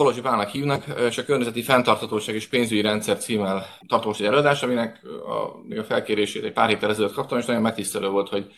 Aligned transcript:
Kolozsi 0.00 0.20
Pálnak 0.20 0.48
hívnak, 0.48 0.84
és 1.08 1.18
a 1.18 1.24
Környezeti 1.24 1.62
Fenntartatóság 1.62 2.34
és 2.34 2.48
Pénzügyi 2.48 2.80
Rendszer 2.80 3.18
címmel 3.18 3.66
tartós 3.86 4.20
egy 4.20 4.26
előadás, 4.26 4.62
aminek 4.62 5.00
a, 5.26 5.78
a 5.78 5.84
felkérését 5.84 6.44
egy 6.44 6.52
pár 6.52 6.68
héttel 6.68 6.90
ezelőtt 6.90 7.12
kaptam, 7.12 7.38
és 7.38 7.44
nagyon 7.44 7.62
megtisztelő 7.62 8.08
volt, 8.08 8.28
hogy, 8.28 8.52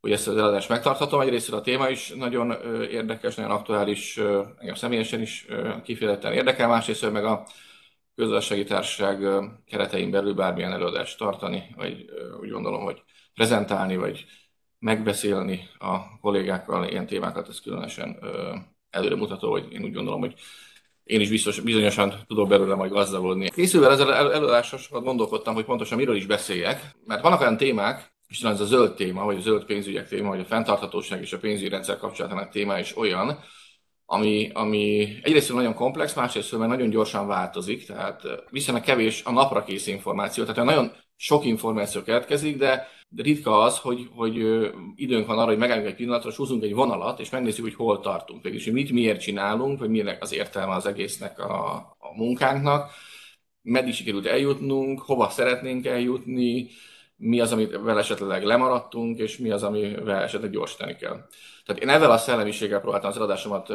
hogy 0.00 0.12
ezt 0.12 0.28
az 0.28 0.36
előadást 0.36 0.68
megtarthatom. 0.68 1.20
Egyrészt 1.20 1.52
a 1.52 1.60
téma 1.60 1.88
is 1.88 2.08
nagyon 2.08 2.50
érdekes, 2.90 3.34
nagyon 3.34 3.50
aktuális, 3.50 4.16
engem 4.58 4.74
személyesen 4.74 5.20
is 5.20 5.46
kifejezetten 5.84 6.32
érdekel, 6.32 6.68
másrészt 6.68 7.10
meg 7.10 7.24
a 7.24 7.46
közösségi 8.16 8.64
társaság 8.64 9.26
keretein 9.66 10.10
belül 10.10 10.34
bármilyen 10.34 10.72
előadást 10.72 11.18
tartani, 11.18 11.74
vagy 11.76 12.04
úgy 12.40 12.50
gondolom, 12.50 12.82
hogy 12.82 13.02
prezentálni, 13.34 13.96
vagy 13.96 14.24
megbeszélni 14.78 15.68
a 15.78 16.18
kollégákkal 16.20 16.88
ilyen 16.88 17.06
témákat, 17.06 17.48
ez 17.48 17.60
különösen 17.60 18.18
előremutató, 18.94 19.50
hogy 19.50 19.72
én 19.72 19.82
úgy 19.82 19.92
gondolom, 19.92 20.20
hogy 20.20 20.34
én 21.04 21.20
is 21.20 21.28
biztos, 21.28 21.60
bizonyosan 21.60 22.14
tudok 22.26 22.48
belőle 22.48 22.74
majd 22.74 22.92
gazdagodni. 22.92 23.50
Készülve 23.50 23.88
ezzel 23.88 24.14
előadásra 24.14 24.76
sokat 24.76 25.04
gondolkodtam, 25.04 25.54
hogy 25.54 25.64
pontosan 25.64 25.98
miről 25.98 26.16
is 26.16 26.26
beszéljek, 26.26 26.94
mert 27.06 27.22
vannak 27.22 27.40
olyan 27.40 27.56
témák, 27.56 28.12
és 28.28 28.38
talán 28.38 28.54
ez 28.54 28.60
a 28.60 28.64
zöld 28.64 28.94
téma, 28.94 29.24
vagy 29.24 29.36
a 29.36 29.40
zöld 29.40 29.64
pénzügyek 29.64 30.08
téma, 30.08 30.28
vagy 30.28 30.40
a 30.40 30.44
fenntarthatóság 30.44 31.20
és 31.20 31.32
a 31.32 31.38
pénzügyi 31.38 31.68
rendszer 31.68 31.96
kapcsolatának 31.96 32.50
téma 32.50 32.78
is 32.78 32.96
olyan, 32.96 33.38
ami, 34.06 34.50
ami 34.54 35.08
egyrészt 35.22 35.52
nagyon 35.52 35.74
komplex, 35.74 36.14
másrészt 36.14 36.58
meg 36.58 36.68
nagyon 36.68 36.90
gyorsan 36.90 37.26
változik, 37.26 37.86
tehát 37.86 38.22
viszonylag 38.50 38.84
kevés 38.84 39.22
a 39.24 39.32
napra 39.32 39.64
kész 39.64 39.86
információ, 39.86 40.44
tehát 40.44 40.64
nagyon 40.64 40.92
sok 41.16 41.44
információ 41.44 42.02
keletkezik, 42.02 42.56
de, 42.56 42.88
de 43.08 43.22
ritka 43.22 43.62
az, 43.62 43.78
hogy, 43.78 44.08
hogy 44.14 44.36
időnk 44.94 45.26
van 45.26 45.38
arra, 45.38 45.48
hogy 45.48 45.58
megállunk 45.58 45.86
egy 45.86 45.94
pillanatra, 45.94 46.30
és 46.30 46.36
húzunk 46.36 46.62
egy 46.62 46.74
vonalat, 46.74 47.20
és 47.20 47.30
megnézzük, 47.30 47.64
hogy 47.64 47.74
hol 47.74 48.00
tartunk. 48.00 48.42
Végülis, 48.42 48.64
hogy 48.64 48.72
mit 48.72 48.90
miért 48.90 49.20
csinálunk, 49.20 49.78
vagy 49.78 49.88
milyen 49.88 50.16
az 50.20 50.32
értelme 50.32 50.74
az 50.74 50.86
egésznek 50.86 51.38
a, 51.38 51.74
a 51.98 52.16
munkánknak, 52.16 52.90
meddig 53.62 53.94
sikerült 53.94 54.26
eljutnunk, 54.26 55.00
hova 55.00 55.28
szeretnénk 55.28 55.86
eljutni, 55.86 56.68
mi 57.16 57.40
az, 57.40 57.52
amivel 57.52 57.98
esetleg 57.98 58.44
lemaradtunk, 58.44 59.18
és 59.18 59.38
mi 59.38 59.50
az, 59.50 59.62
amivel 59.62 60.22
esetleg 60.22 60.50
gyorsítani 60.50 60.96
kell. 60.96 61.26
Tehát 61.64 61.82
én 61.82 61.88
ezzel 61.88 62.10
a 62.10 62.16
szellemiséggel 62.16 62.80
próbáltam 62.80 63.10
az 63.10 63.16
eladásomat 63.16 63.72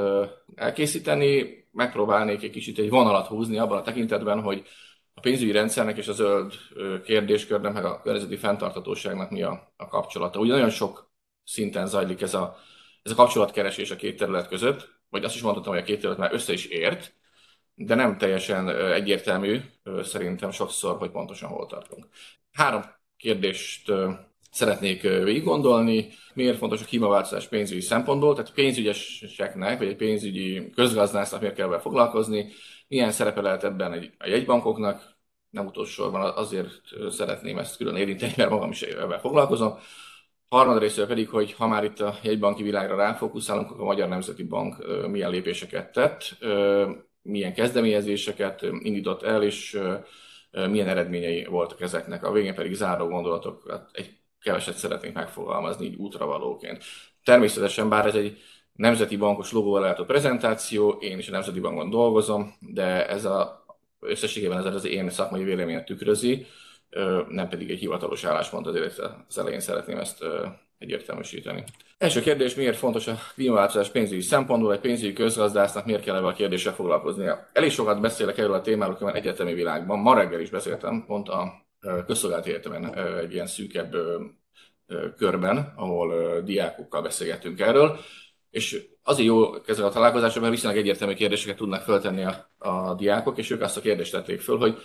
elkészíteni, 0.55 1.59
megpróbálnék 1.71 2.43
egy 2.43 2.49
kicsit 2.49 2.79
egy 2.79 2.89
vonalat 2.89 3.27
húzni 3.27 3.57
abban 3.57 3.77
a 3.77 3.81
tekintetben, 3.81 4.41
hogy 4.41 4.63
a 5.19 5.21
pénzügyi 5.21 5.51
rendszernek 5.51 5.97
és 5.97 6.07
a 6.07 6.13
zöld 6.13 6.53
kérdéskörnek, 7.03 7.73
meg 7.73 7.85
a 7.85 8.01
környezeti 8.01 8.35
fenntartatóságnak 8.35 9.29
mi 9.29 9.41
a, 9.41 9.73
a 9.77 9.87
kapcsolata. 9.87 10.39
Ugye 10.39 10.51
nagyon 10.51 10.69
sok 10.69 11.11
szinten 11.43 11.87
zajlik 11.87 12.21
ez 12.21 12.33
a, 12.33 12.57
ez 13.01 13.11
a 13.11 13.15
kapcsolatkeresés 13.15 13.91
a 13.91 13.95
két 13.95 14.17
terület 14.17 14.47
között, 14.47 14.89
vagy 15.09 15.23
azt 15.23 15.35
is 15.35 15.41
mondhatom, 15.41 15.73
hogy 15.73 15.81
a 15.81 15.85
két 15.85 15.97
terület 15.97 16.17
már 16.17 16.33
össze 16.33 16.53
is 16.53 16.65
ért, 16.65 17.13
de 17.75 17.95
nem 17.95 18.17
teljesen 18.17 18.69
egyértelmű 18.91 19.59
szerintem 20.03 20.51
sokszor, 20.51 20.97
hogy 20.97 21.11
pontosan 21.11 21.49
hol 21.49 21.65
tartunk. 21.65 22.07
Három 22.51 22.83
kérdést 23.17 23.91
szeretnék 24.51 25.01
végig 25.01 25.43
gondolni. 25.43 26.09
Miért 26.33 26.57
fontos 26.57 26.81
a 26.81 26.85
klímaváltozás 26.85 27.47
pénzügyi 27.47 27.81
szempontból? 27.81 28.35
Tehát 28.35 28.53
pénzügyeseknek, 28.53 29.77
vagy 29.77 29.87
egy 29.87 29.95
pénzügyi 29.95 30.69
közgazdásznak 30.69 31.39
miért 31.41 31.55
kell 31.55 31.67
vele 31.67 31.81
foglalkozni? 31.81 32.51
Milyen 32.89 33.11
szerepe 33.11 33.41
lehet 33.41 33.63
ebben 33.63 34.13
a 34.17 34.27
jegybankoknak? 34.27 35.17
Nem 35.49 35.65
utolsó 35.65 35.91
sorban 35.91 36.21
azért 36.35 36.81
szeretném 37.09 37.57
ezt 37.57 37.77
külön 37.77 37.95
érinteni, 37.95 38.33
mert 38.35 38.49
magam 38.49 38.71
is 38.71 38.81
ebben 38.81 39.19
foglalkozom. 39.19 39.77
Harmadrészt 40.49 41.05
pedig, 41.05 41.29
hogy 41.29 41.53
ha 41.53 41.67
már 41.67 41.83
itt 41.83 41.99
a 41.99 42.15
jegybanki 42.21 42.63
világra 42.63 42.95
ráfókuszálunk, 42.95 43.69
akkor 43.69 43.81
a 43.81 43.85
Magyar 43.85 44.07
Nemzeti 44.07 44.43
Bank 44.43 44.75
milyen 45.07 45.29
lépéseket 45.29 45.91
tett, 45.91 46.37
milyen 47.21 47.53
kezdeményezéseket 47.53 48.61
indított 48.61 49.23
el, 49.23 49.43
és 49.43 49.79
milyen 50.51 50.87
eredményei 50.87 51.45
voltak 51.45 51.81
ezeknek. 51.81 52.23
A 52.23 52.31
végén 52.31 52.55
pedig 52.55 52.73
záró 52.73 53.07
gondolatokat 53.07 53.89
egy 53.93 54.17
keveset 54.41 54.75
szeretnénk 54.75 55.15
megfogalmazni 55.15 55.85
így 55.85 55.95
útravalóként. 55.95 56.83
Természetesen, 57.23 57.89
bár 57.89 58.05
ez 58.05 58.15
egy 58.15 58.37
nemzeti 58.79 59.17
bankos 59.17 59.51
logóval 59.51 59.81
látott 59.81 60.07
prezentáció, 60.07 60.89
én 60.89 61.17
is 61.17 61.27
a 61.27 61.31
Nemzeti 61.31 61.59
Bankban 61.59 61.89
dolgozom, 61.89 62.55
de 62.59 63.07
ez 63.07 63.25
a, 63.25 63.65
összességében 63.99 64.67
ez 64.67 64.75
az 64.75 64.85
én 64.85 65.09
szakmai 65.09 65.43
véleményet 65.43 65.85
tükrözi, 65.85 66.45
nem 67.29 67.47
pedig 67.49 67.69
egy 67.69 67.79
hivatalos 67.79 68.23
álláspont, 68.23 68.67
azért 68.67 68.99
az 69.27 69.37
elején 69.37 69.59
szeretném 69.59 69.97
ezt 69.97 70.25
egyértelműsíteni. 70.77 71.63
Első 71.97 72.21
kérdés, 72.21 72.55
miért 72.55 72.77
fontos 72.77 73.07
a 73.07 73.17
klímaváltozás 73.33 73.89
pénzügyi 73.89 74.21
szempontból, 74.21 74.73
egy 74.73 74.79
pénzügyi 74.79 75.13
közgazdásznak 75.13 75.85
miért 75.85 76.03
kell 76.03 76.15
ebben 76.15 76.29
a 76.29 76.33
kérdéssel 76.33 76.73
foglalkoznia? 76.73 77.49
Elég 77.53 77.71
sokat 77.71 78.01
beszélek 78.01 78.37
erről 78.37 78.53
a 78.53 78.61
témáról 78.61 78.95
a 78.99 79.15
egyetemi 79.15 79.53
világban. 79.53 79.99
Ma 79.99 80.15
reggel 80.15 80.39
is 80.39 80.49
beszéltem, 80.49 81.03
pont 81.07 81.29
a 81.29 81.65
közszolgálati 82.05 82.49
egyetemen 82.49 82.95
egy 82.95 83.33
ilyen 83.33 83.47
szűkebb 83.47 83.95
körben, 85.17 85.73
ahol 85.75 86.41
diákokkal 86.41 87.01
beszélgettünk 87.01 87.59
erről, 87.59 87.99
és 88.49 88.85
azért 89.03 89.27
jó 89.27 89.55
ezek 89.65 89.85
a 89.85 89.89
találkozások, 89.89 90.41
mert 90.41 90.53
viszonylag 90.53 90.79
egyértelmű 90.79 91.13
kérdéseket 91.13 91.57
tudnak 91.57 91.81
föltenni 91.81 92.23
a, 92.23 92.51
a 92.57 92.95
diákok, 92.95 93.37
és 93.37 93.49
ők 93.49 93.61
azt 93.61 93.77
a 93.77 93.81
kérdést 93.81 94.11
tették 94.11 94.41
föl, 94.41 94.57
hogy 94.57 94.77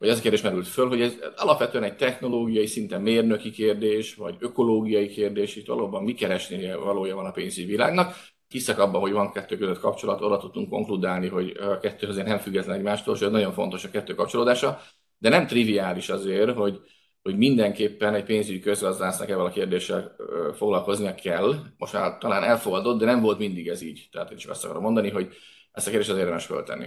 vagy 0.00 0.08
ez 0.08 0.18
a 0.18 0.20
kérdés 0.20 0.42
merült 0.42 0.68
föl, 0.68 0.88
hogy 0.88 1.00
ez 1.00 1.16
alapvetően 1.36 1.84
egy 1.84 1.96
technológiai, 1.96 2.66
szinte 2.66 2.98
mérnöki 2.98 3.50
kérdés, 3.50 4.14
vagy 4.14 4.36
ökológiai 4.38 5.08
kérdés, 5.08 5.56
itt 5.56 5.66
valóban 5.66 6.02
mi 6.02 6.14
keresni 6.14 6.74
valója 6.74 7.14
van 7.14 7.26
a 7.26 7.30
pénzügyi 7.30 7.66
világnak. 7.66 8.16
Hiszek 8.48 8.78
abban, 8.78 9.00
hogy 9.00 9.12
van 9.12 9.32
kettő 9.32 9.56
között 9.56 9.78
kapcsolat, 9.78 10.20
arra 10.20 10.38
tudtunk 10.38 10.68
konkludálni, 10.68 11.28
hogy 11.28 11.56
a 11.56 11.78
kettő 11.78 12.06
azért 12.06 12.26
nem 12.26 12.38
független 12.38 12.76
egymástól, 12.76 13.14
és 13.14 13.20
nagyon 13.20 13.52
fontos 13.52 13.84
a 13.84 13.90
kettő 13.90 14.14
kapcsolódása, 14.14 14.80
de 15.18 15.28
nem 15.28 15.46
triviális 15.46 16.08
azért, 16.08 16.54
hogy, 16.54 16.80
hogy 17.22 17.36
mindenképpen 17.36 18.14
egy 18.14 18.24
pénzügyi 18.24 18.60
közgazdásznak 18.60 19.28
ebben 19.28 19.44
a 19.44 19.50
kérdéssel 19.50 20.16
foglalkoznia 20.54 21.14
kell. 21.14 21.54
Most 21.78 21.92
már 21.92 22.18
talán 22.18 22.42
elfogadott, 22.42 22.98
de 22.98 23.04
nem 23.04 23.20
volt 23.20 23.38
mindig 23.38 23.68
ez 23.68 23.82
így. 23.82 24.08
Tehát 24.12 24.30
én 24.30 24.36
csak 24.36 24.50
azt 24.50 24.64
akarom 24.64 24.82
mondani, 24.82 25.10
hogy 25.10 25.34
ezt 25.72 25.86
a 25.86 25.90
kérdést 25.90 26.10
az 26.10 26.18
érdemes 26.18 26.44
föltenni. 26.46 26.86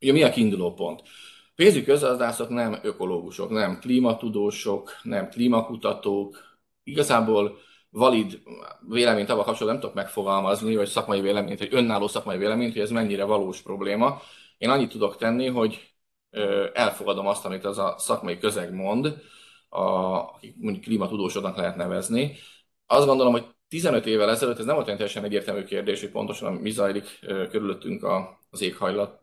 Ugye 0.00 0.12
mi 0.12 0.22
a 0.22 0.30
kiinduló 0.30 0.74
pont? 0.74 1.02
pénzügyi 1.58 1.84
közgazdászok 1.84 2.48
nem 2.48 2.78
ökológusok, 2.82 3.50
nem 3.50 3.78
klímatudósok, 3.78 4.90
nem 5.02 5.28
klímakutatók. 5.28 6.36
Igazából 6.82 7.58
valid 7.90 8.42
véleményt 8.88 9.30
abban 9.30 9.44
kapcsolatban 9.44 9.72
nem 9.72 9.80
tudok 9.80 9.94
megfogalmazni, 9.94 10.76
vagy 10.76 10.88
szakmai 10.88 11.20
véleményt, 11.20 11.58
vagy 11.58 11.68
önálló 11.74 12.08
szakmai 12.08 12.38
véleményt, 12.38 12.72
hogy 12.72 12.82
ez 12.82 12.90
mennyire 12.90 13.24
valós 13.24 13.62
probléma. 13.62 14.20
Én 14.58 14.68
annyit 14.68 14.90
tudok 14.90 15.16
tenni, 15.16 15.46
hogy 15.46 15.87
elfogadom 16.72 17.26
azt, 17.26 17.44
amit 17.44 17.64
az 17.64 17.78
a 17.78 17.94
szakmai 17.98 18.38
közeg 18.38 18.74
mond, 18.74 19.22
a, 19.68 19.80
akik 19.80 20.54
mondjuk 20.58 20.84
klímatudósoknak 20.84 21.56
lehet 21.56 21.76
nevezni. 21.76 22.36
Azt 22.86 23.06
gondolom, 23.06 23.32
hogy 23.32 23.46
15 23.68 24.06
évvel 24.06 24.30
ezelőtt 24.30 24.58
ez 24.58 24.64
nem 24.64 24.74
volt 24.74 24.86
teljesen 24.86 25.24
egyértelmű 25.24 25.64
kérdés, 25.64 26.00
hogy 26.00 26.10
pontosan 26.10 26.52
mi 26.52 26.70
zajlik 26.70 27.18
körülöttünk 27.50 28.06
az 28.50 28.60
éghajlat 28.60 29.20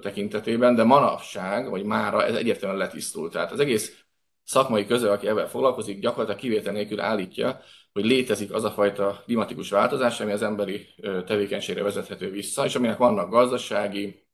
tekintetében, 0.00 0.74
de 0.74 0.84
manapság, 0.84 1.70
vagy 1.70 1.84
mára 1.84 2.24
ez 2.24 2.34
egyértelműen 2.34 2.80
letisztult. 2.80 3.32
Tehát 3.32 3.52
az 3.52 3.60
egész 3.60 4.04
szakmai 4.44 4.86
közeg, 4.86 5.10
aki 5.10 5.26
ebben 5.26 5.46
foglalkozik, 5.46 6.00
gyakorlatilag 6.00 6.40
kivétel 6.40 6.72
nélkül 6.72 7.00
állítja, 7.00 7.60
hogy 7.92 8.04
létezik 8.04 8.52
az 8.52 8.64
a 8.64 8.70
fajta 8.70 9.22
klimatikus 9.24 9.70
változás, 9.70 10.20
ami 10.20 10.32
az 10.32 10.42
emberi 10.42 10.86
tevékenységre 11.26 11.82
vezethető 11.82 12.30
vissza, 12.30 12.64
és 12.64 12.74
aminek 12.74 12.96
vannak 12.96 13.30
gazdasági, 13.30 14.28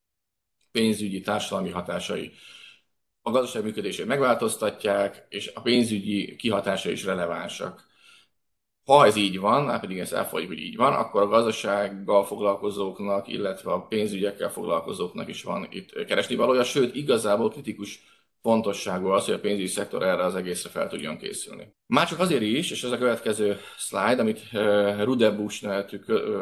pénzügyi, 0.77 1.21
társadalmi 1.21 1.71
hatásai. 1.71 2.33
A 3.23 3.31
gazdaság 3.31 3.63
működését 3.63 4.07
megváltoztatják, 4.07 5.27
és 5.29 5.51
a 5.55 5.61
pénzügyi 5.61 6.37
kihatásai 6.37 6.93
is 6.93 7.05
relevánsak. 7.05 7.85
Ha 8.85 9.07
ez 9.07 9.17
így 9.17 9.39
van, 9.39 9.69
hát 9.69 9.81
pedig 9.81 9.99
ezt 9.99 10.13
elfogadjuk, 10.13 10.53
hogy 10.53 10.63
így 10.63 10.77
van, 10.77 10.93
akkor 10.93 11.23
a 11.23 11.27
gazdasággal 11.27 12.25
foglalkozóknak, 12.25 13.29
illetve 13.29 13.73
a 13.73 13.87
pénzügyekkel 13.87 14.51
foglalkozóknak 14.51 15.29
is 15.29 15.43
van 15.43 15.67
itt 15.71 16.05
keresni 16.05 16.35
valója, 16.35 16.65
sőt, 16.65 16.95
igazából 16.95 17.51
kritikus 17.51 18.01
fontosságú 18.43 19.07
az, 19.07 19.25
hogy 19.25 19.35
a 19.35 19.41
pénzügyi 19.41 19.67
szektor 19.67 20.03
erre 20.03 20.25
az 20.25 20.35
egészre 20.35 20.71
fel 20.71 20.89
tudjon 20.89 21.17
készülni. 21.19 21.75
Már 21.87 22.09
csak 22.09 22.19
azért 22.19 22.43
is, 22.43 22.71
és 22.71 22.83
ez 22.83 22.91
a 22.91 22.99
következő 22.99 23.59
slide, 23.77 24.21
amit 24.21 24.41
uh, 24.53 25.03
Rude 25.03 25.31
Bush 25.31 25.63
nevetű 25.63 25.99
uh, 26.07 26.41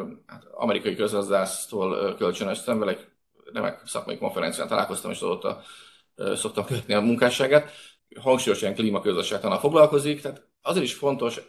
amerikai 0.51 0.95
közgazdásztól 0.95 2.15
kölcsönöztem, 2.15 2.79
vele 2.79 2.91
egy 2.91 3.07
remek 3.55 3.81
szakmai 3.85 4.17
konferencián 4.17 4.67
találkoztam, 4.67 5.11
és 5.11 5.21
azóta 5.21 5.61
szoktam 6.15 6.65
követni 6.65 6.93
a 6.93 7.01
munkásságát, 7.01 7.71
hangsúlyosan 8.19 8.73
klímaközösségtannal 8.73 9.59
foglalkozik, 9.59 10.21
tehát 10.21 10.47
azért 10.61 10.85
is 10.85 10.93
fontos 10.93 11.41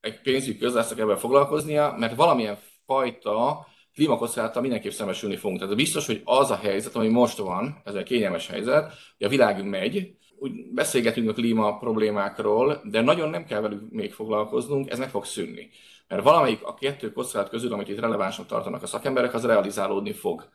egy 0.00 0.20
pénzügyi 0.20 0.58
közgazdásznak 0.58 0.98
ebben 0.98 1.16
foglalkoznia, 1.16 1.94
mert 1.98 2.14
valamilyen 2.14 2.58
fajta 2.86 3.66
klímakockázattal 3.94 4.62
mindenképp 4.62 4.92
szembesülni 4.92 5.36
fogunk. 5.36 5.60
Tehát 5.60 5.76
biztos, 5.76 6.06
hogy 6.06 6.20
az 6.24 6.50
a 6.50 6.56
helyzet, 6.56 6.94
ami 6.94 7.08
most 7.08 7.38
van, 7.38 7.80
ez 7.84 7.94
egy 7.94 8.04
kényelmes 8.04 8.46
helyzet, 8.46 8.92
hogy 9.16 9.26
a 9.26 9.30
világ 9.30 9.64
megy, 9.64 10.16
úgy 10.38 10.72
beszélgetünk 10.72 11.28
a 11.28 11.32
klíma 11.32 11.78
problémákról, 11.78 12.80
de 12.84 13.00
nagyon 13.00 13.30
nem 13.30 13.44
kell 13.44 13.60
velük 13.60 13.90
még 13.90 14.12
foglalkoznunk, 14.12 14.90
ez 14.90 14.98
meg 14.98 15.10
fog 15.10 15.24
szűnni. 15.24 15.70
Mert 16.08 16.22
valamelyik 16.22 16.62
a 16.62 16.74
kettő 16.74 17.12
kockázat 17.12 17.48
közül, 17.48 17.72
amit 17.72 17.88
itt 17.88 18.00
relevánsnak 18.00 18.46
tartanak 18.46 18.82
a 18.82 18.86
szakemberek, 18.86 19.34
az 19.34 19.44
realizálódni 19.44 20.12
fog. 20.12 20.48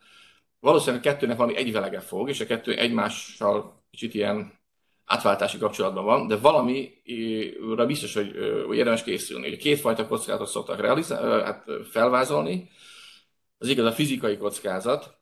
Valószínűleg 0.61 1.05
a 1.05 1.09
kettőnek 1.09 1.37
valami 1.37 1.57
egyvelege 1.57 1.99
fog, 1.99 2.29
és 2.29 2.39
a 2.39 2.45
kettő 2.45 2.75
egymással 2.75 3.83
kicsit 3.89 4.13
ilyen 4.13 4.59
átváltási 5.05 5.57
kapcsolatban 5.57 6.03
van, 6.03 6.27
de 6.27 6.37
valamire 6.37 7.85
biztos, 7.85 8.13
hogy, 8.13 8.35
érdemes 8.71 9.03
készülni. 9.03 9.47
Ugye 9.47 9.57
kétfajta 9.57 10.07
kockázatot 10.07 10.47
szoktak 10.47 10.79
realizál, 10.79 11.43
hát 11.43 11.65
felvázolni. 11.91 12.69
Az 13.57 13.67
igaz 13.67 13.85
a 13.85 13.91
fizikai 13.91 14.37
kockázat, 14.37 15.19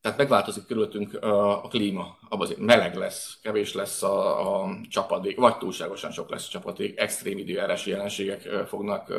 tehát 0.00 0.18
megváltozik 0.18 0.66
körülöttünk 0.66 1.22
a, 1.22 1.64
a 1.64 1.68
klíma, 1.68 2.18
abban 2.28 2.44
azért 2.44 2.58
meleg 2.58 2.96
lesz, 2.96 3.38
kevés 3.42 3.74
lesz 3.74 4.02
a, 4.02 4.62
a 4.62 4.76
csapadék, 4.88 5.38
vagy 5.38 5.58
túlságosan 5.58 6.10
sok 6.10 6.30
lesz 6.30 6.46
a 6.46 6.50
csapadék, 6.50 7.00
extrém 7.00 7.38
időjárási 7.38 7.90
jelenségek 7.90 8.42
fognak 8.66 9.12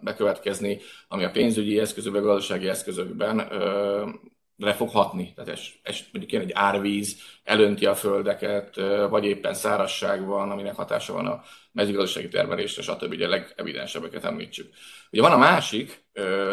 bekövetkezni, 0.00 0.80
ami 1.08 1.24
a 1.24 1.30
pénzügyi 1.30 1.78
eszközökben, 1.78 2.22
gazdasági 2.22 2.68
eszközökben 2.68 3.48
le 4.56 4.72
fog 4.72 4.90
hatni. 4.90 5.32
Tehát 5.34 5.50
ez, 5.50 5.60
ez 5.82 5.98
mondjuk 6.12 6.32
ilyen 6.32 6.44
egy 6.44 6.52
árvíz 6.52 7.16
elönti 7.42 7.86
a 7.86 7.94
földeket, 7.94 8.76
vagy 9.08 9.24
éppen 9.24 9.54
szárasság 9.54 10.26
van, 10.26 10.50
aminek 10.50 10.74
hatása 10.74 11.12
van 11.12 11.26
a 11.26 11.42
mezőgazdasági 11.72 12.28
termelésre, 12.28 12.82
stb. 12.82 13.12
Ugye 13.12 13.26
a 13.26 13.28
legevidensebbeket 13.28 14.24
említsük. 14.24 14.74
Ugye 15.10 15.22
van 15.22 15.32
a 15.32 15.36
másik 15.36 16.04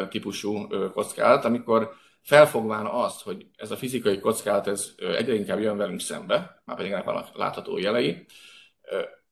típusú 0.09 0.67
kockázat, 0.91 1.45
amikor 1.45 1.93
felfogván 2.21 2.85
azt, 2.85 3.21
hogy 3.21 3.45
ez 3.55 3.71
a 3.71 3.77
fizikai 3.77 4.19
kockázat 4.19 4.67
ez 4.67 4.93
egyre 5.17 5.33
inkább 5.33 5.59
jön 5.59 5.77
velünk 5.77 5.99
szembe, 5.99 6.61
már 6.65 6.77
pedig 6.77 6.91
ennek 6.91 7.05
vannak 7.05 7.37
látható 7.37 7.77
jelei, 7.77 8.25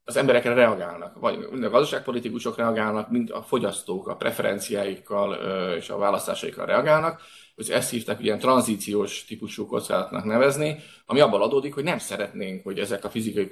az 0.03 0.17
emberekre 0.17 0.53
reagálnak, 0.53 1.19
vagy 1.19 1.37
mind 1.51 1.63
a 1.63 1.69
gazdaságpolitikusok 1.69 2.57
reagálnak, 2.57 3.09
mind 3.09 3.29
a 3.29 3.41
fogyasztók 3.41 4.07
a 4.07 4.15
preferenciáikkal 4.15 5.33
és 5.75 5.89
a 5.89 5.97
választásaikkal 5.97 6.65
reagálnak, 6.65 7.21
hogy 7.65 7.75
ezt 7.75 7.89
hívták 7.89 8.23
ilyen 8.23 8.39
tranzíciós 8.39 9.25
típusú 9.25 9.65
kockázatnak 9.65 10.23
nevezni, 10.23 10.77
ami 11.05 11.19
abból 11.19 11.43
adódik, 11.43 11.73
hogy 11.73 11.83
nem 11.83 11.97
szeretnénk, 11.97 12.63
hogy 12.63 12.79
ezek 12.79 13.03
a 13.03 13.09
fizikai 13.09 13.47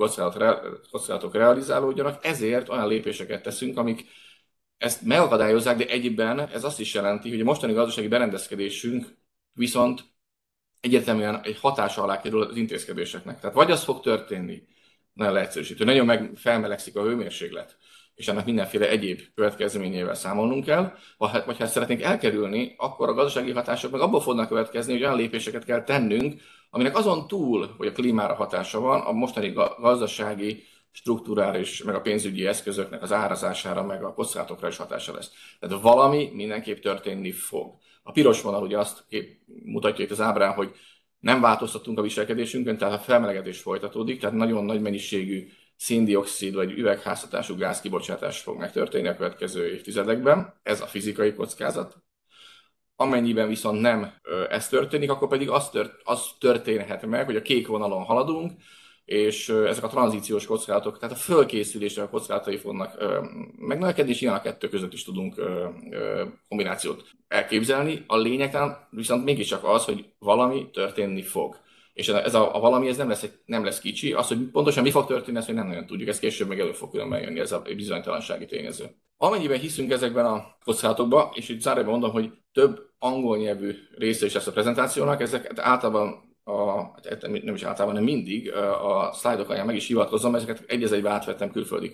kockázatok 0.92 1.33
realizálódjanak, 1.33 2.25
ezért 2.25 2.69
olyan 2.69 2.88
lépéseket 2.88 3.44
teszünk, 3.44 3.77
amik 3.77 4.06
ezt 4.77 5.01
megakadályozzák, 5.01 5.77
de 5.77 5.88
egyben 5.88 6.39
ez 6.39 6.63
azt 6.63 6.80
is 6.80 6.94
jelenti, 6.94 7.30
hogy 7.30 7.42
a 7.42 7.44
mostani 7.44 7.74
gazdasági 7.74 8.07
berendezkedésünk 8.07 9.18
viszont 9.54 10.04
egyértelműen 10.80 11.42
egy 11.44 11.59
hatása 11.59 12.04
alá 12.04 12.21
kerül 12.21 12.42
az 12.42 12.56
intézkedéseknek. 12.56 13.39
Tehát 13.39 13.56
vagy 13.56 13.71
az 13.71 13.83
fog 13.83 14.01
történni, 14.01 14.68
nagyon 15.13 15.33
leegyszerűsítő, 15.33 15.83
nagyon 15.83 16.06
meg 16.06 16.31
felmelegszik 16.36 16.95
a 16.95 17.01
hőmérséklet, 17.01 17.77
és 18.18 18.28
ennek 18.28 18.46
mindenféle 18.46 18.90
egyéb 18.90 19.22
következményével 19.36 20.16
számolnunk 20.16 20.66
kell, 20.66 20.94
vagy 21.18 21.58
ha 21.58 21.64
ezt 21.64 21.74
szeretnénk 21.74 22.02
elkerülni, 22.02 22.74
akkor 22.78 23.10
a 23.10 23.14
gazdasági 23.14 23.52
hatások 23.52 23.92
meg 23.92 24.02
abból 24.02 24.22
fognak 24.22 24.48
következni, 24.48 24.94
hogy 24.94 25.02
olyan 25.02 25.16
lépéseket 25.16 25.66
kell 25.66 25.84
tennünk, 25.84 26.42
aminek 26.69 26.98
azon 26.98 27.28
túl, 27.28 27.74
hogy 27.78 27.88
a 27.88 27.92
klímára 27.92 28.34
hatása 28.34 28.80
van, 28.80 29.02
a 29.02 29.12
mostani 29.12 29.54
gazdasági, 29.80 30.64
strukturális, 30.92 31.84
meg 31.84 31.96
a 31.96 32.02
pénzügyi 32.02 32.48
eszközöknek 32.48 33.02
az 33.02 33.12
árazására, 33.12 33.84
meg 33.84 34.04
a 34.04 34.14
kockázatokra 34.14 34.68
is 34.68 34.78
hatása 34.78 35.14
lesz. 35.14 35.31
Tehát 35.60 35.81
valami 35.81 36.30
mindenképp 36.34 36.80
történni 36.80 37.31
fog. 37.31 37.74
A 38.04 38.12
piros 38.12 38.42
vonal 38.42 38.62
ugye 38.62 38.78
azt 38.78 39.06
kép, 39.10 39.40
mutatja 39.64 40.04
itt 40.04 40.12
az 40.12 40.22
ábrán, 40.22 40.54
hogy 40.54 40.75
nem 41.19 41.42
változtattunk 41.42 42.00
a 42.00 42.02
viselkedésünkön, 42.02 42.78
tehát 42.78 42.94
a 42.94 43.04
felmelegedés 43.04 43.60
folytatódik, 43.60 44.19
tehát 44.19 44.36
nagyon 44.36 44.66
nagy 44.66 44.81
mennyiségű 44.81 45.48
széndiokszid 45.77 46.53
vagy 46.53 46.71
üvegházhatású 46.71 47.56
gázkibocsátás 47.56 48.39
fog 48.39 48.57
megtörténni 48.57 49.07
a 49.07 49.15
következő 49.15 49.71
évtizedekben. 49.71 50.59
Ez 50.63 50.81
a 50.81 50.85
fizikai 50.85 51.33
kockázat. 51.33 51.97
Amennyiben 52.95 53.47
viszont 53.47 53.81
nem 53.81 54.13
ez 54.50 54.68
történik, 54.68 55.09
akkor 55.09 55.27
pedig 55.27 55.50
az, 55.50 55.69
tört, 55.69 56.01
az 56.03 56.25
történhet 56.39 57.06
meg, 57.06 57.25
hogy 57.25 57.35
a 57.35 57.41
kék 57.41 57.68
vonalon 57.68 58.03
haladunk, 58.03 58.51
és 59.06 59.50
ezek 59.50 59.83
a 59.83 59.88
tranzíciós 59.88 60.45
kockázatok, 60.45 61.00
tehát 61.00 61.15
a 61.15 61.19
fölkészülésre 61.19 62.01
a 62.01 62.09
kockázatai 62.09 62.57
fognak 62.57 63.03
megnövekedni, 63.57 64.12
és 64.12 64.21
ilyen 64.21 64.33
a 64.33 64.41
kettő 64.41 64.69
között 64.69 64.94
is 64.94 65.03
tudunk 65.03 65.35
kombinációt 66.47 67.03
elképzelni. 67.27 68.03
A 68.07 68.18
lényegtelen 68.18 68.88
viszont 68.89 69.23
mégiscsak 69.23 69.63
az, 69.63 69.85
hogy 69.85 70.06
valami 70.19 70.69
történni 70.69 71.21
fog. 71.21 71.65
És 71.97 72.07
ez 72.07 72.35
a, 72.35 72.55
a 72.55 72.59
valami 72.59 72.88
ez 72.88 72.97
nem 72.97 73.09
lesz, 73.09 73.27
nem 73.45 73.63
lesz 73.63 73.79
kicsi, 73.79 74.13
az, 74.13 74.27
hogy 74.27 74.38
pontosan 74.38 74.83
mi 74.83 74.91
fog 74.91 75.05
történni, 75.05 75.38
ezt 75.38 75.45
hogy 75.45 75.55
nem 75.55 75.67
nagyon 75.67 75.85
tudjuk, 75.85 76.09
ez 76.09 76.19
később 76.19 76.47
meg 76.47 76.59
elő 76.59 76.71
fog 76.71 76.91
különben 76.91 77.21
jönni, 77.21 77.39
ez 77.39 77.51
a 77.51 77.61
bizonytalansági 77.75 78.45
tényező. 78.45 78.85
Amennyiben 79.17 79.59
hiszünk 79.59 79.91
ezekben 79.91 80.25
a 80.25 80.57
kockázatokban, 80.63 81.29
és 81.33 81.49
itt 81.49 81.61
zárjában 81.61 81.91
mondom, 81.91 82.11
hogy 82.11 82.31
több 82.53 82.89
angol 82.99 83.38
nyelvű 83.38 83.75
része 83.95 84.25
is 84.25 84.33
lesz 84.33 84.47
a 84.47 84.51
prezentációnak, 84.51 85.21
ezek 85.21 85.51
általában 85.55 86.35
a, 86.44 86.81
hát 86.81 87.21
nem 87.21 87.55
is 87.55 87.63
általában, 87.63 87.88
hanem 87.88 88.03
mindig 88.03 88.53
a 88.83 89.11
szlájdok 89.13 89.49
alján 89.49 89.65
meg 89.65 89.75
is 89.75 89.88
hivatkozom, 89.88 90.35
ezeket 90.35 90.63
egy 90.67 90.83
egy 90.83 91.05
átvettem 91.05 91.51
külföldi 91.51 91.91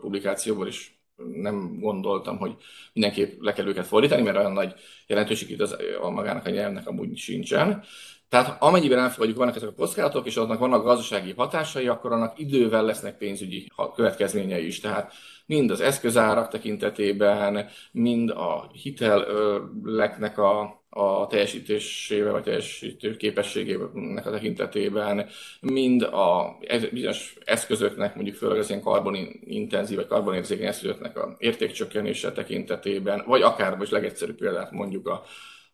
publikációból, 0.00 0.66
és 0.66 0.90
nem 1.32 1.78
gondoltam, 1.80 2.38
hogy 2.38 2.54
mindenképp 2.92 3.40
le 3.40 3.52
kell 3.52 3.66
őket 3.66 3.86
fordítani, 3.86 4.22
mert 4.22 4.36
olyan 4.36 4.52
nagy 4.52 4.74
jelentőség 5.06 5.60
az, 5.60 5.76
a 6.00 6.10
magának 6.10 6.46
a 6.46 6.50
nyelvnek 6.50 6.86
amúgy 6.86 7.16
sincsen. 7.16 7.84
Tehát 8.28 8.62
amennyiben 8.62 8.98
elfogadjuk, 8.98 9.38
vannak 9.38 9.56
ezek 9.56 9.68
a 9.68 9.74
kockázatok, 9.74 10.26
és 10.26 10.36
annak 10.36 10.58
vannak 10.58 10.84
gazdasági 10.84 11.32
hatásai, 11.36 11.88
akkor 11.88 12.12
annak 12.12 12.38
idővel 12.38 12.84
lesznek 12.84 13.18
pénzügyi 13.18 13.70
következményei 13.94 14.66
is. 14.66 14.80
Tehát 14.80 15.12
mind 15.46 15.70
az 15.70 15.80
eszközárak 15.80 16.48
tekintetében, 16.48 17.68
mind 17.92 18.30
a 18.30 18.70
hiteleknek 18.72 20.38
a 20.38 20.84
a 20.96 21.26
teljesítésével, 21.26 22.32
vagy 22.32 22.42
teljesítő 22.42 23.16
képességének 23.16 24.26
a 24.26 24.30
tekintetében, 24.30 25.28
mind 25.60 26.02
a 26.02 26.58
bizonyos 26.92 27.36
eszközöknek, 27.44 28.14
mondjuk 28.14 28.36
főleg 28.36 28.58
az 28.58 28.68
ilyen 28.68 28.82
karbonintenzív 28.82 29.96
vagy 29.96 30.06
karbonérzékeny 30.06 30.66
eszközöknek 30.66 31.18
a 31.18 31.34
értékcsökkenése 31.38 32.32
tekintetében, 32.32 33.22
vagy 33.26 33.42
akár 33.42 33.76
most 33.76 33.90
legegyszerűbb 33.90 34.36
példát 34.36 34.70
mondjuk 34.70 35.08
a, 35.08 35.22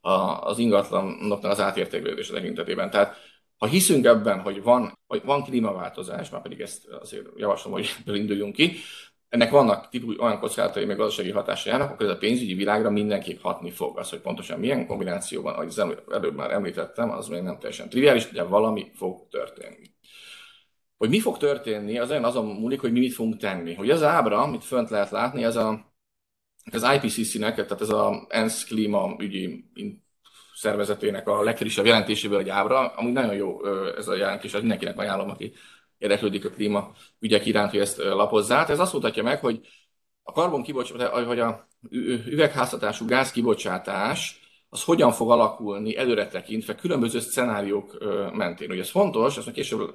a, 0.02 0.40
az 0.40 0.58
ingatlanoknak 0.58 1.44
az 1.44 1.60
átértékelődése 1.60 2.32
tekintetében. 2.32 2.90
Tehát 2.90 3.16
ha 3.56 3.66
hiszünk 3.66 4.04
ebben, 4.04 4.40
hogy 4.40 4.62
van, 4.62 4.98
hogy 5.06 5.22
van 5.24 5.42
klímaváltozás, 5.42 6.30
már 6.30 6.42
pedig 6.42 6.60
ezt 6.60 6.86
azért 6.88 7.26
javaslom, 7.36 7.72
hogy 7.72 7.88
induljunk 8.06 8.54
ki, 8.54 8.76
ennek 9.32 9.50
vannak 9.50 9.88
típus, 9.88 10.18
olyan 10.18 10.38
kockázatai, 10.38 10.84
meg 10.84 10.96
gazdasági 10.96 11.30
hatásai 11.30 11.72
járnak, 11.72 11.90
akkor 11.90 12.06
ez 12.06 12.12
a 12.12 12.18
pénzügyi 12.18 12.54
világra 12.54 12.90
mindenképp 12.90 13.40
hatni 13.40 13.70
fog. 13.70 13.98
Az, 13.98 14.10
hogy 14.10 14.20
pontosan 14.20 14.58
milyen 14.58 14.86
kombinációban, 14.86 15.54
ahogy 15.54 15.74
előbb 16.12 16.34
már 16.34 16.50
említettem, 16.50 17.10
az 17.10 17.28
még 17.28 17.42
nem 17.42 17.58
teljesen 17.58 17.88
triviális, 17.88 18.28
de 18.28 18.42
valami 18.42 18.90
fog 18.94 19.28
történni. 19.30 19.94
Hogy 20.96 21.08
mi 21.08 21.20
fog 21.20 21.36
történni, 21.36 21.98
az 21.98 22.10
olyan 22.10 22.24
azon 22.24 22.46
múlik, 22.46 22.80
hogy 22.80 22.92
mi 22.92 22.98
mit 22.98 23.14
fogunk 23.14 23.36
tenni. 23.36 23.74
Hogy 23.74 23.90
az 23.90 24.02
ábra, 24.02 24.42
amit 24.42 24.64
fönt 24.64 24.90
lehet 24.90 25.10
látni, 25.10 25.44
ez 25.44 25.56
a, 25.56 25.91
az 26.70 26.86
IPCC-nek, 26.94 27.54
tehát 27.54 27.80
ez 27.80 27.88
a 27.88 28.26
ENSZ 28.28 28.64
klímaügyi 28.64 29.64
szervezetének 30.54 31.28
a 31.28 31.42
legfrissebb 31.42 31.86
jelentéséből 31.86 32.38
egy 32.38 32.48
ábra, 32.48 32.86
amúgy 32.86 33.12
nagyon 33.12 33.34
jó 33.34 33.66
ez 33.96 34.08
a 34.08 34.14
jelentés, 34.14 34.54
az 34.54 34.60
mindenkinek 34.60 34.98
ajánlom, 34.98 35.30
aki 35.30 35.52
érdeklődik 35.98 36.44
a 36.44 36.50
klíma 36.50 36.92
ügyek 37.18 37.46
iránt, 37.46 37.70
hogy 37.70 37.80
ezt 37.80 37.96
lapozzát. 37.96 38.70
Ez 38.70 38.78
azt 38.78 38.92
mutatja 38.92 39.22
meg, 39.22 39.40
hogy 39.40 39.60
a 40.22 40.32
karbon 40.32 40.62
kibocsátás, 40.62 41.24
vagy 41.24 41.40
a 41.40 41.68
üvegházhatású 42.24 43.06
gáz 43.06 43.32
kibocsátás 43.32 44.40
az 44.68 44.84
hogyan 44.84 45.12
fog 45.12 45.30
alakulni 45.30 45.96
előre 45.96 46.28
tekintve 46.28 46.74
különböző 46.74 47.20
szenáriók 47.20 47.98
mentén. 48.32 48.70
Ugye 48.70 48.80
ez 48.80 48.90
fontos, 48.90 49.36
ezt 49.36 49.52
később 49.52 49.94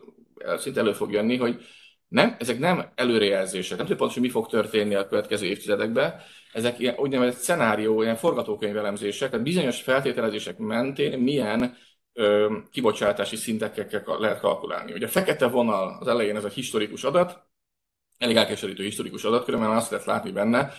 szinte 0.58 0.80
elő 0.80 0.94
fog 0.94 1.12
jönni, 1.12 1.38
hogy 1.38 1.62
nem, 2.08 2.36
ezek 2.40 2.60
nem 2.60 2.92
előrejelzések, 2.96 3.70
nem 3.70 3.80
tudjuk 3.80 3.98
pontosan, 3.98 4.24
mi 4.24 4.30
fog 4.30 4.48
történni 4.48 4.96
a 4.96 5.08
következő 5.08 5.46
évtizedekben, 5.46 6.22
ezek 6.54 6.80
ilyen 6.80 6.96
úgynevezett 6.98 7.40
szenárió, 7.40 8.02
ilyen 8.02 8.16
forgatókönyvelemzések, 8.16 9.30
tehát 9.30 9.46
bizonyos 9.46 9.82
feltételezések 9.82 10.58
mentén 10.58 11.20
milyen 11.20 11.78
ö, 12.14 12.58
kibocsátási 12.72 13.36
szintekkel 13.36 14.18
lehet 14.20 14.40
kalkulálni. 14.40 14.94
Ugye 14.94 15.06
a 15.06 15.10
fekete 15.10 15.48
vonal 15.48 15.98
az 16.00 16.08
elején 16.08 16.36
ez 16.36 16.44
a 16.44 16.50
historikus 16.50 17.04
adat, 17.04 17.46
elég 18.18 18.36
elkeserítő 18.36 18.84
historikus 18.84 19.24
adat, 19.24 19.44
különben 19.44 19.70
azt 19.70 19.92
lehet 19.92 20.06
látni 20.06 20.32
benne, 20.32 20.72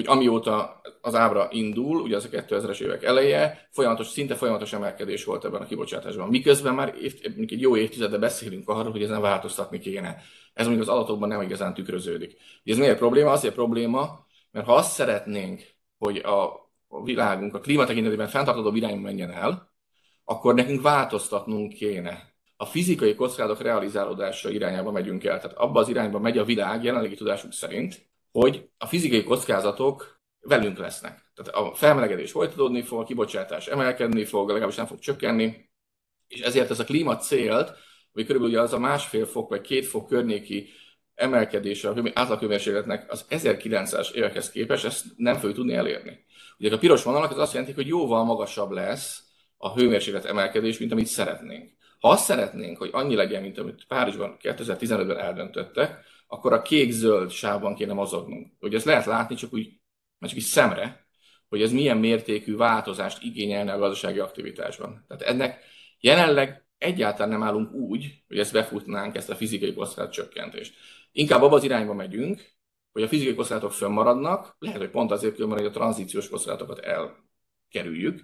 hogy 0.00 0.16
amióta 0.16 0.80
az 1.00 1.14
ábra 1.14 1.48
indul, 1.50 2.00
ugye 2.00 2.16
az 2.16 2.24
a 2.24 2.28
2000-es 2.28 2.80
évek 2.80 3.02
eleje, 3.02 3.68
folyamatos, 3.70 4.06
szinte 4.06 4.34
folyamatos 4.34 4.72
emelkedés 4.72 5.24
volt 5.24 5.44
ebben 5.44 5.60
a 5.60 5.66
kibocsátásban. 5.66 6.28
Miközben 6.28 6.74
már 6.74 6.94
év, 7.00 7.14
egy 7.22 7.60
jó 7.60 7.76
évtizede 7.76 8.18
beszélünk 8.18 8.68
arról, 8.68 8.90
hogy 8.90 9.02
ezen 9.02 9.20
változtatni 9.20 9.78
kéne. 9.78 10.22
Ez 10.54 10.66
mondjuk 10.66 10.88
az 10.88 10.94
adatokban 10.94 11.28
nem 11.28 11.42
igazán 11.42 11.74
tükröződik. 11.74 12.36
Ez 12.64 12.76
miért 12.76 12.98
probléma? 12.98 13.30
Azért 13.30 13.54
probléma, 13.54 14.26
mert 14.50 14.66
ha 14.66 14.74
azt 14.74 14.92
szeretnénk, 14.92 15.62
hogy 15.98 16.16
a, 16.16 16.50
világunk 17.04 17.54
a 17.54 17.60
klíma 17.60 17.84
tekintetében 17.84 18.28
fenntartható 18.28 18.74
irányba 18.74 19.00
menjen 19.00 19.30
el, 19.30 19.72
akkor 20.24 20.54
nekünk 20.54 20.82
változtatnunk 20.82 21.72
kéne. 21.72 22.28
A 22.56 22.64
fizikai 22.64 23.14
kockázatok 23.14 23.62
realizálódása 23.62 24.50
irányába 24.50 24.90
megyünk 24.90 25.24
el. 25.24 25.40
Tehát 25.40 25.56
abba 25.56 25.80
az 25.80 25.88
irányba 25.88 26.18
megy 26.18 26.38
a 26.38 26.44
világ 26.44 26.84
jelenlegi 26.84 27.14
tudásunk 27.14 27.52
szerint, 27.52 28.09
hogy 28.32 28.68
a 28.78 28.86
fizikai 28.86 29.24
kockázatok 29.24 30.20
velünk 30.40 30.78
lesznek. 30.78 31.32
Tehát 31.34 31.54
a 31.54 31.74
felmelegedés 31.74 32.30
folytatódni 32.30 32.82
fog, 32.82 33.00
a 33.00 33.04
kibocsátás 33.04 33.66
emelkedni 33.66 34.24
fog, 34.24 34.48
legalábbis 34.48 34.76
nem 34.76 34.86
fog 34.86 34.98
csökkenni, 34.98 35.68
És 36.28 36.40
ezért 36.40 36.70
ez 36.70 36.78
a 36.78 36.84
klíma 36.84 37.16
célt, 37.16 37.72
hogy 38.12 38.26
körülbelül 38.26 38.58
az 38.58 38.72
a 38.72 38.78
másfél 38.78 39.26
fok 39.26 39.48
vagy 39.48 39.60
két 39.60 39.86
fok 39.86 40.08
környéki 40.08 40.68
emelkedése 41.14 41.88
a 41.88 42.10
átlaghőmérsékletnek 42.14 43.12
az 43.12 43.24
1900-es 43.30 44.12
évekhez 44.12 44.50
képest, 44.50 44.84
ezt 44.84 45.04
nem 45.16 45.34
fogjuk 45.34 45.54
tudni 45.54 45.74
elérni. 45.74 46.24
Ugye 46.58 46.74
a 46.74 46.78
piros 46.78 47.02
vonalak 47.02 47.30
az 47.30 47.38
azt 47.38 47.52
jelenti, 47.52 47.74
hogy 47.74 47.86
jóval 47.86 48.24
magasabb 48.24 48.70
lesz 48.70 49.22
a 49.56 49.72
hőmérséklet 49.72 50.24
emelkedés, 50.24 50.78
mint 50.78 50.92
amit 50.92 51.06
szeretnénk. 51.06 51.70
Ha 51.98 52.08
azt 52.08 52.24
szeretnénk, 52.24 52.78
hogy 52.78 52.90
annyi 52.92 53.14
legyen, 53.14 53.42
mint 53.42 53.58
amit 53.58 53.84
Párizsban 53.88 54.36
2015-ben 54.42 55.18
eldöntöttek, 55.18 56.04
akkor 56.32 56.52
a 56.52 56.62
kék-zöld 56.62 57.30
sávban 57.30 57.74
kéne 57.74 57.92
mozognunk. 57.92 58.52
Hogy 58.58 58.74
ezt 58.74 58.84
lehet 58.84 59.04
látni 59.04 59.36
csak 59.36 59.52
úgy, 59.52 59.80
csak 60.20 60.36
is 60.36 60.44
szemre, 60.44 61.06
hogy 61.48 61.62
ez 61.62 61.72
milyen 61.72 61.96
mértékű 61.96 62.56
változást 62.56 63.22
igényelne 63.22 63.72
a 63.72 63.78
gazdasági 63.78 64.18
aktivitásban. 64.18 65.04
Tehát 65.08 65.22
ennek 65.22 65.64
jelenleg 66.00 66.66
egyáltalán 66.78 67.28
nem 67.28 67.42
állunk 67.42 67.72
úgy, 67.72 68.24
hogy 68.28 68.38
ezt 68.38 68.52
befutnánk, 68.52 69.16
ezt 69.16 69.30
a 69.30 69.34
fizikai 69.34 69.74
kockázat 69.74 70.12
csökkentést. 70.12 70.74
Inkább 71.12 71.42
abba 71.42 71.54
az 71.54 71.64
irányba 71.64 71.94
megyünk, 71.94 72.52
hogy 72.92 73.02
a 73.02 73.08
fizikai 73.08 73.34
kockázatok 73.34 73.72
fönnmaradnak, 73.72 74.56
lehet, 74.58 74.78
hogy 74.78 74.90
pont 74.90 75.10
azért 75.10 75.34
különben, 75.34 75.58
hogy 75.58 75.68
a 75.68 75.72
tranzíciós 75.72 76.28
kockázatokat 76.28 76.78
elkerüljük, 76.78 78.22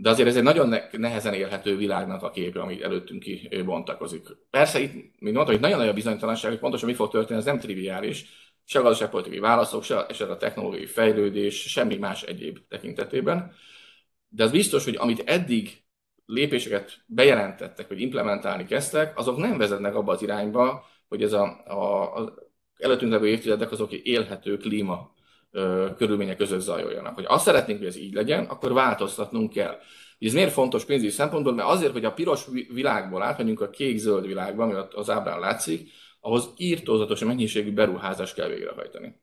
de 0.00 0.10
azért 0.10 0.28
ez 0.28 0.36
egy 0.36 0.42
nagyon 0.42 0.74
nehezen 0.90 1.34
élhető 1.34 1.76
világnak 1.76 2.22
a 2.22 2.30
képe, 2.30 2.60
ami 2.60 2.82
előttünk 2.82 3.22
kibontakozik. 3.22 4.26
Persze 4.50 4.80
itt, 4.80 4.92
mint 4.92 5.34
mondtam, 5.34 5.46
hogy 5.46 5.60
nagyon 5.60 5.78
nagy 5.78 5.88
a 5.88 5.92
bizonytalanság, 5.92 6.50
hogy 6.50 6.60
pontosan 6.60 6.88
mi 6.88 6.94
fog 6.94 7.10
történni, 7.10 7.38
ez 7.38 7.44
nem 7.44 7.58
triviális, 7.58 8.26
se 8.64 8.78
a 8.78 8.82
gazdaságpolitikai 8.82 9.38
válaszok, 9.38 9.84
se 9.84 9.96
a, 9.98 10.30
a 10.30 10.36
technológiai 10.36 10.86
fejlődés, 10.86 11.70
semmi 11.70 11.96
más 11.96 12.22
egyéb 12.22 12.58
tekintetében. 12.68 13.52
De 14.28 14.44
az 14.44 14.50
biztos, 14.50 14.84
hogy 14.84 14.96
amit 14.96 15.22
eddig 15.26 15.82
lépéseket 16.26 17.04
bejelentettek, 17.06 17.88
hogy 17.88 18.00
implementálni 18.00 18.64
kezdtek, 18.64 19.18
azok 19.18 19.36
nem 19.36 19.58
vezetnek 19.58 19.94
abba 19.94 20.12
az 20.12 20.22
irányba, 20.22 20.86
hogy 21.08 21.22
ez 21.22 21.32
a, 21.32 21.64
a, 21.66 22.02
a 22.16 22.34
előttünk 22.76 23.12
levő 23.12 23.28
évtizedek 23.28 23.70
azok 23.70 23.92
élhető 23.92 24.56
klíma 24.56 25.14
körülmények 25.96 26.36
között 26.36 26.60
zajoljanak. 26.60 27.14
Hogy 27.14 27.24
azt 27.28 27.44
szeretnénk, 27.44 27.78
hogy 27.78 27.88
ez 27.88 27.96
így 27.96 28.12
legyen, 28.12 28.44
akkor 28.44 28.72
változtatnunk 28.72 29.52
kell. 29.52 29.78
Ez 30.18 30.32
miért 30.32 30.52
fontos 30.52 30.84
pénzügyi 30.84 31.10
szempontból? 31.10 31.54
Mert 31.54 31.68
azért, 31.68 31.92
hogy 31.92 32.04
a 32.04 32.12
piros 32.12 32.46
világból 32.72 33.22
átmenjünk 33.22 33.60
a 33.60 33.70
kék-zöld 33.70 34.26
világba, 34.26 34.62
ami 34.62 34.74
az 34.94 35.10
ábrán 35.10 35.38
látszik, 35.38 35.90
ahhoz 36.20 36.52
írtózatos 36.56 37.24
mennyiségű 37.24 37.72
beruházást 37.72 38.34
kell 38.34 38.48
végrehajtani. 38.48 39.20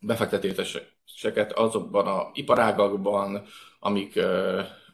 Befektetéseket 0.00 1.52
azokban 1.52 2.06
a 2.06 2.30
iparágakban, 2.32 3.42
amik 3.78 4.16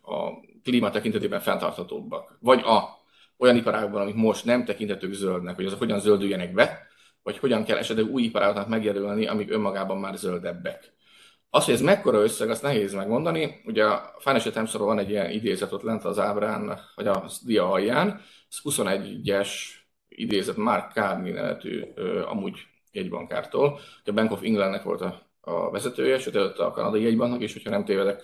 a 0.03 0.31
klíma 0.63 0.91
tekintetében 0.91 1.41
fenntarthatóbbak. 1.41 2.39
Vagy 2.41 2.61
a 2.61 2.97
olyan 3.39 3.57
iparágban, 3.57 4.01
amik 4.01 4.15
most 4.15 4.45
nem 4.45 4.65
tekintetők 4.65 5.13
zöldnek, 5.13 5.55
hogy 5.55 5.67
azok 5.67 5.79
hogyan 5.79 6.01
zöldüljenek 6.01 6.53
be, 6.53 6.87
vagy 7.27 7.39
hogyan 7.39 7.65
kell 7.65 7.77
esetleg 7.77 8.11
új 8.11 8.23
iparágokat 8.23 8.69
megjelölni, 8.69 9.27
amik 9.27 9.51
önmagában 9.51 9.99
már 9.99 10.17
zöldebbek. 10.17 10.93
Az, 11.51 11.65
hogy 11.65 11.75
ez 11.75 11.81
mekkora 11.81 12.23
összeg, 12.23 12.51
azt 12.51 12.63
nehéz 12.63 12.95
megmondani. 12.95 13.63
Ugye 13.65 13.85
a 13.85 14.15
Financial 14.19 14.53
times 14.53 14.73
van 14.73 14.99
egy 14.99 15.11
ilyen 15.11 15.31
idézet 15.31 15.73
ott 15.73 15.83
lent 15.83 16.05
az 16.05 16.19
ábrán, 16.19 16.81
vagy 16.95 17.07
a 17.07 17.25
dia 17.45 17.71
alján, 17.71 18.21
ez 18.51 18.59
21-es 18.63 19.49
idézet 20.09 20.57
Mark 20.57 20.93
Carney 20.93 21.31
nevetű, 21.31 21.83
amúgy 22.27 22.59
jegybankártól. 22.93 23.79
A 24.05 24.13
Bank 24.13 24.33
of 24.33 24.43
Englandnek 24.43 24.83
volt 24.83 25.01
a, 25.01 25.23
a 25.41 25.71
vezetője, 25.71 26.19
sőt 26.19 26.37
előtte 26.37 26.65
a 26.65 26.71
kanadai 26.71 27.03
jegybanknak 27.03 27.43
is, 27.43 27.53
hogyha 27.53 27.71
nem 27.71 27.85
tévedek. 27.85 28.23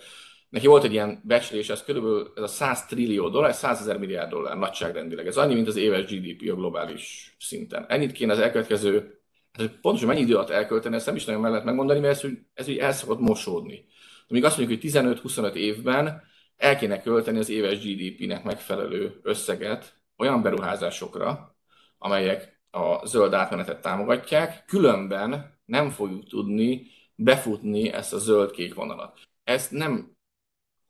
Neki 0.53 0.67
volt 0.67 0.83
egy 0.83 0.91
ilyen 0.91 1.21
becslés, 1.23 1.69
ez 1.69 1.83
körülbelül 1.83 2.31
ez 2.35 2.43
a 2.43 2.47
100 2.47 2.85
trillió 2.85 3.29
dollár, 3.29 3.53
100 3.53 3.79
ezer 3.79 3.97
milliárd 3.97 4.29
dollár 4.29 4.57
nagyságrendileg. 4.57 5.27
Ez 5.27 5.37
annyi, 5.37 5.53
mint 5.53 5.67
az 5.67 5.75
éves 5.75 6.05
GDP 6.05 6.51
a 6.51 6.55
globális 6.55 7.35
szinten. 7.39 7.85
Ennyit 7.87 8.11
kéne 8.11 8.31
az 8.31 8.39
elkövetkező, 8.39 9.19
hát 9.51 9.79
pontosan 9.81 10.07
mennyi 10.07 10.21
idő 10.21 10.35
alatt 10.35 10.49
elkölteni, 10.49 10.95
ezt 10.95 11.05
nem 11.05 11.15
is 11.15 11.25
nagyon 11.25 11.41
meg 11.41 11.51
lehet 11.51 11.65
megmondani, 11.65 11.99
mert 11.99 12.23
ez, 12.23 12.29
ez 12.53 12.67
úgy 12.67 12.77
el 12.77 12.91
szokott 12.91 13.19
mosódni. 13.19 13.85
Amíg 14.27 14.43
azt 14.43 14.57
mondjuk, 14.57 14.81
hogy 14.81 14.91
15-25 14.91 15.53
évben 15.53 16.23
el 16.57 16.77
kéne 16.77 17.01
költeni 17.01 17.37
az 17.37 17.49
éves 17.49 17.79
GDP-nek 17.79 18.43
megfelelő 18.43 19.19
összeget 19.23 19.95
olyan 20.17 20.41
beruházásokra, 20.41 21.55
amelyek 21.97 22.61
a 22.71 23.05
zöld 23.05 23.33
átmenetet 23.33 23.81
támogatják, 23.81 24.65
különben 24.65 25.59
nem 25.65 25.89
fogjuk 25.89 26.27
tudni 26.27 26.87
befutni 27.15 27.91
ezt 27.91 28.13
a 28.13 28.17
zöld-kék 28.17 28.73
vonalat. 28.73 29.19
Ezt 29.43 29.71
nem 29.71 30.12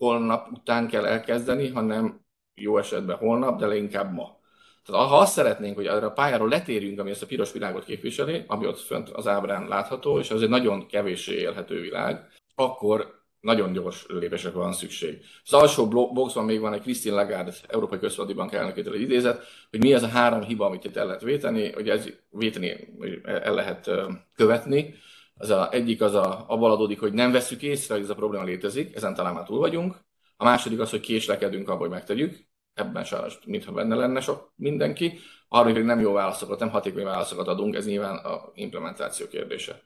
holnap 0.04 0.52
után 0.52 0.88
kell 0.88 1.06
elkezdeni, 1.06 1.70
hanem 1.70 2.22
jó 2.56 2.78
esetben 2.78 3.18
holnap, 3.18 3.60
de 3.60 3.66
leginkább 3.66 4.14
ma. 4.14 4.42
Tehát 4.86 5.10
ha 5.10 5.18
azt 5.18 5.34
szeretnénk, 5.34 5.76
hogy 5.76 5.88
arra 5.88 6.08
a 6.08 6.12
pályáról 6.12 6.50
letérjünk, 6.50 7.00
ami 7.00 7.10
ezt 7.10 7.22
a 7.22 7.26
piros 7.26 7.52
világot 7.52 7.86
képviseli, 7.86 8.44
ami 8.48 8.68
ott 8.68 8.80
fönt 8.80 9.10
az 9.10 9.28
ábrán 9.28 9.68
látható, 9.68 10.20
és 10.20 10.32
az 10.32 10.42
egy 10.42 10.50
nagyon 10.50 10.88
kevéssé 10.88 11.36
élhető 11.36 11.82
világ, 11.82 12.28
akkor 12.56 13.22
nagyon 13.40 13.74
gyors 13.74 14.06
lépésekre 14.08 14.60
van 14.60 14.74
szükség. 14.74 15.20
Az 15.44 15.54
alsó 15.54 15.88
boxban 15.88 16.46
még 16.46 16.60
van 16.60 16.74
egy 16.74 16.82
Christine 16.82 17.16
Lagarde, 17.16 17.52
Európai 17.68 18.00
Központi 18.00 18.34
Bank 18.34 18.54
elnökétől 18.54 18.94
egy 18.94 19.02
idézet, 19.02 19.44
hogy 19.70 19.80
mi 19.80 19.94
az 19.94 20.04
a 20.04 20.08
három 20.08 20.42
hiba, 20.42 20.66
amit 20.66 20.84
itt 20.84 20.98
el 20.98 21.06
lehet 21.06 21.22
véteni, 21.22 21.72
hogy 21.72 21.90
ez 21.90 22.10
véteni, 22.30 22.94
el 23.24 23.54
lehet 23.54 23.92
követni, 24.36 24.96
az 25.36 25.50
a, 25.50 25.72
egyik 25.72 26.02
az 26.02 26.14
a, 26.14 26.46
abban 26.48 26.72
adódik, 26.72 27.00
hogy 27.00 27.14
nem 27.14 27.32
veszük 27.32 27.62
észre, 27.62 27.94
hogy 27.94 28.04
ez 28.04 28.10
a 28.10 28.16
probléma 28.16 28.44
létezik, 28.44 28.96
ezen 28.96 29.14
talán 29.14 29.34
már 29.34 29.44
túl 29.44 29.60
vagyunk. 29.60 29.96
A 30.38 30.44
második 30.44 30.80
az, 30.80 30.90
hogy 30.90 31.00
késlekedünk 31.00 31.70
abban, 31.70 31.80
hogy 31.80 31.90
megtegyük. 31.90 32.48
Ebben 32.74 33.04
sajnos, 33.04 33.40
mintha 33.46 33.72
benne 33.72 33.96
lenne 33.96 34.22
sok 34.22 34.54
mindenki. 34.56 35.20
A 35.48 35.56
harmadik 35.56 35.84
nem 35.84 36.00
jó 36.00 36.12
válaszokat, 36.12 36.60
nem 36.60 36.70
hatékony 36.70 37.04
válaszokat 37.04 37.48
adunk, 37.48 37.76
ez 37.76 37.86
nyilván 37.86 38.16
a 38.16 38.52
implementáció 38.54 39.28
kérdése. 39.28 39.82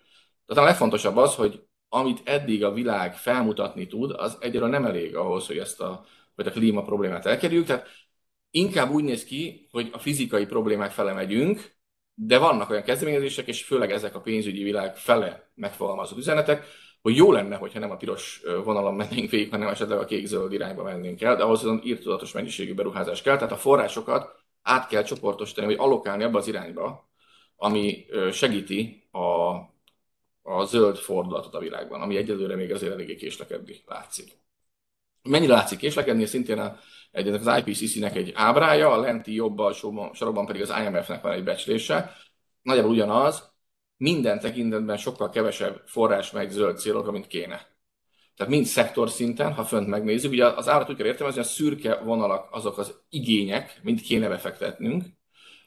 Tehát 0.46 0.63
a 0.63 0.66
legfontosabb 0.66 1.18
az, 1.18 1.36
hogy 1.36 1.68
amit 1.89 2.22
eddig 2.24 2.63
a 2.63 2.74
világ 2.74 3.16
felmutatni 3.16 3.88
tud, 3.88 4.12
az 4.12 4.38
egyre 4.39 4.68
nem 4.68 4.86
elég 4.86 5.16
ahhoz, 5.16 5.48
hogy 5.48 5.58
ezt 5.58 5.82
a, 5.82 6.06
vagy 6.36 6.48
a 6.48 6.51
klíma 6.51 6.82
problémát 6.82 7.25
elkerüljük. 7.25 7.66
Tehát 7.66 7.88
inkább 8.51 8.92
úgy 8.92 9.04
néz 9.04 9.24
ki, 9.24 9.68
hogy 9.72 9.89
a 9.94 10.00
fizikai 10.00 10.46
problémák 10.46 10.92
fele 10.92 11.13
megyünk, 11.13 11.76
de 12.20 12.38
vannak 12.38 12.70
olyan 12.70 12.84
kezdeményezések, 12.84 13.48
és 13.48 13.64
főleg 13.64 13.92
ezek 13.92 14.16
a 14.16 14.22
pénzügyi 14.22 14.64
világ 14.64 14.98
fele 14.98 15.52
megfogalmazott 15.56 16.18
üzenetek, 16.18 16.66
hogy 17.02 17.16
jó 17.16 17.32
lenne, 17.32 17.56
hogyha 17.56 17.80
nem 17.80 17.92
a 17.92 17.96
piros 17.96 18.42
vonalon 18.64 18.94
mennénk 18.94 19.30
végig, 19.30 19.50
hanem 19.50 19.68
esetleg 19.68 20.00
a 20.00 20.06
kék-zöld 20.06 20.54
irányba 20.54 20.84
mennénk 20.84 21.22
el, 21.22 21.36
de 21.36 21.44
ahhoz 21.44 21.60
azon 21.60 21.82
írtudatos 21.84 22.32
mennyiségű 22.32 22.74
beruházás 22.74 23.22
kell, 23.22 23.36
tehát 23.36 23.52
a 23.52 23.58
forrásokat 23.58 24.36
át 24.62 24.88
kell 24.88 25.04
csoportosítani, 25.04 25.68
vagy 25.68 25.76
allokálni 25.80 26.24
abba 26.24 26.38
az 26.38 26.48
irányba, 26.48 27.10
ami 27.56 28.06
segíti 28.32 29.08
a, 29.12 29.20
a 30.42 30.66
zöld 30.66 30.98
fordulatot 30.98 31.54
a 31.54 31.60
világban, 31.60 32.02
ami 32.02 32.18
egyelőre 32.18 32.56
még 32.56 32.74
azért 32.74 32.94
eléggé 32.94 33.16
késlekedni 33.16 33.76
látszik. 33.86 34.32
Mennyire 35.24 35.54
látszik 35.54 35.78
késlekedni, 35.78 36.26
szintén 36.26 36.60
a 36.60 36.78
egy, 37.18 37.28
az 37.28 37.64
IPCC-nek 37.66 38.16
egy 38.16 38.32
ábrája, 38.36 38.92
a 38.92 39.00
lenti 39.00 39.34
jobb 39.34 39.60
alsó 39.60 40.12
sarokban 40.14 40.46
pedig 40.46 40.62
az 40.62 40.74
IMF-nek 40.86 41.22
van 41.22 41.32
egy 41.32 41.44
becslése. 41.44 42.16
Nagyjából 42.62 42.92
ugyanaz, 42.92 43.56
minden 43.98 44.40
tekintetben 44.40 44.98
sokkal 44.98 45.30
kevesebb 45.30 45.82
forrás 45.86 46.32
megy 46.32 46.50
zöld 46.50 46.78
célokra, 46.78 47.12
mint 47.12 47.28
kéne. 47.28 47.76
Tehát 48.36 48.54
mind 48.54 48.66
szektor 48.66 49.10
szinten, 49.10 49.54
ha 49.54 49.64
fönt 49.64 49.88
megnézzük, 49.88 50.32
ugye 50.32 50.46
az 50.46 50.70
árat 50.70 50.90
úgy 50.90 50.96
kell 50.96 51.06
értelmezni, 51.06 51.42
a 51.42 51.44
szürke 51.44 51.96
vonalak 51.96 52.48
azok 52.52 52.78
az 52.78 52.96
igények, 53.10 53.80
mint 53.84 54.02
kéne 54.02 54.28
befektetnünk, 54.28 55.04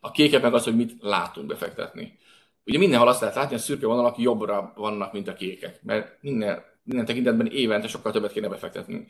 a 0.00 0.10
kékek 0.10 0.42
meg 0.42 0.54
az, 0.54 0.64
hogy 0.64 0.76
mit 0.76 0.92
látunk 1.00 1.46
befektetni. 1.46 2.18
Ugye 2.64 2.78
mindenhol 2.78 3.08
azt 3.08 3.20
lehet 3.20 3.36
látni, 3.36 3.54
a 3.54 3.58
szürke 3.58 3.86
vonalak 3.86 4.18
jobbra 4.18 4.72
vannak, 4.76 5.12
mint 5.12 5.28
a 5.28 5.34
kékek, 5.34 5.82
mert 5.82 6.22
minden, 6.22 6.64
minden 6.82 7.06
tekintetben 7.06 7.46
évente 7.46 7.88
sokkal 7.88 8.12
többet 8.12 8.32
kéne 8.32 8.48
befektetnünk. 8.48 9.08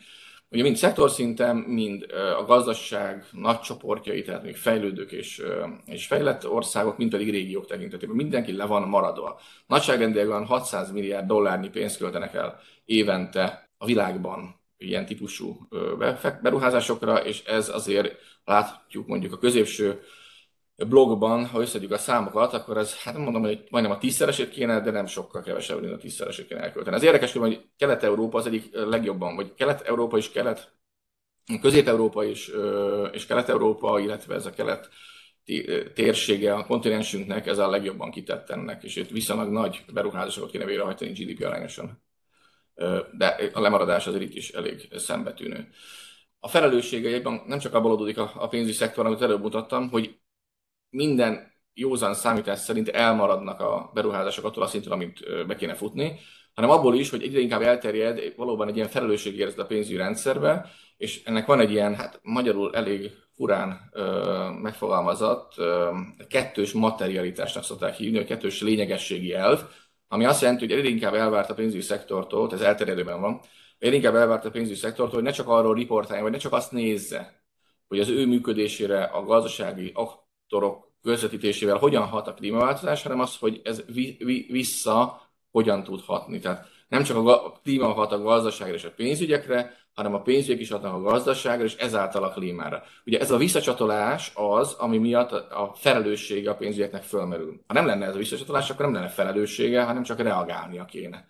Ugye 0.52 0.62
mind 0.62 0.76
szektorszinten, 0.76 1.57
mind 1.57 2.07
a 2.38 2.45
gazdaság 2.45 3.25
nagy 3.33 3.61
csoportjai, 3.61 4.23
tehát 4.23 4.42
még 4.42 4.57
fejlődők 4.57 5.12
és, 5.12 5.42
és 5.87 6.07
fejlett 6.07 6.49
országok, 6.49 6.97
mind 6.97 7.11
pedig 7.11 7.30
régiók 7.30 7.66
tekintetében 7.66 8.16
mindenki 8.16 8.52
le 8.52 8.64
van 8.64 8.88
maradva. 8.88 9.40
Nagyságrendileg 9.66 10.47
600 10.47 10.92
milliárd 10.92 11.26
dollárnyi 11.26 11.69
pénzt 11.69 11.99
költenek 11.99 12.35
el 12.35 12.61
évente 12.85 13.71
a 13.78 13.87
világban 13.87 14.61
ilyen 14.78 15.07
típusú 15.07 15.69
beruházásokra, 16.42 17.25
és 17.25 17.45
ez 17.45 17.69
azért 17.69 18.16
látjuk 18.45 19.07
mondjuk 19.07 19.33
a 19.33 19.38
középső 19.38 20.00
blogban, 20.89 21.47
ha 21.47 21.61
összedjük 21.61 21.93
a 21.93 21.99
számokat, 21.99 22.53
akkor 22.53 22.77
ez, 22.77 23.03
hát 23.03 23.17
mondom, 23.17 23.43
hogy 23.43 23.67
majdnem 23.71 23.95
a 23.95 23.99
tízszeresét 23.99 24.51
kéne, 24.51 24.81
de 24.81 24.91
nem 24.91 25.07
sokkal 25.07 25.43
kevesebb, 25.43 25.81
mint 25.81 25.93
a 25.93 25.97
tízszeresét 25.97 26.47
kéne 26.47 26.61
elkölteni. 26.61 26.97
Az 26.97 27.03
érdekes, 27.03 27.33
hogy 27.33 27.69
Kelet-Európa 27.77 28.39
az 28.39 28.47
egyik 28.47 28.69
legjobban, 28.73 29.37
vagy 29.37 29.55
Kelet-Európa 29.55 30.17
és 30.17 30.31
Kelet, 30.31 30.79
Közép-Európa 31.61 32.25
és, 32.25 32.53
és 33.13 33.27
Kelet-Európa, 33.27 33.99
illetve 33.99 34.35
ez 34.35 34.47
a 34.47 34.51
kelet 34.51 34.89
térsége 35.95 36.55
a 36.55 36.67
kontinensünknek, 36.67 37.47
ez 37.47 37.59
a 37.59 37.71
legjobban 37.71 38.11
kitett 38.11 38.51
ennek, 38.51 38.83
és 38.83 38.97
itt 38.97 39.11
viszonylag 39.11 39.49
nagy 39.49 39.85
beruházásokat 39.93 40.51
kéne 40.51 40.65
végrehajtani 40.65 41.13
GDP 41.13 41.45
arányosan. 41.45 42.03
De 43.13 43.51
a 43.53 43.61
lemaradás 43.61 44.07
azért 44.07 44.23
itt 44.23 44.35
is 44.35 44.51
elég 44.51 44.89
szembetűnő. 44.97 45.69
a 46.39 46.49
felelőssége 46.49 47.09
egyben 47.09 47.43
nem 47.47 47.59
csak 47.59 47.75
abból 47.75 47.93
adódik 47.93 48.19
a 48.19 48.49
pénzügyi 48.49 48.73
szektor, 48.73 49.07
amit 49.07 49.23
előbb 49.23 49.43
mutattam, 49.43 49.91
hogy 49.91 50.20
minden 50.91 51.53
józan 51.75 52.15
számítás 52.15 52.59
szerint 52.59 52.89
elmaradnak 52.89 53.61
a 53.61 53.91
beruházások 53.95 54.45
attól 54.45 54.63
a 54.63 54.67
szinten, 54.67 54.93
amit 54.93 55.47
be 55.47 55.55
kéne 55.55 55.75
futni, 55.75 56.19
hanem 56.55 56.71
abból 56.71 56.95
is, 56.95 57.11
hogy 57.11 57.23
egyre 57.23 57.41
inkább 57.41 57.63
elterjed 57.63 58.33
valóban 58.37 58.69
egy 58.69 58.77
ilyen 58.77 58.89
felelősségérzet 58.89 59.59
a 59.59 59.67
pénzügyi 59.67 59.97
rendszerbe, 59.97 60.71
és 60.97 61.25
ennek 61.25 61.47
van 61.47 61.61
egy 61.61 61.71
ilyen, 61.71 61.95
hát 61.95 62.21
magyarul 62.23 62.75
elég 62.75 63.11
furán 63.35 63.91
ö, 63.93 64.49
megfogalmazott 64.63 65.53
ö, 65.57 65.91
kettős 66.29 66.73
materialitásnak 66.73 67.65
szokták 67.65 67.95
hívni, 67.95 68.17
vagy 68.17 68.27
kettős 68.27 68.61
lényegességi 68.61 69.35
elv, 69.35 69.61
ami 70.09 70.25
azt 70.25 70.41
jelenti, 70.41 70.67
hogy 70.67 70.79
egyre 70.79 70.89
inkább 70.89 71.15
elvárt 71.15 71.51
a 71.51 71.55
pénzügyi 71.55 71.83
szektortól, 71.83 72.53
ez 72.53 72.61
elterjedőben 72.61 73.21
van, 73.21 73.41
egyre 73.79 73.95
inkább 73.95 74.15
elvárt 74.15 74.45
a 74.45 74.51
pénzügyi 74.51 74.79
szektortól, 74.79 75.15
hogy 75.15 75.23
ne 75.23 75.31
csak 75.31 75.49
arról 75.49 75.75
riportálja, 75.75 76.23
vagy 76.23 76.33
ne 76.33 76.39
csak 76.39 76.53
azt 76.53 76.73
nézze, 76.73 77.43
hogy 77.89 78.01
az 78.01 78.09
ő 78.09 78.27
működésére 78.27 79.03
a 79.03 79.25
gazdasági 79.25 79.93
aktorok 80.50 80.88
közvetítésével 81.02 81.76
hogyan 81.76 82.07
hat 82.07 82.26
a 82.26 82.35
klímaváltozás, 82.35 83.02
hanem 83.02 83.21
az, 83.21 83.37
hogy 83.37 83.61
ez 83.64 83.83
vi, 83.87 84.16
vi, 84.19 84.47
vissza 84.50 85.21
hogyan 85.50 85.83
tud 85.83 86.00
hatni. 86.00 86.38
Tehát 86.38 86.66
nem 86.88 87.02
csak 87.02 87.26
a 87.26 87.52
klíma 87.62 87.92
hat 87.92 88.12
a 88.12 88.23
gazdaságra 88.23 88.75
és 88.75 88.85
a 88.85 88.92
pénzügyekre, 88.97 89.75
hanem 89.95 90.14
a 90.14 90.23
pénzügyek 90.23 90.61
is 90.61 90.71
hatnak 90.71 90.95
a 90.95 91.00
gazdaságra, 91.00 91.64
és 91.64 91.75
ezáltal 91.75 92.25
a 92.25 92.30
klímára. 92.30 92.83
Ugye 93.07 93.19
ez 93.19 93.30
a 93.30 93.37
visszacsatolás 93.37 94.33
az, 94.35 94.73
ami 94.73 94.99
miatt 94.99 95.33
a 95.33 95.73
felelőssége 95.75 96.50
a 96.50 96.57
pénzügyeknek 96.57 97.02
fölmerül. 97.02 97.61
Ha 97.66 97.75
nem 97.75 97.87
lenne 97.87 98.07
ez 98.07 98.14
a 98.14 98.19
visszacsatolás, 98.19 98.71
akkor 98.71 98.85
nem 98.85 98.95
lenne 98.95 99.09
felelőssége, 99.09 99.83
hanem 99.83 100.02
csak 100.02 100.21
reagálnia 100.21 100.85
kéne. 100.85 101.26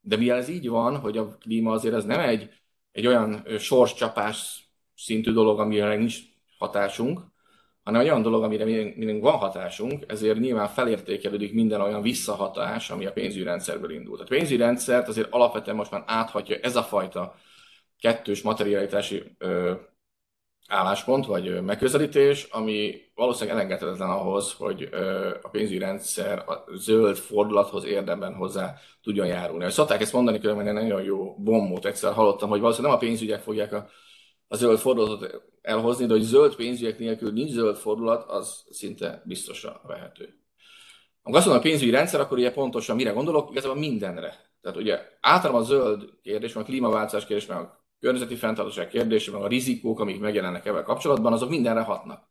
De 0.00 0.16
mivel 0.16 0.36
ez 0.36 0.48
így 0.48 0.68
van, 0.68 0.98
hogy 0.98 1.18
a 1.18 1.36
klíma 1.36 1.72
azért 1.72 1.94
ez 1.94 2.04
nem 2.04 2.20
egy, 2.20 2.50
egy 2.92 3.06
olyan 3.06 3.44
sorscsapás 3.58 4.68
szintű 4.96 5.32
dolog, 5.32 5.60
amire 5.60 5.96
nincs 5.96 6.18
hatásunk, 6.58 7.31
hanem 7.82 8.00
egy 8.00 8.06
olyan 8.06 8.22
dolog, 8.22 8.42
amire 8.42 8.64
mindig 8.64 9.20
van 9.20 9.36
hatásunk, 9.36 10.04
ezért 10.08 10.38
nyilván 10.38 10.68
felértékelődik 10.68 11.52
minden 11.52 11.80
olyan 11.80 12.02
visszahatás, 12.02 12.90
ami 12.90 13.06
a 13.06 13.12
pénzügyi 13.12 13.44
rendszerből 13.44 13.90
indult. 13.90 14.20
A 14.20 14.24
pénzügyi 14.24 14.56
rendszert 14.56 15.08
azért 15.08 15.28
alapvetően 15.30 15.76
most 15.76 15.90
már 15.90 16.02
áthatja 16.06 16.56
ez 16.56 16.76
a 16.76 16.82
fajta 16.82 17.34
kettős 17.98 18.42
materialitási 18.42 19.22
ö, 19.38 19.72
álláspont 20.68 21.26
vagy 21.26 21.62
megközelítés, 21.62 22.46
ami 22.50 22.94
valószínűleg 23.14 23.56
elengedhetetlen 23.56 24.10
ahhoz, 24.10 24.52
hogy 24.52 24.88
ö, 24.90 25.34
a 25.42 25.48
pénzügyi 25.48 25.78
rendszer 25.78 26.38
a 26.38 26.64
zöld 26.74 27.16
fordulathoz 27.16 27.84
érdemben 27.84 28.34
hozzá 28.34 28.74
tudjon 29.02 29.26
járulni. 29.26 29.70
Szokták 29.70 30.00
ezt 30.00 30.12
mondani, 30.12 30.38
különben 30.38 30.66
egy 30.66 30.72
nagyon 30.72 31.02
jó 31.02 31.34
bombót 31.36 31.84
egyszer 31.84 32.12
hallottam, 32.12 32.48
hogy 32.48 32.60
valószínűleg 32.60 32.96
nem 32.96 33.02
a 33.02 33.08
pénzügyek 33.08 33.40
fogják 33.40 33.72
a, 33.72 33.88
a 34.52 34.56
zöld 34.56 34.78
fordulatot 34.78 35.42
elhozni, 35.62 36.06
de 36.06 36.12
hogy 36.12 36.22
zöld 36.22 36.54
pénzügyek 36.54 36.98
nélkül 36.98 37.32
nincs 37.32 37.50
zöld 37.50 37.76
fordulat, 37.76 38.30
az 38.30 38.64
szinte 38.70 39.22
biztosan 39.24 39.80
vehető. 39.86 40.34
Ha 41.22 41.36
azt 41.36 41.46
mondom 41.46 41.64
a 41.64 41.68
pénzügyi 41.68 41.90
rendszer, 41.90 42.20
akkor 42.20 42.38
ugye 42.38 42.52
pontosan 42.52 42.96
mire 42.96 43.10
gondolok? 43.10 43.50
Igazából 43.50 43.78
mindenre. 43.78 44.50
Tehát 44.62 44.78
ugye 44.78 45.00
általában 45.20 45.62
a 45.62 45.64
zöld 45.64 46.04
kérdés, 46.22 46.52
meg 46.52 46.62
a 46.62 46.66
klímaváltozás 46.66 47.26
kérdés, 47.26 47.46
meg 47.46 47.58
a 47.58 47.84
környezeti 48.00 48.34
fenntartóság 48.34 48.88
kérdése, 48.88 49.30
meg 49.30 49.42
a 49.42 49.46
rizikók, 49.46 50.00
amik 50.00 50.20
megjelennek 50.20 50.66
ebben 50.66 50.84
kapcsolatban, 50.84 51.32
azok 51.32 51.48
mindenre 51.48 51.80
hatnak. 51.80 52.26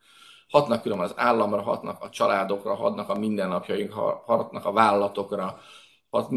Hatnak 0.47 0.81
különben 0.81 1.07
az 1.07 1.13
államra, 1.15 1.61
hatnak 1.61 2.01
a 2.01 2.09
családokra, 2.09 2.75
hatnak 2.75 3.09
a 3.09 3.19
mindennapjaink, 3.19 3.91
hatnak 4.25 4.65
a 4.65 4.71
vállalatokra, 4.71 5.59
hat, 6.09 6.29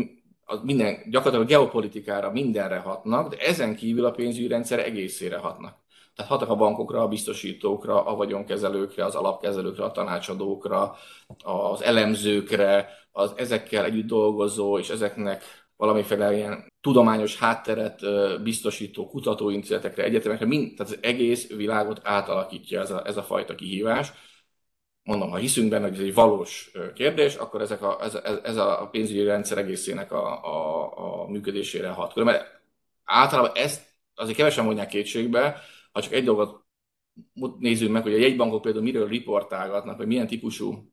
a 0.44 0.64
minden, 0.64 1.10
gyakorlatilag 1.10 1.46
a 1.46 1.48
geopolitikára, 1.48 2.30
mindenre 2.30 2.78
hatnak, 2.78 3.28
de 3.28 3.36
ezen 3.36 3.76
kívül 3.76 4.04
a 4.04 4.10
pénzügyi 4.10 4.48
rendszer 4.48 4.78
egészére 4.78 5.36
hatnak. 5.36 5.82
Tehát 6.14 6.30
hatnak 6.30 6.50
a 6.50 6.56
bankokra, 6.56 7.02
a 7.02 7.08
biztosítókra, 7.08 8.04
a 8.04 8.16
vagyonkezelőkre, 8.16 9.04
az 9.04 9.14
alapkezelőkre, 9.14 9.84
a 9.84 9.92
tanácsadókra, 9.92 10.96
az 11.42 11.82
elemzőkre, 11.82 12.88
az 13.12 13.32
ezekkel 13.36 13.84
együtt 13.84 14.06
dolgozó 14.06 14.78
és 14.78 14.88
ezeknek 14.88 15.42
valamiféle 15.76 16.34
ilyen 16.34 16.72
tudományos 16.80 17.38
hátteret 17.38 18.00
biztosító 18.42 19.08
kutatóintézetekre, 19.08 20.04
egyetemekre, 20.04 20.46
mind, 20.46 20.76
tehát 20.76 20.92
az 20.92 20.98
egész 21.02 21.48
világot 21.48 22.00
átalakítja 22.02 22.80
ez 22.80 22.90
a, 22.90 23.06
ez 23.06 23.16
a 23.16 23.22
fajta 23.22 23.54
kihívás. 23.54 24.12
Mondom, 25.04 25.30
ha 25.30 25.36
hiszünk 25.36 25.70
benne, 25.70 25.88
hogy 25.88 25.98
ez 25.98 26.04
egy 26.04 26.14
valós 26.14 26.70
kérdés, 26.94 27.34
akkor 27.34 27.60
ezek 27.60 27.82
a, 27.82 27.98
ez, 28.02 28.14
ez 28.42 28.56
a 28.56 28.88
pénzügyi 28.90 29.24
rendszer 29.24 29.58
egészének 29.58 30.12
a, 30.12 30.44
a, 30.44 31.22
a 31.22 31.28
működésére 31.28 31.88
hat. 31.88 32.14
Mert 32.14 32.60
általában 33.04 33.50
ezt 33.54 33.86
azért 34.14 34.36
kevesen 34.36 34.64
mondják 34.64 34.88
kétségbe, 34.88 35.60
ha 35.92 36.02
csak 36.02 36.12
egy 36.12 36.24
dolgot 36.24 36.64
nézzük 37.58 37.90
meg, 37.90 38.02
hogy 38.02 38.14
a 38.14 38.18
jegybankok 38.18 38.62
például 38.62 38.84
miről 38.84 39.08
riportálgatnak, 39.08 39.96
hogy 39.96 40.06
milyen 40.06 40.26
típusú 40.26 40.92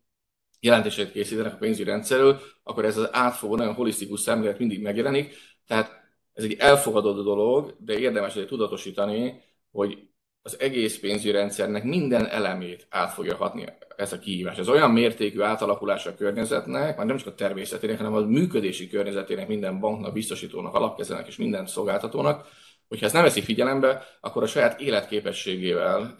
jelentéseket 0.60 1.12
készítenek 1.12 1.54
a 1.54 1.58
pénzügyi 1.58 1.90
rendszerről, 1.90 2.40
akkor 2.64 2.86
ez 2.86 2.98
az 2.98 3.10
átfogó, 3.12 3.56
nagyon 3.56 3.74
holisztikus 3.74 4.20
szemlélet 4.20 4.60
mindig 4.60 4.82
megjelenik. 4.82 5.34
Tehát 5.68 5.92
ez 6.34 6.44
egy 6.44 6.56
elfogadott 6.60 7.24
dolog, 7.24 7.76
de 7.80 8.00
érdemes 8.00 8.34
hogy 8.34 8.48
tudatosítani, 8.48 9.42
hogy 9.72 10.10
az 10.42 10.60
egész 10.60 11.00
pénzügyi 11.00 11.32
rendszernek 11.32 11.84
minden 11.84 12.28
elemét 12.28 12.88
át 12.90 13.14
fogja 13.14 13.36
hatni 13.36 13.66
ez 14.02 14.14
a 14.14 14.20
kihívás. 14.20 14.58
Ez 14.58 14.70
olyan 14.70 14.92
mértékű 14.92 15.42
átalakulás 15.42 16.06
a 16.06 16.16
környezetnek, 16.16 16.98
már 16.98 17.06
nem 17.06 17.18
csak 17.18 17.28
a 17.28 17.36
természetének, 17.36 17.98
hanem 17.98 18.14
a 18.14 18.20
működési 18.20 18.90
környezetének, 18.90 19.48
minden 19.48 19.80
banknak, 19.80 20.14
biztosítónak, 20.14 20.76
alapkezelnek 20.76 21.28
és 21.28 21.36
minden 21.36 21.66
szolgáltatónak, 21.66 22.48
hogyha 22.88 23.06
ezt 23.06 23.14
nem 23.14 23.24
veszi 23.24 23.42
figyelembe, 23.42 24.06
akkor 24.22 24.44
a 24.44 24.48
saját 24.48 24.82
életképességével 24.82 26.16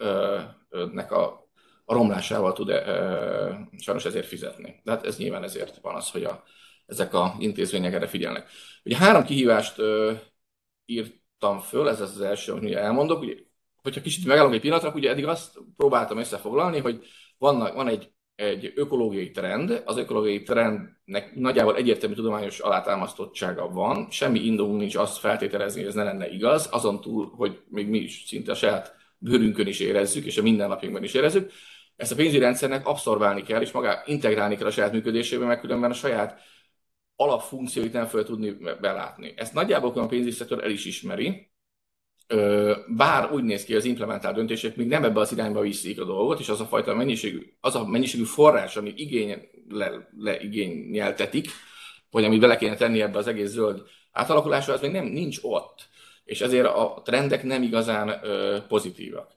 nek 0.92 1.12
a 1.12 1.42
a 1.84 1.94
romlásával 1.94 2.52
tud 2.52 2.70
sajnos 3.78 4.04
ezért 4.04 4.26
fizetni. 4.26 4.80
De 4.84 4.90
hát 4.90 5.06
ez 5.06 5.16
nyilván 5.18 5.42
ezért 5.42 5.78
van 5.82 5.94
az, 5.94 6.10
hogy 6.10 6.24
a, 6.24 6.42
ezek 6.86 7.14
a 7.14 7.34
intézmények 7.38 7.92
erre 7.92 8.06
figyelnek. 8.06 8.48
Ugye 8.84 8.96
három 8.96 9.24
kihívást 9.24 9.78
e, 9.78 10.22
írtam 10.84 11.58
föl, 11.58 11.88
ez 11.88 12.00
az, 12.00 12.10
az 12.10 12.20
első, 12.20 12.52
amit 12.52 12.74
elmondok. 12.74 13.20
Ugye, 13.20 13.34
hogyha 13.82 14.00
kicsit 14.00 14.26
megállunk 14.26 14.54
egy 14.54 14.60
pillanatra, 14.60 14.92
ugye 14.94 15.10
eddig 15.10 15.26
azt 15.26 15.58
próbáltam 15.76 16.18
összefoglalni, 16.18 16.78
hogy 16.78 17.06
vannak, 17.42 17.74
van 17.74 17.88
egy, 17.88 18.12
egy 18.34 18.72
ökológiai 18.74 19.30
trend, 19.30 19.82
az 19.84 19.96
ökológiai 19.96 20.42
trendnek 20.42 21.34
nagyjából 21.34 21.76
egyértelmű 21.76 22.14
tudományos 22.14 22.58
alátámasztottsága 22.58 23.68
van, 23.68 24.10
semmi 24.10 24.38
indulunk 24.38 24.78
nincs 24.78 24.96
azt 24.96 25.18
feltételezni, 25.18 25.80
hogy 25.80 25.88
ez 25.88 25.94
ne 25.94 26.02
lenne 26.02 26.28
igaz, 26.28 26.68
azon 26.70 27.00
túl, 27.00 27.32
hogy 27.36 27.62
még 27.68 27.88
mi 27.88 27.98
is 27.98 28.24
szinte 28.26 28.52
a 28.52 28.54
saját 28.54 28.94
bőrünkön 29.18 29.66
is 29.66 29.80
érezzük, 29.80 30.24
és 30.24 30.38
a 30.38 30.42
mindennapjunkban 30.42 31.02
is 31.02 31.14
érezzük. 31.14 31.50
Ezt 31.96 32.12
a 32.12 32.14
pénzügyi 32.14 32.38
rendszernek 32.38 32.86
abszorbálni 32.86 33.42
kell, 33.42 33.60
és 33.60 33.72
magá 33.72 34.02
integrálni 34.06 34.56
kell 34.56 34.66
a 34.66 34.70
saját 34.70 34.92
működésébe, 34.92 35.44
mert 35.44 35.60
különben 35.60 35.90
a 35.90 35.94
saját 35.94 36.40
alapfunkcióit 37.16 37.92
nem 37.92 38.06
fel 38.06 38.24
tudni 38.24 38.50
belátni. 38.80 39.32
Ezt 39.36 39.54
nagyjából 39.54 39.92
a 39.94 40.06
pénzügyi 40.06 40.30
szektor 40.30 40.64
el 40.64 40.70
is 40.70 40.84
ismeri, 40.84 41.51
bár 42.86 43.32
úgy 43.32 43.44
néz 43.44 43.64
ki, 43.64 43.74
az 43.74 43.84
implementált 43.84 44.34
döntések 44.34 44.76
még 44.76 44.86
nem 44.86 45.04
ebbe 45.04 45.20
az 45.20 45.32
irányba 45.32 45.60
viszik 45.60 46.00
a 46.00 46.04
dolgot, 46.04 46.40
és 46.40 46.48
az 46.48 46.60
a 46.60 46.64
fajta 46.64 46.94
mennyiségű, 46.94 47.52
az 47.60 47.74
a 47.74 47.86
mennyiségű 47.86 48.24
forrás, 48.24 48.76
ami 48.76 48.92
igény, 48.96 49.48
le, 49.68 50.08
leigényeltetik, 50.18 51.48
vagy 52.10 52.24
amit 52.24 52.40
bele 52.40 52.56
kéne 52.56 52.76
tenni 52.76 53.00
ebbe 53.00 53.18
az 53.18 53.26
egész 53.26 53.50
zöld 53.50 53.82
átalakulásra, 54.12 54.72
az 54.72 54.80
még 54.80 54.90
nem 54.90 55.04
nincs 55.04 55.38
ott. 55.42 55.88
És 56.24 56.40
ezért 56.40 56.66
a 56.66 57.00
trendek 57.04 57.42
nem 57.42 57.62
igazán 57.62 58.20
ö, 58.22 58.58
pozitívak. 58.68 59.30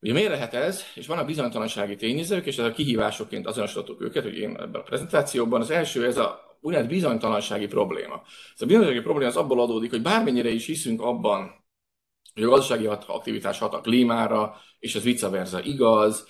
Ugye 0.00 0.12
miért 0.12 0.30
lehet 0.30 0.54
ez? 0.54 0.82
És 0.94 1.06
vannak 1.06 1.26
bizonytalansági 1.26 1.96
tényezők, 1.96 2.46
és 2.46 2.58
ez 2.58 2.64
a 2.64 2.72
kihívásokként 2.72 3.46
azonosítottuk 3.46 4.00
őket, 4.00 4.22
hogy 4.22 4.36
én 4.36 4.50
ebben 4.50 4.80
a 4.80 4.82
prezentációban. 4.82 5.60
Az 5.60 5.70
első 5.70 6.06
ez 6.06 6.16
a 6.16 6.56
úgynevezett 6.60 6.92
bizonytalansági 6.92 7.66
probléma. 7.66 8.22
Ez 8.54 8.62
a 8.62 8.66
bizonytalansági 8.66 9.04
probléma 9.04 9.30
az 9.30 9.36
abból 9.36 9.60
adódik, 9.60 9.90
hogy 9.90 10.02
bármennyire 10.02 10.48
is 10.48 10.66
hiszünk 10.66 11.02
abban, 11.02 11.61
hogy 12.34 12.42
a 12.42 12.48
gazdasági 12.48 12.86
aktivitás 12.86 13.58
hat 13.58 13.74
a 13.74 13.80
klímára, 13.80 14.60
és 14.78 14.94
ez 14.94 15.02
vice 15.02 15.28
versa 15.28 15.62
igaz, 15.62 16.26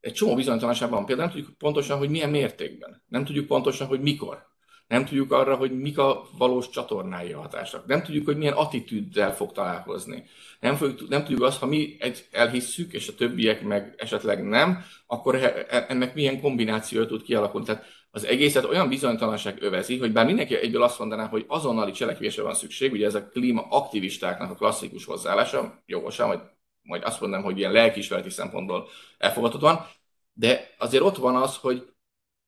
egy 0.00 0.12
csomó 0.12 0.34
bizonytalanság 0.34 0.90
van. 0.90 1.06
Például 1.06 1.28
nem 1.28 1.36
tudjuk 1.36 1.58
pontosan, 1.58 1.98
hogy 1.98 2.10
milyen 2.10 2.30
mértékben. 2.30 3.02
Nem 3.08 3.24
tudjuk 3.24 3.46
pontosan, 3.46 3.86
hogy 3.86 4.00
mikor. 4.00 4.46
Nem 4.86 5.04
tudjuk 5.04 5.32
arra, 5.32 5.56
hogy 5.56 5.80
mik 5.80 5.98
a 5.98 6.28
valós 6.38 6.70
csatornái 6.70 7.32
a 7.32 7.40
hatásnak. 7.40 7.86
Nem 7.86 8.02
tudjuk, 8.02 8.24
hogy 8.24 8.36
milyen 8.36 8.52
attitűddel 8.52 9.34
fog 9.34 9.52
találkozni. 9.52 10.24
Nem, 10.60 10.76
fogjuk, 10.76 11.08
nem 11.08 11.20
tudjuk 11.20 11.42
azt, 11.42 11.58
ha 11.58 11.66
mi 11.66 11.96
egy 11.98 12.26
elhisszük, 12.30 12.92
és 12.92 13.08
a 13.08 13.14
többiek 13.14 13.62
meg 13.62 13.94
esetleg 13.96 14.44
nem, 14.44 14.84
akkor 15.06 15.34
e, 15.34 15.84
ennek 15.88 16.14
milyen 16.14 16.40
kombináció 16.40 17.04
tud 17.04 17.22
kialakulni. 17.22 17.66
Tehát 17.66 17.84
az 18.10 18.24
egészet 18.24 18.64
olyan 18.64 18.88
bizonytalanság 18.88 19.62
övezi, 19.62 19.98
hogy 19.98 20.12
bár 20.12 20.26
mindenki 20.26 20.56
egyből 20.56 20.82
azt 20.82 20.98
mondaná, 20.98 21.26
hogy 21.26 21.44
azonnali 21.48 21.92
cselekvésre 21.92 22.42
van 22.42 22.54
szükség, 22.54 22.92
ugye 22.92 23.06
ez 23.06 23.14
a 23.14 23.28
klímaaktivistáknak 23.28 24.50
a 24.50 24.54
klasszikus 24.54 25.04
hozzáállása, 25.04 25.82
jogosan, 25.86 26.28
vagy 26.28 26.40
majd 26.82 27.02
azt 27.04 27.20
mondom, 27.20 27.42
hogy 27.42 27.58
ilyen 27.58 27.72
lelkiismereti 27.72 28.30
szempontból 28.30 28.88
elfogadhatóan, 29.18 29.86
de 30.32 30.74
azért 30.78 31.02
ott 31.02 31.16
van 31.16 31.36
az, 31.36 31.56
hogy 31.56 31.86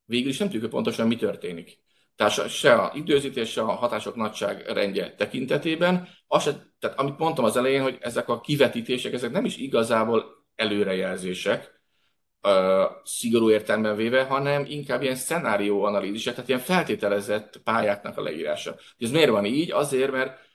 végül 0.05 0.31
is 0.31 0.39
nem 0.39 0.51
tudjuk 0.51 0.71
pontosan, 0.71 1.07
mi 1.07 1.17
történik. 1.17 1.79
Tehát 2.17 2.49
se 2.49 2.75
a 2.75 2.93
időzítés, 2.95 3.51
se 3.51 3.61
a 3.61 3.73
hatások 3.73 4.15
nagyság 4.15 4.67
rendje 4.67 5.15
tekintetében. 5.15 6.09
Az 6.27 6.43
se, 6.43 6.73
tehát 6.79 6.99
amit 6.99 7.19
mondtam 7.19 7.45
az 7.45 7.57
elején, 7.57 7.83
hogy 7.83 7.99
ezek 8.01 8.29
a 8.29 8.41
kivetítések, 8.41 9.13
ezek 9.13 9.31
nem 9.31 9.45
is 9.45 9.57
igazából 9.57 10.47
előrejelzések, 10.55 11.78
szigorú 13.05 13.51
értelemben 13.51 13.97
véve, 13.97 14.25
hanem 14.25 14.65
inkább 14.69 15.03
ilyen 15.03 15.15
szenárióanalízisek, 15.15 16.35
tehát 16.35 16.49
ilyen 16.49 16.61
feltételezett 16.61 17.61
pályáknak 17.65 18.19
a 18.19 18.23
leírása. 18.23 18.75
Ez 18.99 19.11
miért 19.11 19.31
van 19.31 19.45
így? 19.45 19.71
Azért, 19.71 20.11
mert 20.11 20.47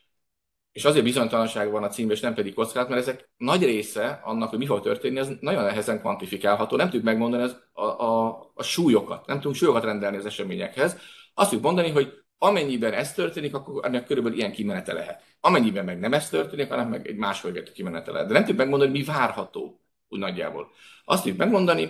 és 0.71 0.85
azért 0.85 1.03
bizonytalanság 1.03 1.71
van 1.71 1.83
a 1.83 1.87
címben, 1.87 2.15
és 2.15 2.21
nem 2.21 2.33
pedig 2.33 2.53
kockázat, 2.53 2.89
mert 2.89 3.01
ezek 3.01 3.29
nagy 3.37 3.63
része 3.63 4.19
annak, 4.23 4.49
hogy 4.49 4.57
mi 4.57 4.65
fog 4.65 4.81
történni, 4.81 5.19
ez 5.19 5.29
nagyon 5.39 5.63
nehezen 5.63 5.99
kvantifikálható. 5.99 6.75
Nem 6.75 6.85
tudjuk 6.85 7.03
megmondani 7.03 7.43
az, 7.43 7.57
a, 7.73 7.85
a, 7.85 8.51
a 8.53 8.63
súlyokat, 8.63 9.25
nem 9.27 9.37
tudunk 9.37 9.55
súlyokat 9.55 9.83
rendelni 9.83 10.17
az 10.17 10.25
eseményekhez. 10.25 10.97
Azt 11.33 11.49
tudjuk 11.49 11.65
mondani, 11.65 11.89
hogy 11.89 12.13
amennyiben 12.37 12.93
ez 12.93 13.13
történik, 13.13 13.55
akkor 13.55 13.85
ennek 13.85 14.05
körülbelül 14.05 14.37
ilyen 14.37 14.51
kimenete 14.51 14.93
lehet. 14.93 15.23
Amennyiben 15.39 15.85
meg 15.85 15.99
nem 15.99 16.13
ez 16.13 16.29
történik, 16.29 16.69
hanem 16.69 16.89
meg 16.89 17.07
egy 17.07 17.15
másfajta 17.15 17.71
kimenete 17.71 18.11
lehet. 18.11 18.27
De 18.27 18.33
nem 18.33 18.41
tudjuk 18.41 18.59
megmondani, 18.59 18.91
hogy 18.91 18.99
mi 18.99 19.05
várható, 19.05 19.82
úgy 20.13 20.19
nagyjából. 20.19 20.71
Azt 21.05 21.21
tudjuk 21.21 21.39
megmondani, 21.39 21.89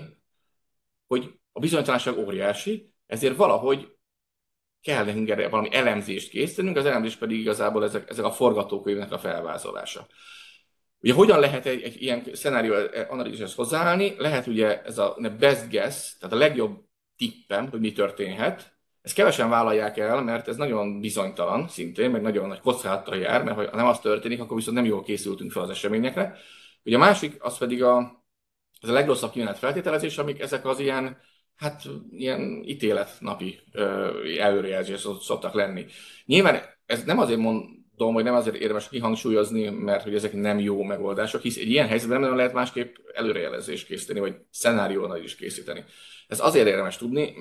hogy 1.08 1.32
a 1.52 1.60
bizonytalanság 1.60 2.18
óriási, 2.18 2.94
ezért 3.06 3.36
valahogy 3.36 3.96
kell 4.82 5.06
nekünk 5.06 5.30
erre 5.30 5.50
valami 5.50 5.74
elemzést 5.74 6.30
készítenünk, 6.30 6.78
az 6.78 6.86
elemzés 6.86 7.16
pedig 7.16 7.40
igazából 7.40 7.84
ezek, 7.84 8.10
ezek 8.10 8.26
a 8.26 8.32
forgatókönyvnek 8.32 9.12
a 9.12 9.18
felvázolása. 9.18 10.08
Ugye 11.00 11.14
hogyan 11.14 11.40
lehet 11.40 11.66
egy, 11.66 11.82
egy 11.82 12.02
ilyen 12.02 12.24
szenárió 12.34 12.74
analízishez 13.10 13.56
hozzáállni? 13.56 14.16
Lehet 14.18 14.48
ugye 14.48 14.82
ez 14.82 14.98
a 14.98 15.18
best 15.40 15.70
guess, 15.70 16.18
tehát 16.18 16.36
a 16.36 16.40
legjobb 16.40 16.84
tippem, 17.18 17.70
hogy 17.70 17.80
mi 17.80 17.92
történhet. 17.92 18.74
Ezt 19.02 19.16
kevesen 19.16 19.50
vállalják 19.50 19.98
el, 19.98 20.22
mert 20.22 20.48
ez 20.48 20.56
nagyon 20.56 21.00
bizonytalan 21.00 21.68
szintén, 21.68 22.12
meg 22.12 22.22
nagyon 22.22 22.48
nagy 22.48 22.60
kockázattal 22.60 23.18
jár, 23.18 23.44
mert 23.44 23.70
ha 23.70 23.76
nem 23.76 23.86
az 23.86 24.00
történik, 24.00 24.42
akkor 24.42 24.58
viszont 24.58 24.76
nem 24.76 24.86
jól 24.86 25.04
készültünk 25.04 25.52
fel 25.52 25.62
az 25.62 25.70
eseményekre. 25.70 26.38
Ugye 26.86 26.96
a 26.96 27.00
másik, 27.00 27.44
az 27.44 27.58
pedig 27.58 27.84
a, 27.84 28.24
ez 28.82 28.90
a 28.90 28.94
legrosszabb 28.94 29.32
kimenet 29.32 29.58
feltételezés, 29.58 30.18
amik 30.18 30.40
ezek 30.40 30.66
az 30.66 30.80
ilyen 30.80 31.18
hát 31.56 31.84
ilyen 32.12 32.64
ítéletnapi 32.66 33.60
előrejelzés 34.40 35.08
szoktak 35.22 35.54
lenni. 35.54 35.86
Nyilván 36.26 36.62
ez 36.86 37.04
nem 37.04 37.20
azért 37.20 37.40
mondom, 37.40 38.14
hogy 38.14 38.24
nem 38.24 38.34
azért 38.34 38.56
érdemes 38.56 38.90
kihangsúlyozni, 38.90 39.70
mert 39.70 40.04
hogy 40.04 40.16
ezek 40.16 40.34
nem 40.34 40.60
jó 40.60 40.84
megoldások, 40.84 41.42
hisz 41.42 41.58
egy 41.58 41.70
ilyen 41.70 41.88
helyzetben 41.88 42.20
nem 42.20 42.36
lehet 42.36 42.54
másképp 42.54 42.96
előrejelzést 43.14 43.86
készíteni, 43.86 44.20
vagy 44.20 44.36
szenáriónal 44.50 45.24
is 45.24 45.36
készíteni. 45.36 45.84
Ez 46.28 46.40
azért 46.40 46.68
érdemes 46.68 46.98
tudni, 46.98 47.34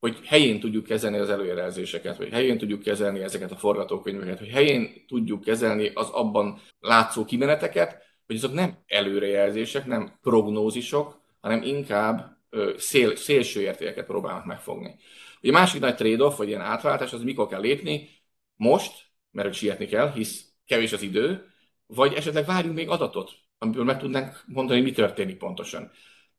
hogy 0.00 0.18
helyén 0.24 0.60
tudjuk 0.60 0.84
kezelni 0.84 1.18
az 1.18 1.30
előjelzéseket, 1.30 2.16
hogy 2.16 2.28
helyén 2.28 2.58
tudjuk 2.58 2.82
kezelni 2.82 3.20
ezeket 3.20 3.50
a 3.50 3.56
forgatókönyveket, 3.56 4.38
hogy 4.38 4.48
helyén 4.48 5.06
tudjuk 5.06 5.44
kezelni 5.44 5.90
az 5.94 6.08
abban 6.08 6.60
látszó 6.80 7.24
kimeneteket, 7.24 8.02
hogy 8.28 8.36
azok 8.36 8.52
nem 8.52 8.78
előrejelzések, 8.86 9.86
nem 9.86 10.18
prognózisok, 10.22 11.20
hanem 11.40 11.62
inkább 11.62 12.36
szél, 12.76 13.16
szélső 13.16 13.60
értékeket 13.60 14.06
próbálnak 14.06 14.44
megfogni. 14.44 14.96
Ugye 15.42 15.52
a 15.52 15.58
másik 15.58 15.80
nagy 15.80 15.94
trade-off, 15.94 16.36
vagy 16.36 16.48
ilyen 16.48 16.60
átváltás, 16.60 17.12
az 17.12 17.22
mikor 17.22 17.48
kell 17.48 17.60
lépni? 17.60 18.08
Most, 18.56 18.92
mert 19.30 19.46
hogy 19.46 19.56
sietni 19.56 19.86
kell, 19.86 20.12
hisz 20.12 20.52
kevés 20.66 20.92
az 20.92 21.02
idő, 21.02 21.46
vagy 21.86 22.12
esetleg 22.14 22.46
várjunk 22.46 22.76
még 22.76 22.88
adatot, 22.88 23.32
amiből 23.58 23.84
meg 23.84 23.98
tudnánk 23.98 24.42
mondani, 24.46 24.80
mi 24.80 24.92
történik 24.92 25.36
pontosan. 25.36 25.90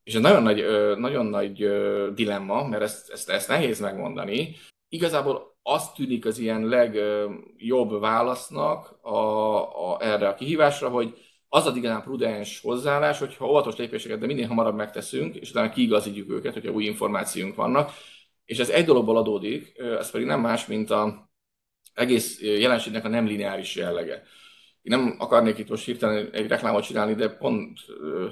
És 0.04 0.16
ez 0.16 0.22
nagyon 0.22 0.44
nagy, 0.44 0.66
nagyon 0.98 1.26
nagy 1.26 1.58
dilemma, 2.14 2.68
mert 2.68 2.84
ezt, 2.84 3.10
ezt, 3.10 3.30
ezt 3.30 3.48
nehéz 3.48 3.80
megmondani. 3.80 4.56
Igazából 4.90 5.58
azt 5.62 5.96
tűnik 5.96 6.26
az 6.26 6.38
ilyen 6.38 6.66
legjobb 6.66 8.00
válasznak 8.00 9.00
a, 9.02 9.94
a, 9.94 10.02
erre 10.02 10.28
a 10.28 10.36
kihívásra, 10.36 10.90
hogy 10.90 11.29
az 11.50 11.66
az 11.66 11.76
igazán 11.76 12.02
prudens 12.02 12.60
hozzáállás, 12.62 13.20
hogyha 13.20 13.48
óvatos 13.48 13.76
lépéseket, 13.76 14.20
de 14.20 14.26
minél 14.26 14.48
hamarabb 14.48 14.76
megteszünk, 14.76 15.36
és 15.36 15.50
utána 15.50 15.70
kiigazítjuk 15.70 16.30
őket, 16.30 16.54
hogyha 16.54 16.72
új 16.72 16.84
információink 16.84 17.56
vannak. 17.56 17.92
És 18.46 18.60
ez 18.60 18.70
egy 18.70 18.86
dologból 18.86 19.18
adódik, 19.18 19.78
ez 19.78 20.12
pedig 20.12 20.28
nem 20.28 20.42
más, 20.42 20.66
mint 20.66 20.90
a 20.90 21.30
egész 21.94 22.42
jelenségnek 22.42 23.06
a 23.06 23.08
nem 23.08 23.26
lineáris 23.26 23.76
jellege. 23.76 24.24
Én 24.82 24.98
nem 24.98 25.16
akarnék 25.18 25.58
itt 25.58 25.70
most 25.70 25.86
hirtelen 25.86 26.30
egy 26.32 26.48
reklámot 26.48 26.84
csinálni, 26.84 27.14
de 27.14 27.30
pont, 27.30 27.80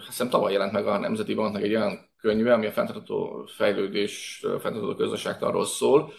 hiszem 0.05 0.29
tavaly 0.29 0.51
jelent 0.51 0.71
meg 0.71 0.87
a 0.87 0.97
Nemzeti 0.97 1.33
Banknak 1.33 1.63
egy 1.63 1.75
olyan 1.75 2.09
könyve, 2.17 2.53
ami 2.53 2.65
a 2.65 2.71
fenntartható 2.71 3.45
fejlődés, 3.55 4.39
fenntartható 4.41 4.95
közösségtarról 4.95 5.65
szól, 5.65 6.13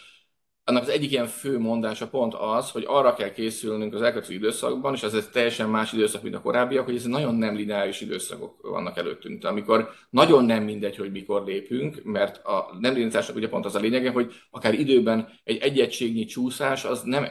annak 0.68 0.82
az 0.82 0.88
egyik 0.88 1.10
ilyen 1.10 1.26
fő 1.26 1.58
mondása 1.58 2.08
pont 2.08 2.34
az, 2.34 2.70
hogy 2.70 2.84
arra 2.86 3.14
kell 3.14 3.32
készülnünk 3.32 3.94
az 3.94 4.02
elkövetkező 4.02 4.34
időszakban, 4.34 4.94
és 4.94 5.02
ez 5.02 5.14
egy 5.14 5.30
teljesen 5.30 5.68
más 5.68 5.92
időszak, 5.92 6.22
mint 6.22 6.34
a 6.34 6.40
korábbiak, 6.40 6.84
hogy 6.84 6.96
ez 6.96 7.04
nagyon 7.04 7.34
nem 7.34 7.54
lineáris 7.54 8.00
időszakok 8.00 8.62
vannak 8.62 8.96
előttünk. 8.96 9.44
Amikor 9.44 9.90
nagyon 10.10 10.44
nem 10.44 10.62
mindegy, 10.62 10.96
hogy 10.96 11.10
mikor 11.10 11.44
lépünk, 11.44 12.00
mert 12.04 12.44
a 12.44 12.76
nem 12.80 12.94
lineárisnak 12.94 13.36
ugye 13.36 13.48
pont 13.48 13.64
az 13.64 13.74
a 13.74 13.78
lényege, 13.78 14.10
hogy 14.10 14.34
akár 14.50 14.74
időben 14.74 15.28
egy 15.44 15.58
egyegységnyi 15.58 16.24
csúszás 16.24 16.84
az 16.84 17.02
nem, 17.02 17.28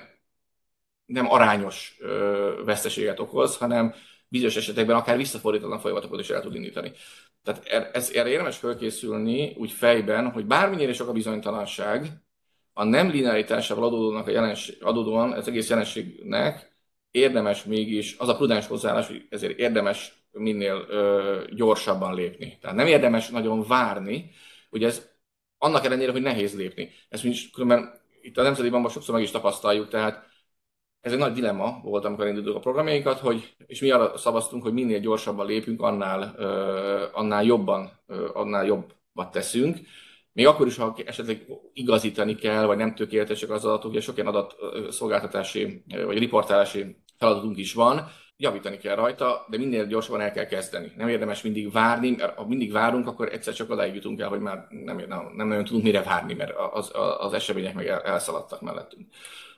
nem 1.06 1.32
arányos 1.32 1.97
ö, 2.00 2.62
veszteséget 2.65 3.19
okoz, 3.19 3.58
hanem 3.58 3.93
bizonyos 4.28 4.56
esetekben 4.56 4.95
akár 4.95 5.17
visszafordítatlan 5.17 5.80
folyamatokat 5.80 6.19
is 6.19 6.30
el 6.30 6.41
tud 6.41 6.56
indítani. 6.56 6.91
Tehát 7.43 7.65
er, 7.65 7.89
ez, 7.93 8.12
erre 8.13 8.30
érdemes 8.30 8.58
felkészülni 8.58 9.54
úgy 9.58 9.71
fejben, 9.71 10.32
hogy 10.32 10.45
bármennyire 10.45 10.93
sok 10.93 11.08
a 11.08 11.13
bizonytalanság, 11.13 12.26
a 12.78 12.84
nem 12.84 13.10
linearitásával 13.10 13.84
adódónak 13.84 14.28
a 14.28 14.32
jelenség, 14.32 14.78
adódóan 14.84 15.34
ez 15.34 15.48
egész 15.48 15.70
jelenségnek 15.70 16.72
érdemes 17.12 17.63
mégis, 17.63 18.16
az 18.18 18.30
a 18.30 18.36
prudens 18.36 18.68
hozzáállás, 18.68 19.08
hogy 19.08 19.26
ezért 19.30 19.58
érdemes 19.58 20.26
minél 20.32 20.86
ö, 20.90 21.44
gyorsabban 21.56 22.13
lépni. 22.16 22.58
Tehát 22.62 22.76
nem 22.76 22.88
érdemes 22.88 23.30
nagyon 23.30 23.63
várni, 23.68 24.32
hogy 24.70 24.84
ez 24.84 25.10
annak 25.58 25.86
ellenére, 25.86 26.12
hogy 26.12 26.22
nehéz 26.22 26.56
lépni. 26.56 26.90
Ezt 27.10 27.24
is, 27.24 27.50
különben 27.50 28.02
itt 28.22 28.38
a 28.38 28.42
Nemzeti 28.42 28.70
Bankban 28.70 28.92
sokszor 28.92 29.13
meg 29.13 29.24
is 29.24 29.32
tapasztaljuk, 29.32 29.90
tehát 29.90 30.26
ez 31.02 31.12
egy 31.12 31.18
nagy 31.18 31.34
dilemma 31.34 31.80
volt, 31.84 32.06
amikor 32.06 32.28
indítottuk 32.28 32.56
a 32.56 32.60
programjainkat, 32.60 33.20
hogy, 33.20 33.56
és 33.66 33.82
mi 33.82 33.90
arra 33.92 34.18
szavaztunk, 34.18 34.63
hogy 34.63 34.74
minél 34.74 35.00
gyorsabban 35.00 35.46
lépünk, 35.46 35.82
annál, 35.82 36.34
ö, 36.38 37.06
annál 37.13 37.44
jobban, 37.44 37.92
ö, 38.08 38.30
annál 38.34 38.66
jobbat 38.66 39.32
teszünk. 39.32 39.78
Még 40.38 40.47
akkor 40.47 40.67
is, 40.67 40.76
ha 40.78 40.95
esetleg 41.06 41.45
igazítani 41.73 42.36
kell, 42.36 42.65
vagy 42.65 42.78
nem 42.78 42.95
tökéletesek 42.95 43.50
az 43.50 43.65
adatok, 43.65 43.91
ugye 43.91 44.02
sok 44.02 44.15
ilyen 44.17 44.28
adatszolgáltatási 44.28 45.84
vagy 46.06 46.17
riportálási 46.17 46.95
feladatunk 47.17 47.58
is 47.58 47.73
van, 47.73 48.08
javítani 48.36 48.78
kell 48.78 48.95
rajta, 48.95 49.45
de 49.50 49.58
minél 49.58 49.86
gyorsabban 49.86 50.21
el 50.21 50.32
kell 50.32 50.45
kezdeni. 50.45 50.91
Nem 50.97 51.08
érdemes 51.08 51.41
mindig 51.41 51.71
várni, 51.71 52.15
mert 52.17 52.38
ha 52.38 52.47
mindig 52.47 52.71
várunk, 52.71 53.08
akkor 53.08 53.28
egyszer 53.32 53.54
csak 53.54 53.69
odáig 53.69 53.95
jutunk 53.95 54.19
el, 54.19 54.30
hogy 54.30 54.39
már 54.39 54.67
nem, 54.69 54.97
nem, 55.08 55.32
nem 55.36 55.47
nagyon 55.47 55.63
tudunk 55.63 55.84
mire 55.84 56.04
várni, 56.04 56.34
mert 56.34 56.52
az, 56.73 56.91
az 57.19 57.34
események 57.34 57.73
meg 57.73 57.88
el, 57.88 58.02
elszaladtak 58.02 58.62
mellettünk. 58.62 59.08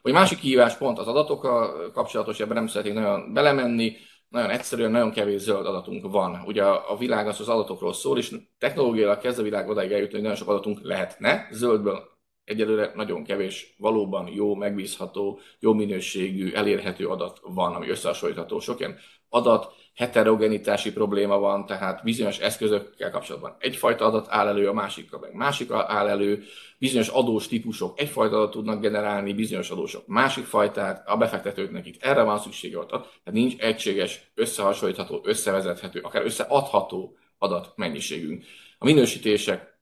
Hogy 0.01 0.13
másik 0.13 0.39
kihívás 0.39 0.75
pont 0.75 0.99
az 0.99 1.07
adatokkal 1.07 1.91
kapcsolatos, 1.91 2.39
ebben 2.39 2.55
nem 2.55 2.67
szeretnék 2.67 2.93
nagyon 2.93 3.33
belemenni, 3.33 3.95
nagyon 4.29 4.49
egyszerűen, 4.49 4.91
nagyon 4.91 5.11
kevés 5.11 5.41
zöld 5.41 5.65
adatunk 5.65 6.11
van. 6.11 6.41
Ugye 6.45 6.63
a, 6.63 6.97
világ 6.97 7.27
az 7.27 7.39
az 7.39 7.49
adatokról 7.49 7.93
szól, 7.93 8.17
és 8.17 8.35
technológiailag 8.57 9.17
kezd 9.17 9.39
a 9.39 9.43
világ 9.43 9.69
odáig 9.69 9.91
eljutni, 9.91 10.13
hogy 10.13 10.21
nagyon 10.21 10.37
sok 10.37 10.49
adatunk 10.49 10.79
lehetne. 10.81 11.47
Zöldből 11.51 12.18
egyelőre 12.49 12.91
nagyon 12.95 13.23
kevés, 13.23 13.75
valóban 13.77 14.27
jó, 14.27 14.55
megbízható, 14.55 15.39
jó 15.59 15.73
minőségű, 15.73 16.51
elérhető 16.51 17.07
adat 17.07 17.39
van, 17.43 17.75
ami 17.75 17.89
összehasonlítható. 17.89 18.59
Sok 18.59 18.79
ilyen 18.79 18.97
adat 19.29 19.73
heterogenitási 19.95 20.91
probléma 20.91 21.39
van, 21.39 21.65
tehát 21.65 22.03
bizonyos 22.03 22.39
eszközökkel 22.39 23.11
kapcsolatban 23.11 23.55
egyfajta 23.59 24.05
adat 24.05 24.27
áll 24.29 24.47
elő, 24.47 24.67
a 24.67 24.73
másikkal 24.73 25.19
meg 25.19 25.33
másik 25.33 25.71
áll 25.71 26.07
elő, 26.07 26.43
bizonyos 26.77 27.07
adós 27.07 27.47
típusok 27.47 27.99
egyfajta 27.99 28.35
adat 28.35 28.51
tudnak 28.51 28.81
generálni, 28.81 29.33
bizonyos 29.33 29.69
adósok 29.69 30.07
másik 30.07 30.45
fajtát, 30.45 31.07
a 31.07 31.17
befektetőknek 31.17 31.85
itt 31.85 32.03
erre 32.03 32.21
van 32.21 32.39
szüksége 32.39 32.77
ott, 32.77 32.87
tehát 32.87 33.03
nincs 33.31 33.57
egységes, 33.57 34.31
összehasonlítható, 34.35 35.21
összevezethető, 35.23 35.99
akár 35.99 36.25
összeadható 36.25 37.17
adatmennyiségünk. 37.37 38.43
A 38.77 38.85
minősítések 38.85 39.79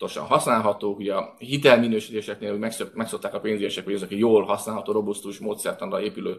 korlátosan 0.00 0.26
használhatók, 0.26 0.98
ugye 0.98 1.14
a 1.14 1.34
hitelminősítéseknél 1.38 2.56
megszokták 2.94 3.34
a 3.34 3.40
pénzügyesek, 3.40 3.84
hogy 3.84 3.94
ezek 3.94 4.10
jól 4.10 4.44
használható, 4.44 4.92
robusztus 4.92 5.38
módszertanra 5.38 6.00
épülő 6.00 6.38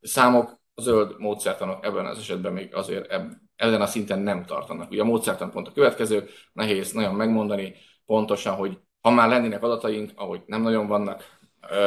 számok, 0.00 0.58
a 0.74 0.82
zöld 0.82 1.14
módszertanok 1.18 1.84
ebben 1.84 2.06
az 2.06 2.18
esetben 2.18 2.52
még 2.52 2.74
azért 2.74 3.10
eb, 3.10 3.32
ezen 3.56 3.80
a 3.80 3.86
szinten 3.86 4.18
nem 4.18 4.44
tartanak. 4.44 4.90
Ugye 4.90 5.00
a 5.00 5.04
módszertan 5.04 5.50
pont 5.50 5.68
a 5.68 5.72
következő, 5.72 6.28
nehéz 6.52 6.92
nagyon 6.92 7.14
megmondani 7.14 7.74
pontosan, 8.06 8.54
hogy 8.54 8.78
ha 9.00 9.10
már 9.10 9.28
lennének 9.28 9.62
adataink, 9.62 10.10
ahogy 10.14 10.42
nem 10.46 10.62
nagyon 10.62 10.86
vannak, 10.86 11.22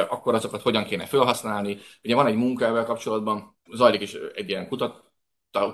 akkor 0.09 0.33
azokat 0.33 0.61
hogyan 0.61 0.83
kéne 0.83 1.05
felhasználni. 1.05 1.77
Ugye 2.03 2.15
van 2.15 2.27
egy 2.27 2.35
munka 2.35 2.65
ezzel 2.65 2.85
kapcsolatban, 2.85 3.57
zajlik 3.71 4.01
is 4.01 4.13
egy 4.13 4.49
ilyen 4.49 4.67
kutató 4.67 5.01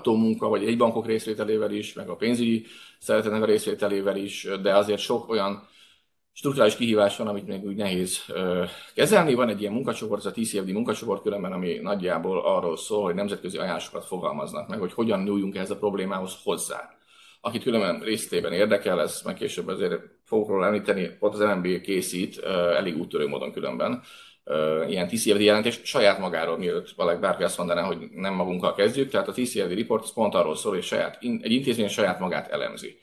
munka, 0.04 0.48
vagy 0.48 0.64
egy 0.64 0.76
bankok 0.76 1.06
részvételével 1.06 1.72
is, 1.72 1.92
meg 1.92 2.08
a 2.08 2.16
pénzügyi 2.16 2.66
szeretetnek 2.98 3.42
a 3.42 3.46
részvételével 3.46 4.16
is, 4.16 4.48
de 4.62 4.76
azért 4.76 5.00
sok 5.00 5.28
olyan 5.28 5.68
strukturális 6.32 6.76
kihívás 6.76 7.16
van, 7.16 7.26
amit 7.26 7.46
még 7.46 7.64
úgy 7.64 7.76
nehéz 7.76 8.24
ö, 8.28 8.64
kezelni. 8.94 9.34
Van 9.34 9.48
egy 9.48 9.60
ilyen 9.60 9.72
munkacsoport, 9.72 10.24
ez 10.24 10.32
a 10.32 10.40
TCFD 10.40 10.70
munkacsoport 10.70 11.22
különben, 11.22 11.52
ami 11.52 11.78
nagyjából 11.82 12.40
arról 12.40 12.76
szól, 12.76 13.02
hogy 13.02 13.14
nemzetközi 13.14 13.58
ajánlásokat 13.58 14.04
fogalmaznak 14.04 14.68
meg, 14.68 14.78
hogy 14.78 14.92
hogyan 14.92 15.22
nyúljunk 15.22 15.56
ehhez 15.56 15.70
a 15.70 15.76
problémához 15.76 16.36
hozzá. 16.42 16.98
Akit 17.40 17.62
különben 17.62 18.00
részletében 18.00 18.52
érdekel, 18.52 19.00
ez 19.00 19.22
meg 19.24 19.34
később 19.34 19.66
azért 19.66 20.00
fogok 20.24 20.48
róla 20.48 20.66
említeni, 20.66 21.16
ott 21.18 21.34
az 21.34 21.40
MNB 21.40 21.80
készít 21.80 22.38
ö, 22.42 22.74
elég 22.74 22.96
úttörő 22.96 23.26
módon 23.26 23.52
különben 23.52 24.02
ilyen 24.88 25.08
TCFD 25.08 25.40
jelentés 25.40 25.80
saját 25.82 26.18
magáról, 26.18 26.58
mielőtt 26.58 26.90
valaki 26.90 27.20
bárki 27.20 27.42
azt 27.42 27.58
mondaná, 27.58 27.82
hogy 27.82 27.98
nem 28.10 28.34
magunkkal 28.34 28.74
kezdjük. 28.74 29.10
Tehát 29.10 29.28
a 29.28 29.32
TCFD 29.32 29.72
report 29.72 30.02
az 30.02 30.12
pont 30.12 30.34
arról 30.34 30.56
szól, 30.56 30.72
hogy 30.72 30.82
saját, 30.82 31.18
egy 31.20 31.52
intézmény 31.52 31.88
saját 31.88 32.18
magát 32.18 32.48
elemzi 32.48 32.98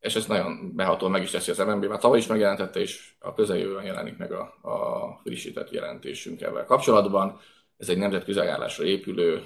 és 0.00 0.14
ez 0.14 0.26
nagyon 0.26 0.74
beható 0.74 1.08
meg 1.08 1.22
is 1.22 1.30
teszi 1.30 1.50
az 1.50 1.58
MNB, 1.58 1.84
mert 1.84 2.00
tavaly 2.00 2.18
is 2.18 2.26
megjelentette, 2.26 2.80
és 2.80 3.12
a 3.18 3.34
közeljövőben 3.34 3.84
jelenik 3.84 4.16
meg 4.16 4.32
a, 4.32 4.58
a 4.62 5.20
frissített 5.22 5.70
jelentésünk 5.70 6.40
ebben 6.40 6.66
kapcsolatban. 6.66 7.40
Ez 7.76 7.88
egy 7.88 7.98
nemzetközi 7.98 8.38
ajánlásra 8.38 8.84
épülő, 8.84 9.42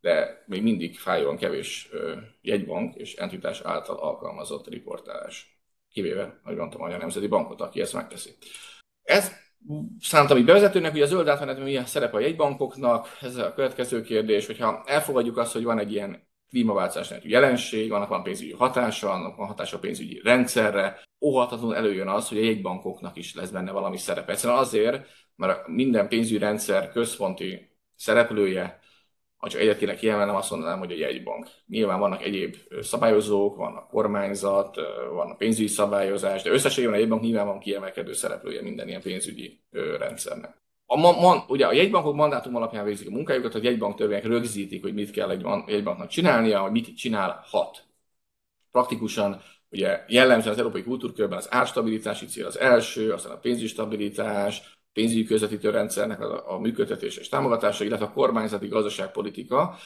de 0.00 0.44
még 0.46 0.62
mindig 0.62 0.98
fájóan 0.98 1.36
kevés 1.36 1.88
jegybank 2.40 2.94
és 2.94 3.14
entitás 3.14 3.60
által 3.60 3.96
alkalmazott 3.96 4.68
riportálás. 4.68 5.60
Kivéve, 5.90 6.40
hogy 6.44 6.56
mondtam, 6.56 6.82
a 6.82 6.96
Nemzeti 6.96 7.26
Bankot, 7.26 7.60
aki 7.60 7.80
ezt 7.80 7.92
megteszi. 7.92 8.30
Ez 9.02 9.32
szántam 10.00 10.36
így 10.36 10.44
bevezetőnek, 10.44 10.92
hogy 10.92 11.02
a 11.02 11.06
zöld 11.06 11.28
átmenetben 11.28 11.64
milyen 11.64 11.86
szerepe 11.86 12.16
a 12.16 12.20
jegybankoknak, 12.20 13.08
ez 13.20 13.36
a 13.36 13.52
következő 13.54 14.02
kérdés, 14.02 14.46
hogyha 14.46 14.82
elfogadjuk 14.86 15.36
azt, 15.36 15.52
hogy 15.52 15.64
van 15.64 15.78
egy 15.78 15.92
ilyen 15.92 16.28
klímaváltozás 16.48 17.12
jelenség, 17.22 17.92
annak 17.92 18.08
van 18.08 18.22
pénzügyi 18.22 18.52
hatása, 18.52 19.10
annak 19.10 19.36
van 19.36 19.46
hatása 19.46 19.76
a 19.76 19.80
pénzügyi 19.80 20.20
rendszerre. 20.24 21.00
Óhatatlanul 21.20 21.76
előjön 21.76 22.08
az, 22.08 22.28
hogy 22.28 22.38
a 22.38 22.44
jegybankoknak 22.44 23.16
is 23.16 23.34
lesz 23.34 23.50
benne 23.50 23.72
valami 23.72 23.96
szerepe. 23.96 24.32
Egyszerűen 24.32 24.58
azért, 24.58 25.06
mert 25.36 25.66
minden 25.66 26.08
pénzügyi 26.08 26.38
rendszer 26.38 26.92
központi 26.92 27.70
szereplője, 27.96 28.80
ha 29.46 29.52
csak 29.52 29.60
egyet 29.60 29.78
kéne 29.78 29.94
kiemelnem, 29.94 30.34
azt 30.34 30.50
mondanám, 30.50 30.78
hogy 30.78 30.92
a 30.92 30.96
jegybank. 30.96 31.46
Nyilván 31.66 31.98
vannak 31.98 32.22
egyéb 32.22 32.56
szabályozók, 32.80 33.56
vannak 33.56 33.88
kormányzat, 33.88 34.76
vannak 35.14 35.38
pénzügyi 35.38 35.68
szabályozás, 35.68 36.42
de 36.42 36.50
összességében 36.50 36.94
a 36.94 36.98
jegybank 36.98 37.22
nyilván 37.22 37.46
van 37.46 37.58
kiemelkedő 37.58 38.12
szereplője 38.12 38.62
minden 38.62 38.88
ilyen 38.88 39.00
pénzügyi 39.00 39.60
rendszernek. 39.98 40.60
A, 40.86 40.96
man, 40.96 41.44
ugye 41.48 41.66
a 41.66 41.72
jegybankok 41.72 42.14
mandátum 42.14 42.56
alapján 42.56 42.84
végzik 42.84 43.08
a 43.08 43.10
munkájukat, 43.10 43.54
a 43.54 43.58
jegybank 43.62 43.96
törvények 43.96 44.24
rögzítik, 44.24 44.82
hogy 44.82 44.94
mit 44.94 45.10
kell 45.10 45.30
egy 45.30 45.46
jegybanknak 45.66 46.08
csinálnia, 46.08 46.60
hogy 46.60 46.70
mit 46.70 46.96
csinálhat. 46.96 47.84
Praktikusan 48.70 49.40
ugye 49.70 50.04
jellemzően 50.08 50.52
az 50.52 50.58
európai 50.58 50.82
kultúrkörben 50.82 51.38
az 51.38 51.46
árstabilitási 51.50 52.26
cél 52.26 52.46
az 52.46 52.58
első, 52.58 53.12
aztán 53.12 53.32
a 53.32 53.38
pénzügyi 53.38 53.66
stabilitás, 53.66 54.75
pénzügyi 54.96 55.24
közvetítő 55.24 55.70
rendszernek 55.70 56.20
a, 56.20 56.52
a 56.52 56.58
működtetése 56.58 57.20
és 57.20 57.28
támogatása, 57.28 57.84
illetve 57.84 58.04
a 58.04 58.12
kormányzati 58.12 58.66
gazdaságpolitika. 58.66 59.76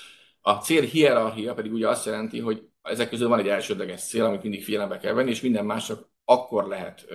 A 0.40 0.53
cél 0.53 0.83
hierarchia 0.83 1.55
pedig 1.55 1.73
ugye 1.73 1.88
azt 1.88 2.07
jelenti, 2.07 2.38
hogy 2.38 2.68
ezek 2.83 3.09
közül 3.09 3.29
van 3.29 3.38
egy 3.38 3.49
elsődleges 3.49 4.03
cél, 4.03 4.25
amit 4.25 4.42
mindig 4.42 4.64
figyelembe 4.64 4.99
kell 4.99 5.12
venni, 5.12 5.31
és 5.31 5.40
minden 5.40 5.64
más 5.64 5.87
csak 5.87 6.09
akkor 6.25 6.64
lehet 6.64 7.07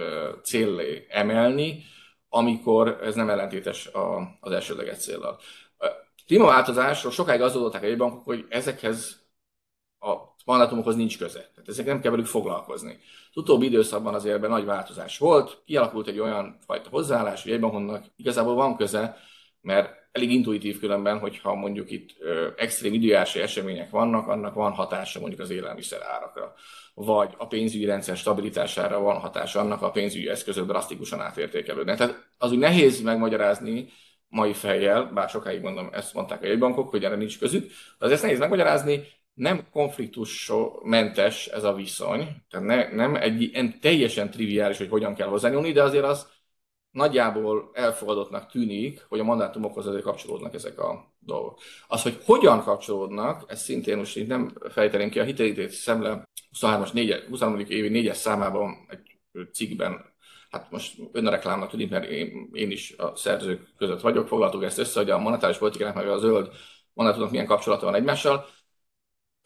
céllé 0.44 1.06
emelni, 1.10 1.84
amikor 2.30 3.00
ez 3.04 3.16
nem 3.16 3.30
ellentétes 3.30 3.88
a, 3.88 4.38
az 4.40 4.52
elsődleges 4.52 4.98
célral. 4.98 5.40
A 5.78 5.88
klímaváltozásról 6.26 7.12
sokáig 7.12 7.42
az 7.42 7.56
adották 7.56 7.84
a 7.84 7.96
bankok, 7.96 8.24
hogy 8.24 8.46
ezekhez 8.50 9.26
a 10.00 10.35
mandátumokhoz 10.46 10.96
nincs 10.96 11.18
köze. 11.18 11.40
Tehát 11.40 11.70
ezek 11.70 11.86
nem 11.86 12.02
kell 12.02 12.12
velük 12.12 12.26
foglalkozni. 12.26 12.98
Az 13.30 13.38
utóbbi 13.38 13.66
időszakban 13.66 14.14
azért 14.14 14.36
ebben 14.36 14.50
nagy 14.50 14.66
változás 14.66 15.18
volt, 15.18 15.62
kialakult 15.66 16.08
egy 16.08 16.20
olyan 16.20 16.58
fajta 16.66 16.90
hozzáállás, 16.90 17.44
hogy 17.44 17.52
egybankonnak 17.52 18.06
igazából 18.16 18.56
van 18.56 18.78
köze, 18.78 19.18
mert 19.62 19.90
elég 20.12 20.32
intuitív 20.32 20.80
különben, 20.80 21.20
hogyha 21.20 21.56
mondjuk 21.56 21.92
itt 21.92 22.10
ö, 22.20 22.48
extrém 22.58 22.94
időjárási 22.94 23.40
események 23.40 23.90
vannak, 23.90 24.28
annak 24.28 24.54
van 24.54 24.72
hatása 24.72 25.20
mondjuk 25.20 25.42
az 25.42 25.50
élelmiszer 25.50 26.02
árakra 26.02 26.56
vagy 26.96 27.34
a 27.38 27.48
pénzügyi 27.48 27.86
rendszer 27.86 28.18
stabilitására 28.18 29.00
van 29.00 29.20
hatása, 29.20 29.60
annak 29.60 29.82
a 29.82 29.92
pénzügyi 29.92 30.30
eszközök 30.30 30.68
drasztikusan 30.68 31.22
átértékelődnek. 31.22 31.98
Tehát 31.98 32.28
az 32.38 32.52
úgy 32.52 32.58
nehéz 32.58 33.02
megmagyarázni 33.02 33.90
mai 34.28 34.54
fejjel, 34.54 35.04
bár 35.04 35.30
sokáig 35.30 35.62
mondom, 35.62 35.90
ezt 35.92 36.14
mondták 36.14 36.44
a 36.44 36.48
jegybankok, 36.48 36.90
hogy 36.90 37.04
erre 37.04 37.16
nincs 37.16 37.40
közük, 37.40 37.72
de 38.00 38.10
ezt 38.10 38.22
nehéz 38.22 38.40
megmagyarázni, 38.40 39.04
nem 39.36 39.68
konfliktussmentes 39.72 41.48
ez 41.48 41.64
a 41.64 41.74
viszony, 41.74 42.28
tehát 42.50 42.66
ne, 42.66 42.96
nem 42.96 43.16
egy 43.16 43.76
teljesen 43.82 44.30
triviális, 44.30 44.78
hogy 44.78 44.90
hogyan 44.90 45.16
kell 45.16 45.28
hozzányúlni, 45.28 45.72
de 45.72 45.84
azért 45.84 46.04
az 46.04 46.28
nagyjából 46.92 47.70
elfogadottnak 47.74 48.52
tűnik, 48.52 49.06
hogy 49.10 49.20
a 49.20 49.24
mandátumokhoz 49.24 49.88
azért 49.88 50.04
kapcsolódnak 50.04 50.54
ezek 50.54 50.80
a 50.80 51.14
dolgok. 51.20 51.60
Az, 51.88 52.02
hogy 52.02 52.22
hogyan 52.26 52.64
kapcsolódnak, 52.64 53.44
ez 53.48 53.62
szintén 53.62 53.98
most 53.98 54.18
így 54.18 54.28
nem 54.28 54.54
fejteném 54.70 55.10
ki 55.10 55.20
a 55.20 55.24
hitelítét 55.24 55.70
szemle 55.70 56.30
23. 56.50 56.86
4, 56.94 57.26
23. 57.30 57.60
évi 57.68 58.10
4-es 58.10 58.16
számában 58.16 58.88
egy 58.90 59.20
cikkben, 59.52 60.14
hát 60.50 60.72
most 60.72 60.96
ön 61.12 61.28
a 61.28 61.30
reklámnak 61.30 61.70
tűnik, 61.70 61.90
mert 61.90 62.10
én, 62.10 62.50
én 62.54 62.72
is 62.72 62.94
a 62.98 63.16
szerzők 63.16 63.74
között 63.78 64.02
vagyok, 64.02 64.28
foglaltuk 64.28 64.64
ezt 64.64 64.78
össze, 64.78 65.00
hogy 65.00 65.10
a 65.10 65.18
monetáris 65.18 65.58
politikának 65.58 65.96
meg 65.96 66.08
a 66.08 66.18
zöld 66.18 66.50
monetátumnak 66.94 67.32
milyen 67.32 67.46
kapcsolata 67.46 67.86
van 67.86 67.96
egymással. 67.96 68.46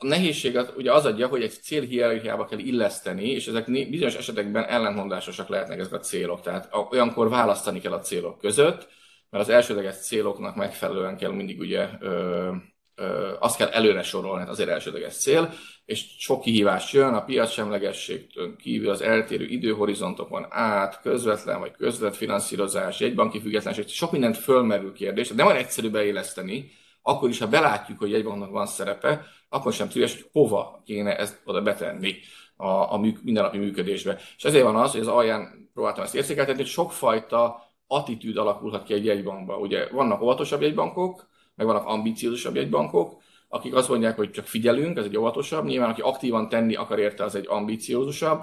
A 0.02 0.08
nehézség 0.08 0.58
az, 0.58 0.72
ugye 0.78 0.94
az 0.94 1.06
adja, 1.06 1.28
hogy 1.28 1.44
egy 1.44 1.52
célhierarchiába 1.52 2.46
kell 2.46 2.60
illeszteni, 2.60 3.30
és 3.30 3.48
ezek 3.48 3.90
bizonyos 3.90 4.16
esetekben 4.16 4.66
ellentmondásosak 4.66 5.48
lehetnek 5.48 5.80
ezek 5.80 5.94
a 5.94 6.00
célok. 6.00 6.42
Tehát 6.42 6.70
olyankor 6.90 7.30
választani 7.30 7.80
kell 7.80 7.92
a 7.92 8.00
célok 8.00 8.40
között, 8.40 8.88
mert 9.30 9.44
az 9.44 9.50
elsődleges 9.50 9.96
céloknak 9.96 10.56
megfelelően 10.56 11.18
kell 11.18 11.32
mindig 11.32 11.60
ugye 11.60 11.90
ö, 12.00 12.52
ö, 12.96 13.32
azt 13.40 13.58
kell 13.58 13.68
előre 13.68 14.04
sorolni, 14.04 14.40
hát 14.40 14.50
azért 14.50 14.70
elsődleges 14.70 15.16
cél, 15.16 15.54
és 15.86 16.06
sok 16.18 16.42
kihívás 16.42 16.94
jön, 16.94 17.14
a 17.14 17.24
piacsemlegességtől 17.24 18.56
kívül 18.56 18.90
az 18.90 19.02
eltérő 19.02 19.46
időhorizontokon 19.46 20.46
át, 20.50 21.02
közvetlen 21.02 21.60
vagy 21.60 21.72
közvetlen 21.72 22.12
finanszírozás, 22.12 23.00
jegybanki 23.00 23.40
függetlenség, 23.42 23.88
sok 23.88 24.12
mindent 24.12 24.38
fölmerül 24.38 24.94
kérdés, 24.94 25.28
de 25.28 25.36
nem 25.36 25.46
olyan 25.46 25.60
egyszerű 25.60 25.90
beéleszteni, 25.90 26.72
akkor 27.02 27.30
is, 27.30 27.40
ha 27.40 27.48
belátjuk, 27.48 28.00
hogy 28.00 28.12
jegybanknak 28.12 28.52
van 28.52 28.66
szerepe, 28.66 29.26
akkor 29.50 29.74
sem 29.74 29.88
tudja, 29.88 30.08
hogy 30.08 30.30
hova 30.32 30.82
kéne 30.86 31.18
ezt 31.18 31.42
oda 31.46 31.62
betenni 31.62 32.16
a, 32.56 32.94
a 32.94 32.98
műk, 32.98 33.24
mindennapi 33.24 33.58
működésbe. 33.58 34.18
És 34.38 34.44
ezért 34.44 34.64
van 34.64 34.76
az, 34.76 34.92
hogy 34.92 35.02
az 35.02 35.08
alján 35.08 35.70
próbáltam 35.74 36.04
ezt 36.04 36.16
érzékeltetni, 36.16 36.62
hogy 36.62 36.72
sokfajta 36.72 37.72
attitűd 37.88 38.38
alakulhat 38.38 38.84
ki 38.84 38.94
egy 38.94 39.06
jegybankban. 39.06 39.62
Ugye 39.62 39.88
vannak 39.92 40.22
óvatosabb 40.22 40.62
jegybankok, 40.62 41.28
meg 41.56 41.68
vannak 41.68 41.86
ambiciózusabb 41.86 42.56
jegybankok, 42.56 43.22
akik 43.48 43.74
azt 43.74 43.90
mondják, 43.90 44.16
hogy 44.16 44.32
csak 44.32 44.46
figyelünk, 44.46 44.98
ez 44.98 45.06
egy 45.06 45.18
óvatosabb, 45.18 45.66
nyilván 45.66 45.90
aki 45.90 46.02
aktívan 46.02 46.50
tenni 46.50 46.76
akar 46.76 47.00
érte, 47.00 47.24
az 47.24 47.36
egy 47.36 47.48
ambiciózusabb, 47.48 48.42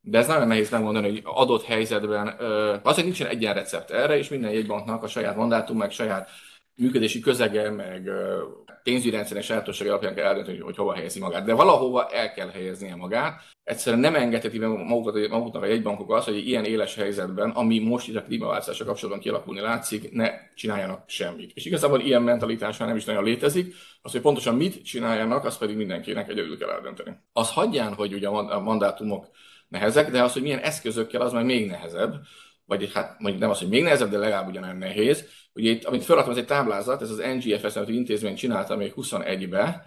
de 0.00 0.18
ez 0.18 0.26
nagyon 0.26 0.46
nehéz 0.46 0.70
megmondani, 0.70 1.08
hogy 1.08 1.22
adott 1.24 1.64
helyzetben, 1.64 2.36
azért 2.82 3.06
nincsen 3.06 3.26
egyen 3.26 3.54
recept 3.54 3.90
erre, 3.90 4.16
és 4.18 4.28
minden 4.28 4.50
jegybanknak 4.50 5.02
a 5.02 5.08
saját 5.08 5.36
mandátum, 5.36 5.76
meg 5.76 5.90
saját 5.90 6.30
működési 6.74 7.20
közege, 7.20 7.70
meg 7.70 8.10
pénzügyi 8.88 9.10
rendszeres 9.10 9.44
sajátossága 9.44 9.90
alapján 9.90 10.14
kell 10.14 10.26
eldönteni, 10.26 10.58
hogy, 10.58 10.76
hova 10.76 10.94
helyezi 10.94 11.18
magát. 11.18 11.44
De 11.44 11.54
valahova 11.54 12.06
el 12.06 12.32
kell 12.32 12.48
helyeznie 12.48 12.94
magát. 12.94 13.42
Egyszerűen 13.64 14.00
nem 14.00 14.14
engedheti 14.14 14.58
meg 14.58 14.68
maguknak 14.68 15.62
a 15.62 15.66
jegybankok 15.66 16.12
azt, 16.12 16.24
hogy 16.24 16.48
ilyen 16.48 16.64
éles 16.64 16.94
helyzetben, 16.94 17.50
ami 17.50 17.78
most 17.78 18.08
itt 18.08 18.16
a 18.16 18.22
klímaváltozással 18.22 18.86
kapcsolatban 18.86 19.22
kialakulni 19.22 19.60
látszik, 19.60 20.12
ne 20.12 20.30
csináljanak 20.54 21.02
semmit. 21.06 21.50
És 21.54 21.64
igazából 21.64 22.00
ilyen 22.00 22.22
mentalitás 22.22 22.78
már 22.78 22.88
nem 22.88 22.96
is 22.96 23.04
nagyon 23.04 23.24
létezik. 23.24 23.74
Az, 24.02 24.12
hogy 24.12 24.20
pontosan 24.20 24.54
mit 24.54 24.84
csináljanak, 24.84 25.44
az 25.44 25.58
pedig 25.58 25.76
mindenkinek 25.76 26.28
egyedül 26.28 26.58
kell 26.58 26.70
eldönteni. 26.70 27.16
Az 27.32 27.52
hagyján, 27.52 27.94
hogy 27.94 28.14
ugye 28.14 28.28
a 28.28 28.60
mandátumok 28.60 29.26
nehezek, 29.68 30.10
de 30.10 30.22
az, 30.22 30.32
hogy 30.32 30.42
milyen 30.42 30.58
eszközökkel, 30.58 31.20
az 31.20 31.32
már 31.32 31.44
még 31.44 31.66
nehezebb 31.66 32.14
vagy 32.68 32.92
hát 32.92 33.18
mondjuk 33.18 33.42
nem 33.42 33.50
az, 33.50 33.58
hogy 33.58 33.68
még 33.68 33.82
nehezebb, 33.82 34.10
de 34.10 34.18
legalább 34.18 34.48
ugyanolyan 34.48 34.76
nehéz. 34.76 35.24
Ugye 35.52 35.70
itt, 35.70 35.84
amit 35.84 36.04
felraktam, 36.04 36.32
ez 36.32 36.38
egy 36.38 36.46
táblázat, 36.46 37.02
ez 37.02 37.10
az 37.10 37.22
NGFS 37.34 37.74
nevű 37.74 37.94
intézmény 37.94 38.34
csinálta 38.34 38.76
még 38.76 38.92
21-be, 38.96 39.84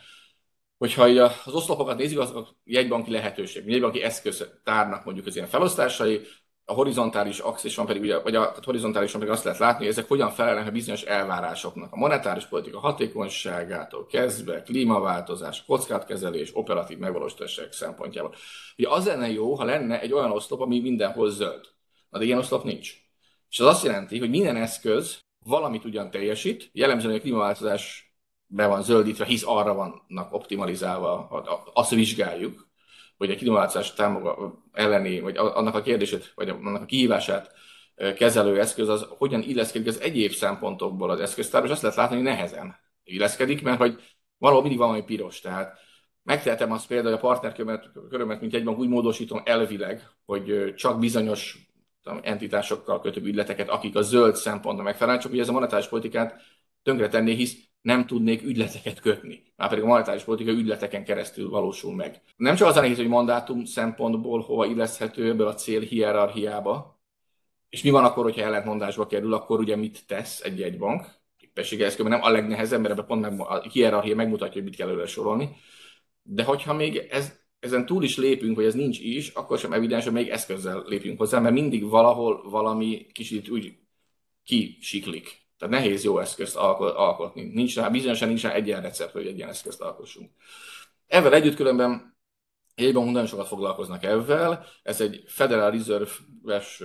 hogyha 0.78 1.04
az 1.46 1.54
oszlopokat 1.54 1.98
nézzük, 1.98 2.20
az 2.20 2.36
a 2.36 2.48
jegybanki 2.63 3.12
lehetőség, 3.12 3.70
jegybanki 3.70 4.02
eszköztárnak 4.02 5.06
mondjuk 5.06 5.26
az 5.28 5.36
ilyen 5.36 5.48
felosztásai, 5.48 6.22
a 6.65 6.74
horizontális 6.74 7.39
axis 7.39 7.76
van 7.76 7.86
pedig, 7.86 8.02
ugye, 8.02 8.20
vagy 8.20 8.36
a 8.36 8.56
horizontálisan 8.63 9.20
pedig 9.20 9.34
azt 9.34 9.44
lehet 9.44 9.60
látni, 9.60 9.78
hogy 9.78 9.94
ezek 9.94 10.08
hogyan 10.08 10.30
felelnek 10.30 10.67
a 10.67 10.72
bizonyos 10.72 11.02
elvárásoknak. 11.02 11.94
A 11.94 11.98
monetáris 11.98 12.46
politika 12.46 12.80
hatékonyságától 12.80 14.06
kezdve, 14.06 14.62
klímaváltozás, 14.62 15.65
kockátkezelés, 15.65 16.50
operatív 16.54 16.98
megvalósítások 16.98 17.74
szempontjából. 17.74 18.36
Ugye 18.78 18.89
az 18.89 19.06
lenne 19.06 19.32
jó, 19.32 19.56
ha 19.56 19.63
lenne 19.63 20.02
egy 20.02 20.13
olyan 20.13 20.32
oszlop, 20.32 20.62
ami 20.62 20.80
mindenhol 20.80 21.30
zöld. 21.30 21.65
De 22.19 22.24
ilyen 22.24 22.43
nincs. 22.63 22.93
És 23.50 23.60
az 23.60 23.67
azt 23.67 23.84
jelenti, 23.84 24.19
hogy 24.19 24.30
minden 24.30 24.56
eszköz 24.56 25.19
valamit 25.45 25.86
ugyan 25.86 26.12
teljesít, 26.12 26.69
jellemzően 26.74 27.15
a 27.15 27.19
klímaváltozás 27.19 28.13
be 28.47 28.67
van 28.67 28.84
zöldítve, 28.84 29.26
hisz 29.26 29.43
arra 29.45 29.74
vannak 29.74 30.34
optimalizálva, 30.34 31.28
azt 31.74 31.89
vizsgáljuk, 31.89 32.69
hogy 33.17 33.32
a 33.32 33.36
klímaváltozás 33.36 33.93
elleni, 34.71 35.19
vagy 35.19 35.38
annak 35.38 35.76
a 35.76 35.82
kérdését, 35.82 36.32
vagy 36.36 36.50
annak 36.50 36.82
a 36.82 36.86
kihívását 36.86 37.54
kezelő 38.15 38.60
eszköz 38.60 38.89
az 38.89 39.08
hogyan 39.17 39.41
illeszkedik 39.41 39.88
az 39.88 40.02
egyéb 40.02 40.32
szempontokból 40.32 41.10
az 41.10 41.19
eszköztárba, 41.19 41.67
és 41.67 41.74
azt 41.74 41.82
lehet 41.82 41.97
látni, 41.97 42.15
hogy 42.15 42.26
nehezen 42.26 42.76
illeszkedik, 43.04 43.62
mert 43.62 43.78
hogy 43.78 44.15
valahol 44.38 44.62
mindig 44.62 44.80
valami 44.80 45.04
piros, 45.04 45.39
tehát 45.39 45.80
megtehetem 46.24 46.71
azt 46.71 46.88
például, 46.88 47.10
hogy 47.10 47.24
a 47.24 47.28
partnerkörömet, 47.28 48.41
mint 48.41 48.54
egyben 48.54 48.76
úgy 48.76 48.88
módosítom 48.88 49.41
elvileg, 49.45 50.10
hogy 50.26 50.74
csak 50.76 51.00
bizonyos 51.00 51.71
tudom, 52.04 52.20
entitásokkal 52.24 53.02
kötök 53.02 53.26
ügyleteket, 53.26 53.70
akik 53.70 53.96
a 53.96 54.02
zöld 54.02 54.36
szempontra 54.36 54.84
megfelelnek, 54.84 55.22
csak 55.22 55.32
hogy 55.32 55.40
ez 55.40 55.50
a 55.50 55.52
monetáris 55.52 55.88
politikát 55.88 56.42
tönkretenné, 56.84 57.34
hisz 57.34 57.56
nem 57.82 58.06
tudnék 58.06 58.44
ügyleteket 58.44 59.00
kötni. 59.00 59.44
Már 59.56 59.70
pedig 59.70 59.84
a 59.84 59.88
monetáris 59.88 60.24
politika 60.24 60.52
ügyleteken 60.52 61.04
keresztül 61.04 61.50
valósul 61.50 61.96
meg. 61.96 62.22
Nem 62.36 62.56
csak 62.56 62.68
az 62.68 62.78
a 62.78 62.82
nehéz, 62.82 62.98
hogy 62.98 63.08
mandátum 63.08 63.66
szempontból 63.66 64.42
hova 64.42 64.66
illeszthető 64.66 65.30
ebből 65.30 65.48
a 65.48 65.54
cél 65.54 65.80
hierarchiába, 65.80 67.00
és 67.70 67.84
mi 67.84 67.90
van 67.90 68.04
akkor, 68.04 68.24
hogyha 68.24 68.42
ellentmondásba 68.42 69.08
kerül, 69.08 69.34
akkor 69.34 69.60
ugye 69.60 69.76
mit 69.76 70.08
tesz 70.08 70.42
egy-egy 70.42 70.78
bank? 70.78 71.06
Képessége 71.38 71.86
ez 71.86 71.96
nem 71.98 72.24
a 72.24 72.30
legnehezebb, 72.30 72.82
mert 72.82 72.94
ebben 72.94 73.06
pont 73.06 73.22
meg, 73.22 73.40
a 73.40 73.62
hierarchia 73.70 74.16
megmutatja, 74.16 74.54
hogy 74.54 74.64
mit 74.64 74.76
kell 74.76 74.88
előre 74.88 75.06
sorolni. 75.06 75.56
De 76.24 76.44
hogyha 76.44 76.74
még 76.74 76.96
ez, 76.98 77.41
ezen 77.62 77.86
túl 77.86 78.04
is 78.04 78.17
lépünk, 78.17 78.56
vagy 78.56 78.65
ez 78.65 78.74
nincs 78.74 79.00
is, 79.00 79.30
akkor 79.30 79.60
sem 79.60 79.74
evidens, 79.74 80.04
hogy 80.04 80.13
még 80.13 80.30
eszközzel 80.30 80.84
lépjünk 80.88 81.17
hozzá, 81.17 81.39
mert 81.39 81.54
mindig 81.54 81.89
valahol 81.89 82.50
valami 82.50 83.08
kicsit 83.13 83.50
úgy 83.50 83.76
kisiklik. 84.43 85.39
Tehát 85.58 85.74
nehéz 85.74 86.04
jó 86.04 86.19
eszközt 86.19 86.56
alkotni. 86.56 87.52
Nincs 87.54 87.76
rá, 87.76 87.89
bizonyosan 87.89 88.28
nincs 88.28 88.41
rá 88.41 88.52
egyen 88.52 88.82
recept, 88.82 89.12
hogy 89.12 89.28
egy 89.28 89.38
ilyen 89.38 89.50
eszközt 89.50 89.82
alkossunk. 89.82 90.30
Ezzel 91.08 91.34
együtt 91.34 91.56
különben 91.56 92.10
Jegyban 92.76 93.06
nagyon 93.06 93.28
sokat 93.28 93.47
foglalkoznak 93.47 94.04
ezzel. 94.04 94.65
Ez 94.84 95.02
egy 95.02 95.24
Federal 95.28 95.71
Reserve-es 95.71 96.84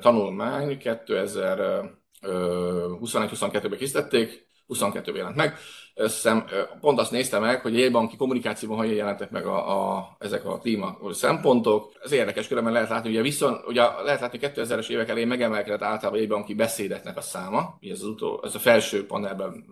tanulmány, 0.00 0.78
2021-22-ben 0.80 3.78
készítették, 3.78 4.47
22 4.68 5.16
jelent 5.16 5.36
meg. 5.36 5.56
Összem, 5.94 6.44
pont 6.80 6.98
azt 6.98 7.10
néztem 7.10 7.42
meg, 7.42 7.60
hogy 7.60 7.78
jegybanki 7.78 8.16
kommunikációban 8.16 8.78
hogyan 8.78 8.94
jelentek 8.94 9.30
meg 9.30 9.46
a, 9.46 9.96
a, 9.96 10.16
ezek 10.18 10.44
a 10.44 10.58
klíma 10.58 10.98
szempontok. 11.10 11.92
Ez 12.02 12.12
érdekes, 12.12 12.48
különben 12.48 12.72
lehet 12.72 12.88
látni, 12.88 13.10
ugye, 13.10 13.22
viszont, 13.22 13.66
ugye 13.66 13.82
lehet 14.04 14.20
látni, 14.20 14.38
hogy 14.38 14.52
2000-es 14.54 14.88
évek 14.88 15.08
elején 15.08 15.28
megemelkedett 15.28 15.82
általában 15.82 16.20
jegybanki 16.20 16.54
beszédeknek 16.54 17.16
a 17.16 17.20
száma, 17.20 17.78
ez, 17.80 18.00
az 18.00 18.06
utó, 18.06 18.40
ez 18.44 18.54
a 18.54 18.58
felső 18.58 19.06
panelben 19.06 19.64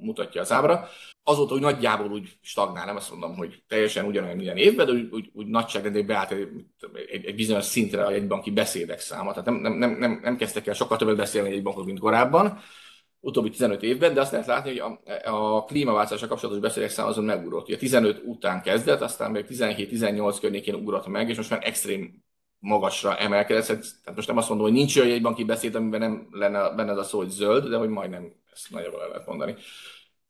mutatja 0.00 0.40
az 0.40 0.52
ábra. 0.52 0.88
Azóta 1.22 1.54
úgy 1.54 1.60
nagyjából 1.60 2.10
úgy 2.10 2.28
stagnál, 2.40 2.86
nem 2.86 2.96
azt 2.96 3.10
mondom, 3.10 3.36
hogy 3.36 3.62
teljesen 3.68 4.04
ugyanolyan 4.04 4.36
minden 4.36 4.56
évben, 4.56 4.86
de 4.86 4.92
úgy, 4.92 5.08
úgy, 5.10 5.30
úgy 5.32 5.46
nagyságrendben 5.46 6.06
beállt 6.06 6.30
egy, 6.30 6.48
egy, 7.10 7.24
egy, 7.24 7.34
bizonyos 7.34 7.64
szintre 7.64 8.04
a 8.04 8.10
jegybanki 8.10 8.50
beszédek 8.50 9.00
száma. 9.00 9.30
Tehát 9.30 9.44
nem, 9.44 9.54
nem, 9.54 9.72
nem, 9.72 9.98
nem, 9.98 10.20
nem 10.22 10.36
kezdtek 10.36 10.66
el 10.66 10.74
sokkal 10.74 10.96
többet 10.96 11.16
beszélni 11.16 11.50
egy 11.50 11.62
bankok, 11.62 11.84
mint 11.84 11.98
korábban 11.98 12.60
utóbbi 13.20 13.50
15 13.50 13.82
évben, 13.82 14.14
de 14.14 14.20
azt 14.20 14.32
lehet 14.32 14.46
látni, 14.46 14.78
hogy 14.78 14.98
a, 15.24 15.34
a 15.34 15.64
klímaváltozással 15.64 16.28
kapcsolatos 16.28 16.60
beszélek 16.62 16.90
szám 16.90 17.06
azon 17.06 17.24
megugrott. 17.24 17.66
Ugye 17.66 17.76
15 17.76 18.22
után 18.24 18.62
kezdett, 18.62 19.00
aztán 19.00 19.30
még 19.30 19.46
17-18 19.48 20.36
környékén 20.40 20.74
ugrott 20.74 21.06
meg, 21.06 21.28
és 21.28 21.36
most 21.36 21.50
már 21.50 21.66
extrém 21.66 22.24
magasra 22.58 23.16
emelkedett. 23.16 23.66
Tehát 23.66 24.14
most 24.14 24.28
nem 24.28 24.36
azt 24.36 24.48
mondom, 24.48 24.66
hogy 24.66 24.76
nincs 24.76 24.96
olyan 24.96 25.08
jegybanki 25.08 25.44
beszéd, 25.44 25.74
amiben 25.74 26.00
nem 26.00 26.28
lenne 26.30 26.70
benne 26.70 26.90
az 26.90 26.98
a 26.98 27.02
szó, 27.02 27.18
hogy 27.18 27.28
zöld, 27.28 27.68
de 27.68 27.76
hogy 27.76 27.88
majdnem 27.88 28.32
ezt 28.52 28.70
nagyjából 28.70 29.02
el 29.02 29.08
lehet 29.08 29.26
mondani. 29.26 29.54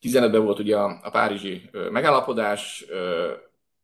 15-ben 0.00 0.44
volt 0.44 0.58
ugye 0.58 0.76
a, 0.76 1.00
a 1.02 1.10
párizsi 1.10 1.70
megállapodás, 1.90 2.84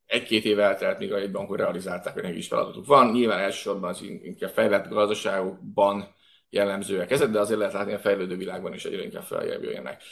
egy-két 0.06 0.44
év 0.44 0.58
eltelt, 0.58 0.98
míg 0.98 1.12
a 1.12 1.18
jegybankok 1.18 1.56
realizálták, 1.56 2.20
hogy 2.20 2.36
is 2.36 2.48
feladatuk 2.48 2.86
van. 2.86 3.10
Nyilván 3.10 3.38
elsősorban 3.38 3.90
az 3.90 4.02
inkább 4.02 4.50
fejlett 4.50 4.88
gazdaságokban 4.88 6.14
jellemzőek 6.54 7.10
ezek, 7.10 7.28
de 7.28 7.40
azért 7.40 7.58
lehet 7.58 7.74
látni 7.74 7.92
a 7.92 7.98
fejlődő 7.98 8.36
világban 8.36 8.74
is 8.74 8.84
egyre 8.84 9.02
inkább 9.02 9.22
feljebb 9.22 9.62
jöjjenek. 9.62 10.02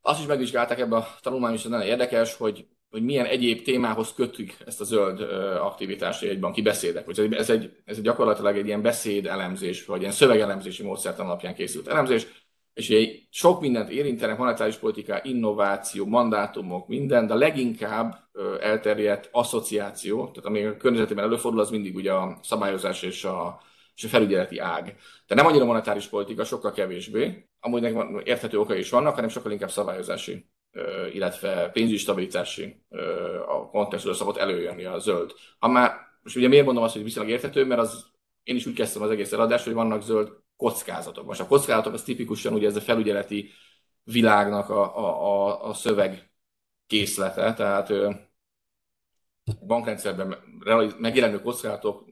Azt 0.00 0.20
is 0.20 0.26
megvizsgálták 0.26 0.78
ebbe 0.78 0.96
a 0.96 1.08
tanulmány, 1.20 1.54
is 1.54 1.62
nagyon 1.62 1.86
érdekes, 1.86 2.36
hogy, 2.36 2.66
hogy 2.90 3.02
milyen 3.02 3.26
egyéb 3.26 3.62
témához 3.62 4.12
kötjük 4.12 4.52
ezt 4.66 4.80
a 4.80 4.84
zöld 4.84 5.20
aktivitást 5.60 6.22
egy 6.22 6.40
banki 6.40 6.62
beszédek. 6.62 7.04
Hogy 7.04 7.34
ez, 7.34 7.50
egy, 7.50 7.70
ez 7.84 7.96
egy 7.96 8.02
gyakorlatilag 8.02 8.56
egy 8.56 8.66
ilyen 8.66 8.82
beszéd 8.82 9.26
elemzés, 9.26 9.84
vagy 9.84 10.00
ilyen 10.00 10.12
szövegelemzési 10.12 10.82
módszertan 10.82 11.26
alapján 11.26 11.54
készült 11.54 11.88
elemzés, 11.88 12.26
és 12.74 12.90
egy 12.90 13.26
sok 13.30 13.60
mindent 13.60 13.90
érintenek, 13.90 14.38
monetáris 14.38 14.76
politika, 14.76 15.20
innováció, 15.22 16.06
mandátumok, 16.06 16.88
minden, 16.88 17.26
de 17.26 17.32
a 17.32 17.36
leginkább 17.36 18.28
elterjedt 18.60 19.28
asszociáció, 19.32 20.16
tehát 20.16 20.44
ami 20.44 20.64
a 20.64 20.76
környezetében 20.76 21.24
előfordul, 21.24 21.60
az 21.60 21.70
mindig 21.70 21.94
ugye 21.94 22.12
a 22.12 22.38
szabályozás 22.42 23.02
és 23.02 23.24
a, 23.24 23.60
és 24.00 24.06
a 24.06 24.08
felügyeleti 24.08 24.58
ág. 24.58 24.84
Tehát 24.84 25.42
nem 25.42 25.46
annyira 25.46 25.64
monetáris 25.64 26.06
politika, 26.06 26.44
sokkal 26.44 26.72
kevésbé. 26.72 27.48
Amúgy 27.60 27.82
érthető 28.24 28.58
okai 28.58 28.78
is 28.78 28.90
vannak, 28.90 29.14
hanem 29.14 29.30
sokkal 29.30 29.52
inkább 29.52 29.70
szabályozási, 29.70 30.50
illetve 31.12 31.70
pénzügyi 31.70 31.98
stabilitási 31.98 32.84
a 33.46 33.68
kontextusra 33.68 34.16
szokott 34.16 34.36
előjönni 34.36 34.84
a 34.84 34.98
zöld. 34.98 35.32
Ha 35.58 35.68
már, 35.68 35.92
most 36.22 36.36
ugye 36.36 36.48
miért 36.48 36.64
mondom 36.64 36.82
azt, 36.82 36.94
hogy 36.94 37.02
viszonylag 37.02 37.32
érthető, 37.32 37.64
mert 37.64 37.80
az, 37.80 38.06
én 38.42 38.56
is 38.56 38.66
úgy 38.66 38.74
kezdtem 38.74 39.02
az 39.02 39.10
egész 39.10 39.32
eladást, 39.32 39.64
hogy 39.64 39.72
vannak 39.72 40.02
zöld 40.02 40.32
kockázatok. 40.56 41.26
Most 41.26 41.40
a 41.40 41.46
kockázatok 41.46 41.92
az 41.92 42.02
tipikusan 42.02 42.52
ugye 42.52 42.66
ez 42.66 42.76
a 42.76 42.80
felügyeleti 42.80 43.50
világnak 44.02 44.70
a, 44.70 44.96
a, 44.98 45.26
a, 45.26 45.68
a 45.68 45.74
szöveg 45.74 46.30
készlete, 46.86 47.54
tehát 47.54 47.92
bankrendszerben 49.66 50.36
megjelenő 50.98 51.40
kockázatok 51.40 52.09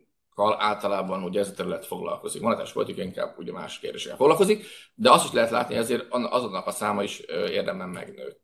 általában 0.58 1.22
ugye 1.22 1.40
ez 1.40 1.48
a 1.48 1.52
terület 1.52 1.86
foglalkozik. 1.86 2.42
Monetáris 2.42 2.72
politika 2.72 3.02
inkább 3.02 3.38
ugye 3.38 3.52
más 3.52 3.78
kérdésekkel 3.78 4.16
foglalkozik, 4.16 4.64
de 4.94 5.10
azt 5.10 5.24
is 5.24 5.32
lehet 5.32 5.50
látni, 5.50 5.74
ezért 5.74 6.06
azonnak 6.10 6.66
a 6.66 6.70
száma 6.70 7.02
is 7.02 7.18
érdemben 7.28 7.88
megnőtt. 7.88 8.40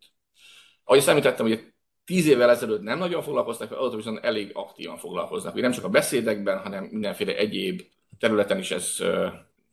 Ahogy 0.84 1.00
számítettem, 1.00 1.46
hogy 1.46 1.72
tíz 2.04 2.26
évvel 2.26 2.50
ezelőtt 2.50 2.82
nem 2.82 2.98
nagyon 2.98 3.22
foglalkoztak, 3.22 3.72
azóta 3.72 3.96
viszont 3.96 4.24
elég 4.24 4.50
aktívan 4.54 4.96
foglalkoznak. 4.96 5.52
Ugye 5.52 5.62
nem 5.62 5.72
csak 5.72 5.84
a 5.84 5.88
beszédekben, 5.88 6.58
hanem 6.58 6.84
mindenféle 6.84 7.36
egyéb 7.36 7.82
területen 8.18 8.58
is 8.58 8.70
ez 8.70 8.96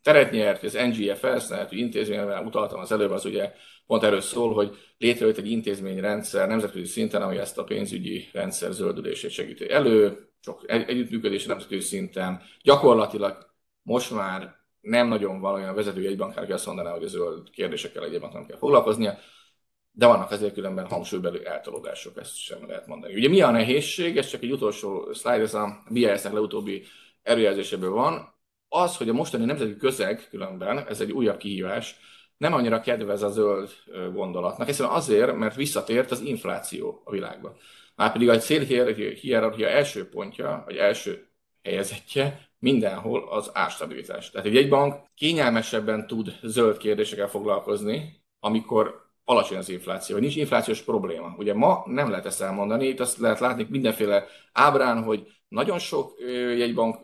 teret 0.01 0.31
nyert, 0.31 0.63
az 0.63 0.73
NGFS, 0.73 1.47
tehát 1.47 1.69
hogy 1.69 1.77
intézményben 1.77 2.45
utaltam 2.45 2.79
az 2.79 2.91
előbb, 2.91 3.11
az 3.11 3.25
ugye 3.25 3.53
pont 3.87 4.03
erről 4.03 4.21
szól, 4.21 4.53
hogy 4.53 4.77
létrejött 4.97 5.37
egy 5.37 5.51
intézményrendszer 5.51 6.47
nemzetközi 6.47 6.85
szinten, 6.85 7.21
ami 7.21 7.37
ezt 7.37 7.57
a 7.57 7.63
pénzügyi 7.63 8.29
rendszer 8.33 8.71
zöldülését 8.71 9.31
segíti 9.31 9.69
elő, 9.69 10.27
sok 10.39 10.63
együttműködés 10.67 11.45
nemzetközi 11.45 11.81
szinten. 11.81 12.41
Gyakorlatilag 12.61 13.37
most 13.81 14.11
már 14.11 14.55
nem 14.81 15.07
nagyon 15.07 15.39
van 15.39 15.53
olyan 15.53 15.75
vezető 15.75 16.01
jegybankár, 16.01 16.43
aki 16.43 16.51
azt 16.51 16.65
mondaná, 16.65 16.91
hogy 16.91 17.03
a 17.03 17.07
zöld 17.07 17.49
kérdésekkel 17.49 18.03
egy 18.03 18.19
nem 18.19 18.45
kell 18.45 18.57
foglalkoznia, 18.57 19.17
de 19.91 20.05
vannak 20.07 20.31
azért 20.31 20.53
különben 20.53 20.85
hangsúlybelül 20.85 21.47
eltolódások, 21.47 22.17
ezt 22.17 22.37
sem 22.37 22.67
lehet 22.67 22.87
mondani. 22.87 23.13
Ugye 23.13 23.29
mi 23.29 23.41
a 23.41 23.51
nehézség, 23.51 24.17
ez 24.17 24.27
csak 24.27 24.41
egy 24.41 24.51
utolsó 24.51 25.11
slide, 25.13 25.41
ez 25.41 25.53
a 25.53 25.83
BIS-nek 25.89 26.33
leutóbbi 26.33 26.83
előjelzéséből 27.23 27.91
van, 27.91 28.33
az, 28.73 28.97
hogy 28.97 29.10
a 29.10 29.13
mostani 29.13 29.45
nemzeti 29.45 29.75
közeg 29.75 30.27
különben, 30.29 30.88
ez 30.88 31.01
egy 31.01 31.12
újabb 31.12 31.38
kihívás, 31.38 31.95
nem 32.38 32.53
annyira 32.53 32.79
kedvez 32.79 33.21
a 33.23 33.29
zöld 33.29 33.69
gondolatnak, 34.13 34.67
hiszen 34.67 34.88
azért, 34.88 35.36
mert 35.36 35.55
visszatért 35.55 36.12
az 36.12 36.21
infláció 36.21 37.01
a 37.05 37.12
világban. 37.12 37.55
Márpedig 37.95 38.29
a 38.29 38.38
célhierarchia 38.38 39.67
első 39.67 40.10
pontja, 40.10 40.63
vagy 40.65 40.75
első 40.75 41.27
helyezettje 41.63 42.49
mindenhol 42.60 43.29
az 43.29 43.49
árstabilitás. 43.53 44.29
Tehát 44.29 44.47
egy 44.47 44.69
bank 44.69 44.95
kényelmesebben 45.15 46.07
tud 46.07 46.39
zöld 46.41 46.77
kérdésekkel 46.77 47.27
foglalkozni, 47.27 48.23
amikor 48.39 49.11
alacsony 49.25 49.57
az 49.57 49.69
infláció, 49.69 50.15
vagy 50.15 50.23
nincs 50.23 50.36
inflációs 50.36 50.81
probléma. 50.81 51.36
Ugye 51.38 51.53
ma 51.53 51.84
nem 51.86 52.10
lehet 52.10 52.25
ezt 52.25 52.41
elmondani, 52.41 52.88
itt 52.88 52.99
azt 52.99 53.17
lehet 53.17 53.39
látni 53.39 53.67
mindenféle 53.69 54.25
ábrán, 54.51 55.03
hogy 55.03 55.27
nagyon 55.47 55.79
sok 55.79 56.13
jegybank 56.57 56.97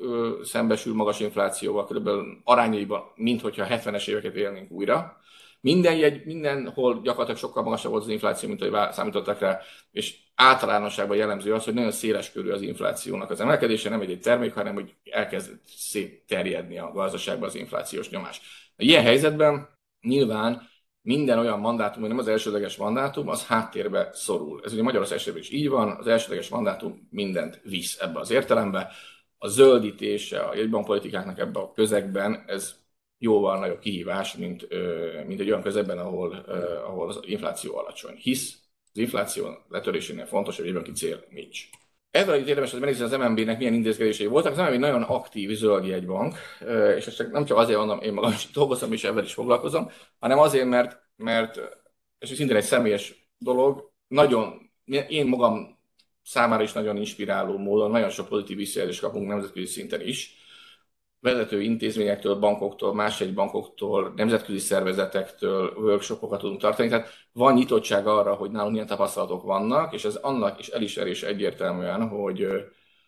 szembesül 0.44 0.94
magas 0.94 1.20
inflációval, 1.20 1.86
körülbelül 1.86 2.42
arányaiban, 2.44 3.04
mint 3.16 3.42
hogyha 3.42 3.66
70-es 3.70 4.08
éveket 4.08 4.36
élnénk 4.36 4.72
újra. 4.72 5.18
Minden 5.62 5.96
jegy, 5.96 6.26
mindenhol 6.26 6.94
gyakorlatilag 6.94 7.40
sokkal 7.40 7.64
magasabb 7.64 7.92
volt 7.92 8.04
az 8.04 8.10
infláció, 8.10 8.50
mint 8.50 8.62
hogy 8.62 8.92
számítottak 8.92 9.40
rá, 9.40 9.60
és 9.92 10.18
általánosságban 10.36 11.18
jellemző 11.18 11.54
az, 11.54 11.64
hogy 11.64 11.74
nagyon 11.74 11.92
széles 11.92 12.32
körül 12.32 12.54
az 12.54 12.62
inflációnak 12.62 13.30
az 13.30 13.40
emelkedése, 13.40 13.90
nem 13.90 14.02
egy, 14.02 14.12
egy 14.12 14.22
termék, 14.22 14.54
hanem 14.54 14.74
hogy 14.74 14.96
elkezd 15.12 15.60
szép 15.66 16.26
terjedni 16.26 16.78
a 16.78 16.92
gazdaságban 16.92 17.48
az 17.48 17.56
inflációs 17.56 18.10
nyomás. 18.10 18.42
Ilyen 18.78 19.04
helyzetben 19.04 19.70
nyilván 20.02 20.70
minden 21.08 21.40
olyan 21.40 21.60
mandátum, 21.60 22.00
hogy 22.00 22.10
nem 22.10 22.18
az 22.18 22.28
elsődleges 22.28 22.78
mandátum, 22.78 23.28
az 23.28 23.46
háttérbe 23.46 24.10
szorul. 24.14 24.62
Ez 24.64 24.74
ugye 24.74 24.84
Magyarország 24.84 25.18
esetben 25.18 25.42
is 25.42 25.50
így 25.50 25.70
van, 25.70 25.98
az 26.00 26.08
elsődleges 26.08 26.50
mandátum 26.50 27.08
mindent 27.10 27.62
visz 27.64 27.98
ebbe 28.00 28.20
az 28.20 28.32
értelembe. 28.32 28.92
A 29.38 29.48
zöldítése 29.48 30.40
a 30.40 30.56
jegybankpolitikáknak 30.56 31.40
ebbe 31.40 31.60
a 31.60 31.72
közegben, 31.72 32.44
ez 32.48 32.76
jóval 33.18 33.60
nagyobb 33.60 33.80
kihívás, 33.80 34.36
mint, 34.36 34.68
mint 35.28 35.40
egy 35.40 35.50
olyan 35.50 35.62
közegben, 35.62 35.98
ahol, 35.98 36.34
ahol 36.86 37.08
az 37.08 37.20
infláció 37.22 37.78
alacsony. 37.78 38.16
Hisz 38.16 38.58
az 38.94 39.00
infláció 39.00 39.48
letörésénél 39.70 40.26
fontos, 40.26 40.56
hogy 40.56 40.66
jegybanki 40.66 40.92
cél 40.92 41.24
nincs. 41.30 41.70
Ezzel 42.18 42.40
itt 42.40 42.48
érdemes 42.48 42.72
megnézni 42.72 43.04
az 43.04 43.12
MNB-nek 43.12 43.58
milyen 43.58 43.74
intézkedései 43.74 44.26
voltak. 44.26 44.52
Az 44.52 44.58
MNB 44.58 44.80
nagyon 44.80 45.02
aktív 45.02 45.50
zöld 45.50 45.86
jegybank, 45.86 46.36
és 46.98 47.08
ezt 47.08 47.32
nem 47.32 47.46
csak 47.46 47.58
azért 47.58 47.78
mondom, 47.78 48.00
én 48.02 48.14
magam 48.14 48.32
is 48.32 48.52
dolgozom, 48.52 48.94
és 48.94 49.04
ebben 49.04 49.24
is 49.24 49.34
foglalkozom, 49.34 49.92
hanem 50.20 50.40
azért, 50.40 50.66
mert, 50.66 51.00
mert 51.16 51.60
és 52.20 52.30
szintén 52.30 52.56
egy 52.56 52.64
személyes 52.64 53.30
dolog, 53.38 53.92
nagyon, 54.08 54.72
én 55.08 55.28
magam 55.28 55.80
számára 56.24 56.64
is 56.64 56.72
nagyon 56.72 56.98
inspiráló 56.98 57.58
módon, 57.58 57.92
nagyon 57.92 58.10
sok 58.10 58.28
pozitív 58.28 58.58
visszajelzést 58.58 59.02
kapunk 59.02 59.28
nemzetközi 59.28 59.66
szinten 59.66 60.02
is, 60.02 60.36
vezető 61.20 61.62
intézményektől, 61.62 62.36
bankoktól, 62.36 62.94
más 62.94 63.22
egy 63.22 63.34
bankoktól, 63.34 64.14
nemzetközi 64.16 64.58
szervezetektől 64.58 65.74
workshopokat 65.76 66.40
tudunk 66.40 66.62
tartani. 66.62 66.90
Tehát 66.90 67.10
van 67.32 67.54
nyitottság 67.54 68.08
arra, 68.08 68.34
hogy 68.34 68.52
nálunk 68.52 68.72
milyen 68.72 68.88
tapasztalatok 68.88 69.44
vannak, 69.44 69.94
és 69.94 70.06
ez 70.06 70.16
annak 70.16 70.60
is 70.60 70.68
elismerés 70.68 71.24
egyértelműen, 71.24 72.08
hogy, 72.08 72.48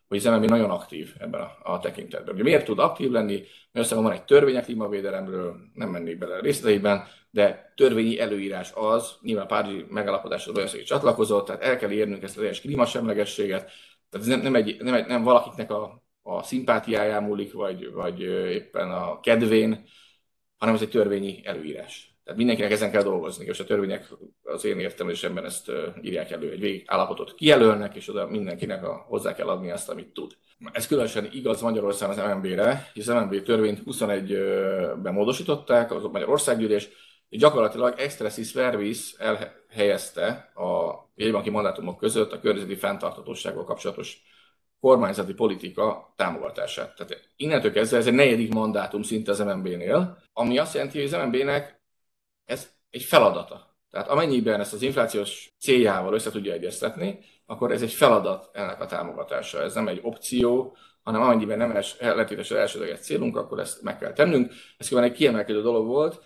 hogy 0.08 0.18
az 0.18 0.24
MNB 0.26 0.46
nagyon 0.46 0.70
aktív 0.70 1.14
ebben 1.20 1.42
a, 1.42 1.72
a 1.74 1.80
tekintetben. 1.80 2.36
Miért 2.36 2.66
tud 2.66 2.80
aktív 2.80 3.12
lenni? 3.12 3.44
Mert 3.72 3.90
van 3.90 4.12
egy 4.12 4.24
törvény 4.24 4.58
a 4.58 4.62
klímavédelemről, 4.62 5.56
nem 5.74 5.90
mennék 5.90 6.18
bele 6.18 6.40
részleteiben, 6.40 7.04
de 7.32 7.74
törvényi 7.76 8.20
előírás 8.20 8.72
az, 8.76 9.16
nyilván 9.22 9.48
Párizsi 9.48 9.86
megállapodáshoz 9.90 10.54
Magyarország 10.54 10.84
csatlakozott, 10.84 11.46
tehát 11.46 11.62
el 11.62 11.78
kell 11.78 11.92
érnünk 11.92 12.24
ezt 12.24 12.38
a 12.38 12.40
teljes 12.40 12.62
klímasemlegességet, 12.62 13.72
tehát 14.10 14.28
ez 14.28 14.34
nem, 14.34 14.42
nem, 14.42 14.56
egy, 14.56 14.78
nem, 14.82 14.94
egy, 14.94 15.06
nem 15.06 15.24
valakiknek 15.24 15.72
a 15.72 16.04
a 16.38 16.44
szimpátiáján 16.44 17.24
múlik, 17.24 17.54
vagy, 17.54 17.92
vagy 17.92 18.22
éppen 18.52 18.92
a 18.92 19.20
kedvén, 19.20 19.88
hanem 20.58 20.76
ez 20.76 20.82
egy 20.82 20.90
törvényi 20.90 21.42
előírás. 21.44 22.10
Tehát 22.24 22.44
mindenkinek 22.44 22.72
ezen 22.72 22.92
kell 22.92 23.04
dolgozni, 23.04 23.46
és 23.46 23.60
a 23.60 23.64
törvények 23.64 24.08
az 24.44 24.66
én 24.66 24.80
értelmezésemben 24.80 25.46
ezt 25.46 25.72
írják 26.02 26.32
elő, 26.32 26.52
egy 26.52 26.60
végig 26.60 26.84
állapotot 26.86 27.34
kijelölnek, 27.34 27.96
és 27.96 28.10
oda 28.10 28.28
mindenkinek 28.28 28.84
a, 28.84 29.06
hozzá 29.08 29.34
kell 29.34 29.48
adni 29.48 29.72
azt, 29.72 29.90
amit 29.90 30.14
tud. 30.14 30.32
Ez 30.72 30.88
különösen 30.88 31.30
igaz 31.32 31.62
Magyarországon 31.62 32.20
az 32.20 32.36
MNB-re, 32.36 32.90
hisz 32.94 33.08
az 33.08 33.24
MNB 33.24 33.44
törvényt 33.44 33.82
21-ben 33.86 35.14
módosították, 35.14 35.92
az 35.92 36.04
Magyarországgyűlés, 36.04 36.90
és 37.30 37.40
gyakorlatilag 37.40 37.94
expressis 37.98 38.54
verbis 38.54 39.14
elhelyezte 39.18 40.52
a 40.56 40.94
jegybanki 41.16 41.50
mandátumok 41.50 41.98
között 41.98 42.32
a 42.32 42.40
környezeti 42.40 42.76
fenntartatósággal 42.76 43.64
kapcsolatos 43.64 44.22
kormányzati 44.80 45.34
politika 45.34 46.14
támogatását. 46.16 46.96
Tehát 46.96 47.30
innentől 47.36 47.72
kezdve 47.72 47.98
ez 47.98 48.08
egy 48.08 48.14
negyedik 48.14 48.54
mandátum 48.54 49.02
szinte 49.02 49.32
az 49.32 49.40
MNB-nél, 49.40 50.24
ami 50.34 50.58
azt 50.58 50.74
jelenti, 50.74 51.02
hogy 51.02 51.14
az 51.14 51.26
MNB-nek 51.26 51.82
ez 52.46 52.70
egy 52.90 53.04
feladata. 53.04 53.78
Tehát 53.90 54.08
amennyiben 54.08 54.60
ezt 54.60 54.74
az 54.74 54.82
inflációs 54.82 55.56
céljával 55.60 56.14
össze 56.14 56.32
tudja 56.32 56.54
egyeztetni, 56.54 57.20
akkor 57.46 57.72
ez 57.72 57.82
egy 57.82 57.94
feladat 57.94 58.50
ennek 58.54 58.82
a 58.82 58.86
támogatása. 58.86 59.62
Ez 59.62 59.74
nem 59.74 59.88
egy 59.88 60.00
opció, 60.02 60.78
hanem 61.04 61.22
amennyiben 61.22 61.58
nem 61.58 61.76
es, 61.76 61.96
letétes 62.00 62.52
az 62.52 62.58
elsődleges 62.58 63.00
célunk, 63.00 63.38
akkor 63.38 63.60
ezt 63.60 63.82
meg 63.82 63.98
kell 63.98 64.14
tennünk. 64.14 64.52
Ez 64.78 64.88
kíván 64.88 65.04
egy 65.04 65.12
kiemelkedő 65.12 65.62
dolog 65.62 65.86
volt. 65.86 66.24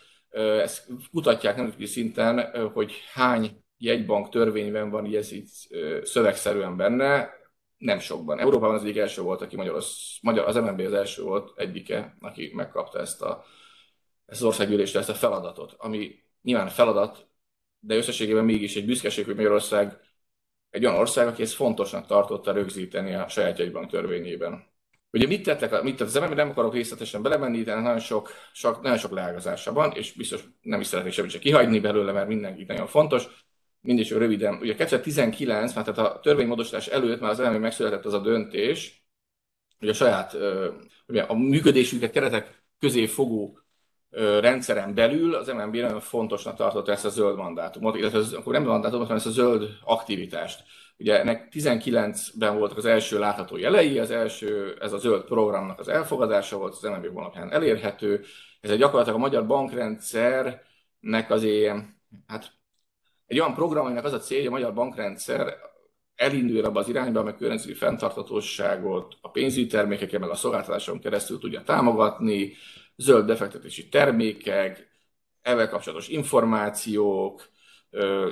Ezt 0.62 0.88
kutatják 1.12 1.56
nemzetközi 1.56 1.92
szinten, 1.92 2.70
hogy 2.72 2.94
hány 3.14 3.64
jegybank 3.78 4.30
törvényben 4.30 4.90
van 4.90 5.16
ez 5.16 5.32
így 5.32 5.50
szövegszerűen 6.04 6.78
benne 6.78 7.30
nem 7.78 8.00
sokban. 8.00 8.40
Európában 8.40 8.76
az 8.76 8.84
egyik 8.84 8.98
első 8.98 9.22
volt, 9.22 9.42
aki 9.42 9.56
Magyaros, 9.56 10.20
Magyar, 10.22 10.48
az 10.48 10.56
MNB 10.56 10.80
az 10.80 10.94
első 10.94 11.24
volt, 11.24 11.60
egyike, 11.60 12.18
aki 12.20 12.52
megkapta 12.56 13.00
ezt, 13.00 13.22
a, 13.22 13.44
ezt 14.26 14.42
az 14.42 14.48
országgyűlésre 14.48 15.00
ezt 15.00 15.10
a 15.10 15.14
feladatot, 15.14 15.76
ami 15.78 16.24
nyilván 16.42 16.68
feladat, 16.68 17.28
de 17.80 17.96
összességében 17.96 18.46
mégis 18.46 18.76
egy 18.76 18.86
büszkeség, 18.86 19.26
hogy 19.26 19.36
Magyarország 19.36 20.00
egy 20.70 20.86
olyan 20.86 21.00
ország, 21.00 21.28
aki 21.28 21.42
ezt 21.42 21.54
fontosnak 21.54 22.06
tartotta 22.06 22.52
rögzíteni 22.52 23.14
a 23.14 23.28
saját 23.28 23.58
jegybank 23.58 23.90
törvényében. 23.90 24.72
Ugye 25.12 25.28
mit 25.28 25.44
tettek, 25.44 25.82
mit 25.84 25.98
tett 25.98 26.08
az 26.08 26.16
MNB, 26.16 26.34
nem 26.34 26.50
akarok 26.50 26.74
részletesen 26.74 27.22
belemenni, 27.22 27.62
de 27.62 27.76
nagyon 27.76 28.00
sok, 28.00 28.30
sok, 28.54 28.82
nagyon 28.82 28.98
sok 28.98 29.12
leágazása 29.12 29.74
van, 29.74 29.92
és 29.92 30.14
biztos 30.14 30.44
nem 30.62 30.80
is 30.80 30.88
szeretnék 30.88 31.14
semmit 31.14 31.32
se 31.32 31.40
kihagyni 31.40 31.80
belőle, 31.80 32.12
mert 32.12 32.28
mindenki 32.28 32.64
nagyon 32.64 32.88
fontos 32.88 33.43
mindig 33.84 34.06
csak 34.06 34.18
röviden. 34.18 34.58
Ugye 34.62 34.76
2019, 34.76 35.74
már 35.74 35.86
tehát 35.86 36.14
a 36.14 36.20
törvénymódosítás 36.20 36.88
előtt 36.88 37.20
már 37.20 37.32
az 37.32 37.40
elemi 37.40 37.58
megszületett 37.58 38.06
az 38.06 38.14
a 38.14 38.20
döntés, 38.20 39.06
hogy 39.80 39.90
a 39.90 39.94
saját 39.94 40.38
a 41.28 41.34
működésünket 41.34 42.12
keretek 42.12 42.64
közé 42.80 43.06
fogó 43.06 43.60
rendszeren 44.40 44.94
belül 44.94 45.36
az 45.36 45.48
MNB 45.48 45.76
nagyon 45.76 46.00
fontosnak 46.00 46.56
tartotta 46.56 46.92
ezt 46.92 47.06
a 47.06 47.10
zöld 47.10 47.38
mandátumot, 47.38 47.96
illetve 47.96 48.18
az, 48.18 48.34
akkor 48.34 48.54
nem 48.54 48.64
mandátumot, 48.64 49.08
hanem 49.08 49.18
ezt 49.18 49.28
a 49.28 49.30
zöld 49.30 49.70
aktivitást. 49.84 50.64
Ugye 50.98 51.20
ennek 51.20 51.48
19-ben 51.52 52.58
voltak 52.58 52.78
az 52.78 52.86
első 52.86 53.20
látható 53.20 53.58
jelei, 53.58 54.00
az 54.00 54.12
első, 54.12 54.78
ez 54.80 54.94
a 54.94 54.98
zöld 54.98 55.24
programnak 55.24 55.80
az 55.80 55.88
elfogadása 55.88 56.58
volt, 56.58 56.74
az 56.74 56.82
MNB 56.82 57.14
honlapján 57.14 57.52
elérhető. 57.52 58.24
Ez 58.62 58.70
egy 58.70 58.78
gyakorlatilag 58.78 59.18
a 59.18 59.22
magyar 59.22 59.48
bankrendszernek 59.48 61.30
az 61.30 61.44
ilyen, 61.44 62.02
hát 62.28 62.52
egy 63.28 63.40
olyan 63.40 63.54
program, 63.54 63.86
aminek 63.86 64.04
az 64.04 64.14
a 64.14 64.20
célja, 64.20 64.44
hogy 64.44 64.52
a 64.52 64.56
magyar 64.60 64.74
bankrendszer 64.74 65.58
elindul 66.16 66.66
abba 66.66 66.80
az 66.80 66.90
irányba, 66.90 67.20
amely 67.20 67.36
környezeti 67.38 67.74
fenntarthatóságot 67.74 69.18
a 69.22 69.30
pénzügyi 69.30 69.68
termékeken, 69.68 70.20
meg 70.20 70.30
a 70.30 70.36
szolgáltatáson 70.36 71.00
keresztül 71.00 71.40
tudja 71.40 71.64
támogatni, 71.64 72.54
zöld 72.96 73.26
befektetési 73.26 73.90
termékek, 73.90 74.92
ezzel 75.42 75.70
kapcsolatos 75.70 76.08
információk, 76.08 77.50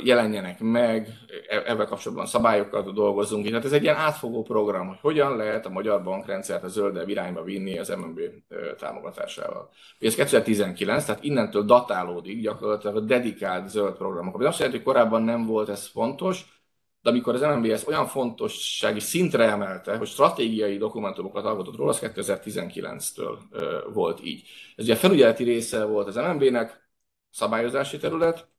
jelenjenek 0.03 0.59
meg, 0.59 1.07
ebben 1.47 1.87
kapcsolatban 1.87 2.25
szabályokat 2.25 2.93
dolgozunk. 2.93 3.47
Tehát 3.47 3.65
ez 3.65 3.71
egy 3.71 3.83
ilyen 3.83 3.95
átfogó 3.95 4.41
program, 4.41 4.87
hogy 4.87 4.97
hogyan 5.01 5.35
lehet 5.35 5.65
a 5.65 5.69
magyar 5.69 6.03
bankrendszert 6.03 6.63
a 6.63 6.67
zöldebb 6.67 7.09
irányba 7.09 7.43
vinni 7.43 7.79
az 7.79 7.89
MNB 7.89 8.19
támogatásával. 8.77 9.69
Ez 9.99 10.15
2019, 10.15 11.05
tehát 11.05 11.23
innentől 11.23 11.63
datálódik 11.63 12.41
gyakorlatilag 12.41 12.95
a 12.95 12.99
dedikált 12.99 13.69
zöld 13.69 13.93
programok. 13.93 14.35
Ami 14.35 14.45
azt 14.45 14.59
jelenti, 14.59 14.77
hogy 14.77 14.93
korábban 14.93 15.23
nem 15.23 15.45
volt 15.45 15.69
ez 15.69 15.87
fontos, 15.87 16.45
de 17.01 17.09
amikor 17.09 17.33
az 17.33 17.41
MNB 17.41 17.65
ezt 17.65 17.87
olyan 17.87 18.05
fontossági 18.05 18.99
szintre 18.99 19.43
emelte, 19.43 19.97
hogy 19.97 20.07
stratégiai 20.07 20.77
dokumentumokat 20.77 21.45
alkotott 21.45 21.75
róla, 21.75 21.89
az 21.89 21.99
2019-től 22.01 23.37
volt 23.93 24.19
így. 24.23 24.47
Ez 24.75 24.83
ugye 24.83 24.93
a 24.93 24.97
felügyeleti 24.97 25.43
része 25.43 25.85
volt 25.85 26.07
az 26.07 26.15
MNB-nek, 26.15 26.89
szabályozási 27.31 27.97
terület, 27.97 28.50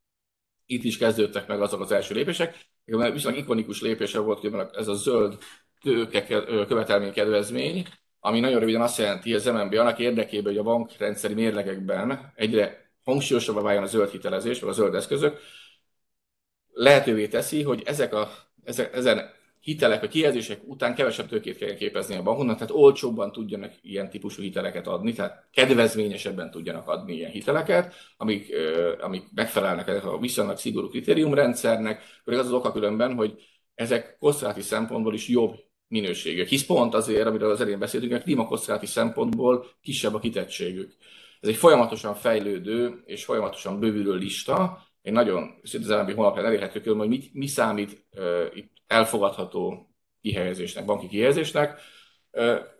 itt 0.72 0.84
is 0.84 0.98
kezdődtek 0.98 1.46
meg 1.46 1.60
azok 1.60 1.80
az 1.80 1.92
első 1.92 2.14
lépések. 2.14 2.56
Viszonylag 2.84 3.40
ikonikus 3.40 3.80
lépése 3.80 4.18
volt 4.18 4.74
ez 4.76 4.88
a 4.88 4.94
zöld 4.94 5.38
tőke 5.82 6.24
követelménykedvezmény, 6.66 7.86
ami 8.20 8.40
nagyon 8.40 8.60
röviden 8.60 8.80
azt 8.80 8.98
jelenti, 8.98 9.30
hogy 9.30 9.40
az 9.40 9.54
MNB 9.54 9.74
annak 9.74 9.98
érdekében, 9.98 10.52
hogy 10.52 10.60
a 10.60 10.62
bankrendszeri 10.62 11.34
mérlegekben 11.34 12.32
egyre 12.34 12.90
hangsúlyosabbá 13.04 13.60
váljon 13.60 13.82
a 13.82 13.86
zöld 13.86 14.10
hitelezés, 14.10 14.60
vagy 14.60 14.70
a 14.70 14.72
zöld 14.72 14.94
eszközök, 14.94 15.38
lehetővé 16.72 17.28
teszi, 17.28 17.62
hogy 17.62 17.82
ezek 17.84 18.14
a, 18.14 18.30
ezek, 18.64 18.94
ezen 18.94 19.30
hitelek 19.62 20.00
vagy 20.00 20.08
kijelzések 20.08 20.60
után 20.64 20.94
kevesebb 20.94 21.28
tőkét 21.28 21.56
kell 21.56 21.74
képezni 21.74 22.16
a 22.16 22.22
bankoknak, 22.22 22.54
tehát 22.54 22.74
olcsóbban 22.74 23.32
tudjanak 23.32 23.72
ilyen 23.82 24.10
típusú 24.10 24.42
hiteleket 24.42 24.86
adni, 24.86 25.12
tehát 25.12 25.48
kedvezményesebben 25.52 26.50
tudjanak 26.50 26.88
adni 26.88 27.14
ilyen 27.14 27.30
hiteleket, 27.30 27.94
amik, 28.16 28.54
amik 29.00 29.24
megfelelnek 29.34 30.04
a 30.04 30.18
viszonylag 30.18 30.58
szigorú 30.58 30.88
kritériumrendszernek, 30.88 32.02
pedig 32.24 32.40
az 32.40 32.46
az 32.46 32.52
oka 32.52 32.72
különben, 32.72 33.14
hogy 33.14 33.42
ezek 33.74 34.16
kockázati 34.18 34.60
szempontból 34.60 35.14
is 35.14 35.28
jobb 35.28 35.54
minőségűek. 35.88 36.48
Hisz 36.48 36.64
pont 36.66 36.94
azért, 36.94 37.26
amiről 37.26 37.50
az 37.50 37.60
elején 37.60 37.78
beszéltünk, 37.78 38.12
a 38.12 38.18
klímakockázati 38.18 38.86
szempontból 38.86 39.66
kisebb 39.82 40.14
a 40.14 40.18
kitettségük. 40.18 40.94
Ez 41.40 41.48
egy 41.48 41.56
folyamatosan 41.56 42.14
fejlődő 42.14 43.02
és 43.04 43.24
folyamatosan 43.24 43.80
bővülő 43.80 44.14
lista, 44.14 44.82
egy 45.02 45.12
nagyon 45.12 45.60
szinte 45.62 45.98
az 45.98 46.12
honlapján 46.14 46.44
elérhető 46.44 46.94
hogy 46.94 47.08
mi, 47.08 47.30
mi 47.32 47.46
számít 47.46 48.06
uh, 48.16 48.46
itt 48.54 48.72
elfogadható 48.86 49.92
kihelyezésnek, 50.20 50.84
banki 50.84 51.06
kihelyezésnek. 51.06 51.80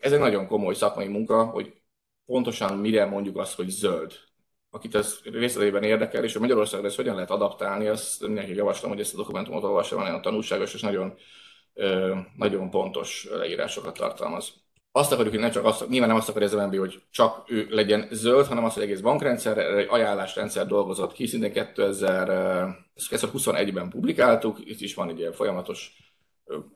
Ez 0.00 0.12
egy 0.12 0.18
nagyon 0.18 0.46
komoly 0.46 0.74
szakmai 0.74 1.08
munka, 1.08 1.44
hogy 1.44 1.72
pontosan 2.26 2.78
mire 2.78 3.04
mondjuk 3.04 3.36
azt, 3.36 3.54
hogy 3.54 3.68
zöld. 3.68 4.12
Akit 4.70 4.94
ez 4.94 5.20
részletében 5.24 5.82
érdekel, 5.82 6.24
és 6.24 6.36
a 6.36 6.40
Magyarországra 6.40 6.86
ezt 6.86 6.96
hogyan 6.96 7.14
lehet 7.14 7.30
adaptálni, 7.30 7.86
azt 7.86 8.22
mindenki 8.22 8.54
javaslom, 8.54 8.90
hogy 8.90 9.00
ezt 9.00 9.14
a 9.14 9.16
dokumentumot 9.16 9.62
olvassa, 9.62 9.96
van 9.96 10.04
nagyon 10.04 10.22
tanulságos 10.22 10.74
és 10.74 10.80
nagyon, 10.80 11.14
nagyon 12.36 12.70
pontos 12.70 13.28
leírásokat 13.30 13.96
tartalmaz. 13.96 14.61
Azt 14.94 15.12
akarjuk, 15.12 15.32
hogy 15.32 15.42
nem 15.42 15.50
csak 15.50 15.64
azt, 15.64 15.88
nyilván 15.88 16.08
nem 16.08 16.18
azt 16.18 16.28
akarja 16.28 16.48
az 16.48 16.54
MNB, 16.54 16.76
hogy 16.76 17.02
csak 17.10 17.50
ő 17.50 17.66
legyen 17.70 18.08
zöld, 18.10 18.46
hanem 18.46 18.64
azt, 18.64 18.74
hogy 18.74 18.82
egész 18.82 19.00
bankrendszer, 19.00 19.58
egy 19.58 19.86
ajánlásrendszer 19.90 20.66
dolgozott 20.66 21.12
ki, 21.12 21.26
szintén 21.26 21.66
2021-ben 21.76 23.88
publikáltuk, 23.88 24.58
itt 24.64 24.80
is 24.80 24.94
van 24.94 25.08
egy 25.08 25.18
ilyen 25.18 25.32
folyamatos 25.32 25.96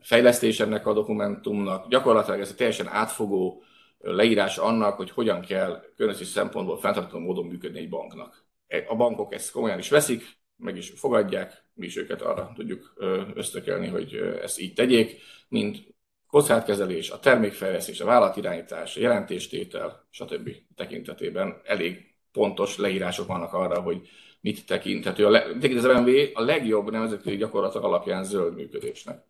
fejlesztés 0.01 0.59
ennek 0.59 0.87
a 0.87 0.93
dokumentumnak. 0.93 1.87
Gyakorlatilag 1.87 2.39
ez 2.39 2.49
egy 2.49 2.55
teljesen 2.55 2.87
átfogó 2.87 3.63
leírás 3.99 4.57
annak, 4.57 4.95
hogy 4.95 5.11
hogyan 5.11 5.41
kell 5.41 5.83
környezeti 5.95 6.25
szempontból 6.25 6.79
fenntartható 6.79 7.19
módon 7.19 7.45
működni 7.45 7.79
egy 7.79 7.89
banknak. 7.89 8.45
A 8.87 8.95
bankok 8.95 9.33
ezt 9.33 9.51
komolyan 9.51 9.79
is 9.79 9.89
veszik, 9.89 10.23
meg 10.55 10.77
is 10.77 10.93
fogadják, 10.95 11.65
mi 11.73 11.85
is 11.85 11.97
őket 11.97 12.21
arra 12.21 12.51
tudjuk 12.55 12.93
ösztökelni, 13.33 13.87
hogy 13.87 14.15
ezt 14.41 14.59
így 14.59 14.73
tegyék, 14.73 15.21
mint 15.47 15.95
kockázatkezelés, 16.27 17.09
a 17.09 17.19
termékfejlesztés, 17.19 17.99
a 17.99 18.05
vállalatirányítás, 18.05 18.97
a 18.97 18.99
jelentéstétel, 18.99 20.07
stb. 20.09 20.49
tekintetében 20.75 21.61
elég 21.63 22.15
pontos 22.31 22.77
leírások 22.77 23.27
vannak 23.27 23.53
arra, 23.53 23.81
hogy 23.81 24.09
mit 24.41 24.65
tekinthető. 24.65 25.25
A, 25.25 25.29
le, 25.29 25.45
az 25.75 25.83
MNV 25.83 26.09
a 26.33 26.41
legjobb 26.41 26.91
nemzetközi 26.91 27.35
gyakorlatok 27.35 27.83
alapján 27.83 28.23
zöld 28.23 28.55
működésnek. 28.55 29.23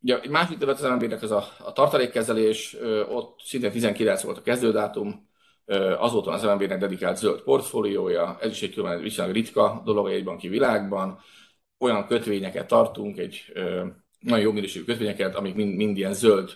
Ugye 0.00 0.20
egy 0.20 0.30
másik 0.30 0.58
terület 0.58 0.80
az 0.80 0.90
MNV-nek 0.90 1.22
az 1.22 1.30
a, 1.30 1.44
a 1.58 1.72
tartalékkezelés, 1.72 2.76
ott 3.08 3.40
szintén 3.44 3.70
19 3.70 4.22
volt 4.22 4.38
a 4.38 4.42
kezdődátum, 4.42 5.28
azóta 5.98 6.30
az 6.30 6.42
MNB-nek 6.42 6.78
dedikált 6.78 7.16
zöld 7.16 7.40
portfóliója, 7.40 8.38
ez 8.40 8.50
is 8.50 8.62
egy 8.62 8.74
különben 8.74 9.02
viszonylag 9.02 9.34
ritka 9.34 9.82
dolog 9.84 10.10
egy 10.10 10.24
banki 10.24 10.48
világban. 10.48 11.18
Olyan 11.78 12.06
kötvényeket 12.06 12.66
tartunk, 12.66 13.18
egy 13.18 13.52
nagyon 14.18 14.44
jó 14.44 14.52
minőségű 14.52 14.84
kötvényeket, 14.84 15.34
amik 15.34 15.54
mind, 15.54 15.74
mind 15.74 15.96
ilyen 15.96 16.12
zöld 16.12 16.50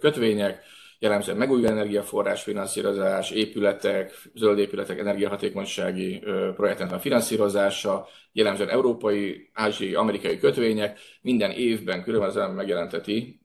kötvények, 0.00 0.62
jellemzően 0.98 1.36
megújuló 1.36 1.68
energiaforrás 1.68 2.42
finanszírozás, 2.42 3.30
épületek, 3.30 4.12
zöld 4.34 4.58
épületek 4.58 4.98
energiahatékonysági 4.98 6.22
projektnek 6.54 6.92
a 6.92 6.98
finanszírozása, 6.98 8.08
jellemzően 8.32 8.68
európai, 8.68 9.50
ázsiai, 9.52 9.94
amerikai 9.94 10.38
kötvények, 10.38 10.98
minden 11.20 11.50
évben 11.50 12.02
különbözően 12.02 12.50
megjelenteti 12.50 13.40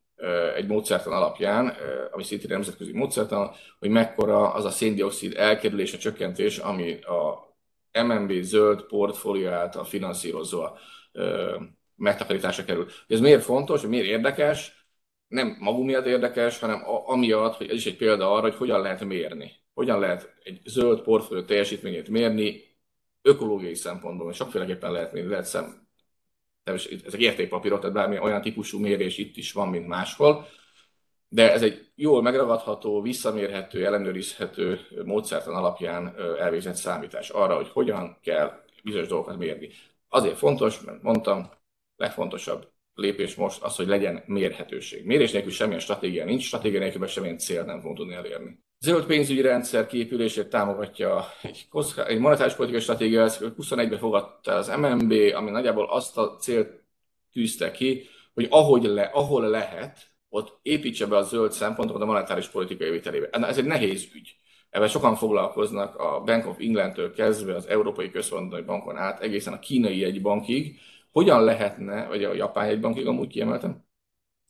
egy 0.56 0.68
módszertan 0.68 1.14
alapján, 1.14 1.74
ami 2.12 2.24
szintén 2.24 2.50
nemzetközi 2.50 2.92
módszertan, 2.94 3.52
hogy 3.80 3.90
mekkora 3.90 4.54
az 4.54 4.66
a 4.66 4.70
széndiokszid 4.70 5.36
elkerülés, 5.38 5.94
a 5.94 5.98
csökkentés, 5.98 6.58
ami 6.58 7.00
a 7.02 7.50
MNB 8.04 8.42
zöld 8.42 8.82
portfólió 8.82 9.50
által 9.50 9.84
finanszírozva 9.84 10.80
megtakarításra 12.02 12.64
kerül. 12.64 12.88
Ez 13.08 13.20
miért 13.20 13.44
fontos, 13.44 13.82
miért 13.82 14.06
érdekes? 14.06 14.86
Nem 15.28 15.58
magunk 15.60 15.86
miatt 15.86 16.06
érdekes, 16.06 16.60
hanem 16.60 16.82
amiatt, 17.06 17.56
hogy 17.56 17.70
ez 17.70 17.76
is 17.76 17.86
egy 17.86 17.98
példa 17.98 18.32
arra, 18.32 18.42
hogy 18.42 18.56
hogyan 18.56 18.82
lehet 18.82 19.04
mérni. 19.04 19.52
Hogyan 19.74 20.00
lehet 20.00 20.34
egy 20.44 20.62
zöld 20.64 21.02
portfólió 21.02 21.44
teljesítményét 21.44 22.10
mérni 22.10 22.62
ökológiai 23.22 23.76
szempontból, 23.76 24.32
és 24.32 24.36
sokféleképpen 24.36 24.92
lehet 24.92 25.14
mérni. 25.14 25.30
Lehet 25.30 25.46
szem, 25.46 25.88
ezek 26.64 27.20
értékpapírok, 27.20 27.80
tehát 27.80 27.96
bármi 27.96 28.20
olyan 28.20 28.42
típusú 28.42 28.80
mérés 28.80 29.18
itt 29.18 29.38
is 29.38 29.52
van, 29.52 29.70
mint 29.70 29.88
máshol, 29.88 30.48
de 31.30 31.52
ez 31.52 31.64
egy 31.64 31.92
jól 31.96 32.22
megragadható, 32.22 33.02
visszamérhető, 33.02 33.86
ellenőrizhető 33.86 34.80
módszertan 35.06 35.56
alapján 35.56 36.16
elvégzett 36.40 36.76
számítás 36.76 37.30
arra, 37.30 37.56
hogy 37.56 37.70
hogyan 37.70 38.18
kell 38.22 38.64
bizonyos 38.84 39.08
dolgokat 39.08 39.38
mérni. 39.38 39.70
Azért 40.10 40.38
fontos, 40.38 40.82
mert 40.82 41.02
mondtam, 41.02 41.52
legfontosabb 42.02 42.68
lépés 42.94 43.36
most 43.36 43.62
az, 43.64 43.76
hogy 43.76 43.88
legyen 43.88 44.24
mérhetőség. 44.26 45.06
Mérés 45.06 45.32
nélkül 45.32 45.52
semmilyen 45.52 45.80
stratégia 45.80 46.26
nincs, 46.26 46.46
stratégia 46.46 46.80
nélkül 46.80 47.08
semmilyen 47.08 47.38
cél 47.38 47.64
nem 47.64 47.80
fogunk 47.80 47.98
tudni 47.98 48.14
elérni. 48.14 48.60
Zöld 48.80 49.06
pénzügyi 49.06 49.42
rendszer 49.42 49.88
kiépülését 49.88 50.48
támogatja 50.48 51.26
egy, 51.42 51.68
egy 52.08 52.20
monetáris 52.20 52.54
politikai 52.54 52.82
stratégia, 52.82 53.28
21-ben 53.30 54.00
fogadta 54.00 54.54
az 54.54 54.68
MNB, 54.68 55.14
ami 55.36 55.50
nagyjából 55.50 55.90
azt 55.90 56.18
a 56.18 56.36
célt 56.36 56.84
tűzte 57.32 57.72
ki, 57.72 58.08
hogy 58.34 58.48
ahogy 58.50 58.84
le, 58.84 59.04
ahol 59.04 59.50
lehet, 59.50 59.98
ott 60.30 60.60
építse 60.62 61.06
be 61.06 61.18
a 61.18 61.22
zöld 61.22 61.52
szempontokat 61.52 62.02
a 62.02 62.06
monetáris 62.06 62.48
politikai 62.48 62.90
vitelébe. 62.90 63.28
Ez 63.30 63.58
egy 63.58 63.66
nehéz 63.66 64.08
ügy. 64.16 64.36
Ebben 64.70 64.88
sokan 64.88 65.16
foglalkoznak 65.16 65.96
a 65.96 66.22
Bank 66.26 66.48
of 66.48 66.60
England-től 66.60 67.14
kezdve 67.14 67.56
az 67.56 67.68
Európai 67.68 68.12
Központi 68.12 68.62
Bankon 68.62 68.98
át, 68.98 69.22
egészen 69.22 69.54
a 69.54 69.60
kínai 69.60 70.04
egybankig, 70.04 70.80
hogyan 71.12 71.44
lehetne, 71.44 72.08
vagy 72.08 72.24
a 72.24 72.34
japán 72.34 72.68
egybankig 72.68 73.08
amúgy 73.08 73.28
kiemeltem, 73.28 73.86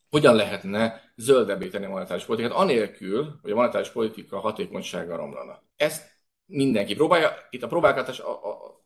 hogyan 0.09 0.35
lehetne 0.35 1.01
zöldebbé 1.15 1.67
tenni 1.67 1.85
a 1.85 1.89
monetáris 1.89 2.23
politikát, 2.23 2.53
anélkül, 2.53 3.39
hogy 3.41 3.51
a 3.51 3.55
monetáris 3.55 3.89
politika 3.89 4.39
hatékonysága 4.39 5.15
romlana. 5.15 5.63
Ezt 5.75 6.19
mindenki 6.45 6.95
próbálja. 6.95 7.31
Itt 7.49 7.63
a 7.63 7.67
próbálgatás 7.67 8.21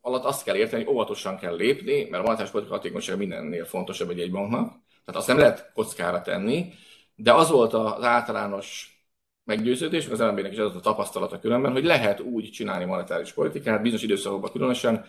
alatt 0.00 0.24
azt 0.24 0.44
kell 0.44 0.56
érteni, 0.56 0.84
hogy 0.84 0.94
óvatosan 0.94 1.36
kell 1.36 1.56
lépni, 1.56 2.04
mert 2.10 2.22
a 2.22 2.26
monetáris 2.26 2.50
politika 2.50 2.76
hatékonysága 2.76 3.18
mindennél 3.18 3.64
fontosabb 3.64 4.10
egy 4.10 4.30
banknak. 4.30 4.68
Tehát 5.04 5.20
azt 5.20 5.26
nem 5.26 5.38
lehet 5.38 5.70
kockára 5.74 6.22
tenni, 6.22 6.72
de 7.14 7.32
az 7.32 7.50
volt 7.50 7.72
az 7.72 8.02
általános 8.04 8.96
meggyőződés, 9.44 10.08
az 10.08 10.20
embernek 10.20 10.52
is 10.52 10.58
az 10.58 10.76
a 10.76 10.80
tapasztalata 10.80 11.38
különben, 11.38 11.72
hogy 11.72 11.84
lehet 11.84 12.20
úgy 12.20 12.50
csinálni 12.50 12.84
monetáris 12.84 13.32
politikát, 13.32 13.82
bizonyos 13.82 14.02
időszakokban 14.02 14.50
különösen, 14.52 15.06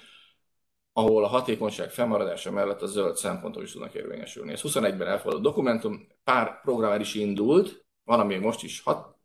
ahol 0.98 1.24
a 1.24 1.28
hatékonyság 1.28 1.90
fennmaradása 1.90 2.52
mellett 2.52 2.82
a 2.82 2.86
zöld 2.86 3.16
szempontok 3.16 3.64
is 3.64 3.72
tudnak 3.72 3.94
érvényesülni. 3.94 4.52
Ez 4.52 4.62
21-ben 4.64 5.08
elfogadott 5.08 5.44
dokumentum, 5.44 6.08
pár 6.24 6.62
program 6.62 7.00
is 7.00 7.14
indult, 7.14 7.86
van, 8.04 8.20
ami 8.20 8.36
most 8.36 8.64
is 8.64 8.82
hat, 8.82 9.16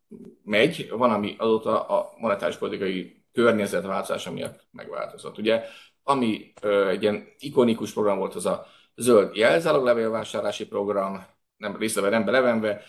megy, 0.45 0.91
van, 0.91 1.11
ami 1.11 1.35
azóta 1.39 1.87
a 1.87 2.12
monetáris 2.18 2.57
politikai 2.57 3.25
környezet 3.33 3.87
változása 3.87 4.33
miatt 4.33 4.66
megváltozott. 4.70 5.39
Ugye, 5.39 5.64
ami 6.03 6.53
ö, 6.61 6.89
egy 6.89 7.03
ilyen 7.03 7.29
ikonikus 7.39 7.93
program 7.93 8.18
volt, 8.18 8.35
az 8.35 8.47
a 8.47 8.66
zöld 8.97 9.37
jelzáloglevélvásárlási 9.37 10.66
program, 10.66 11.27
nem 11.57 11.77
részleve, 11.77 12.09
nem 12.09 12.25
belevenve, 12.25 12.83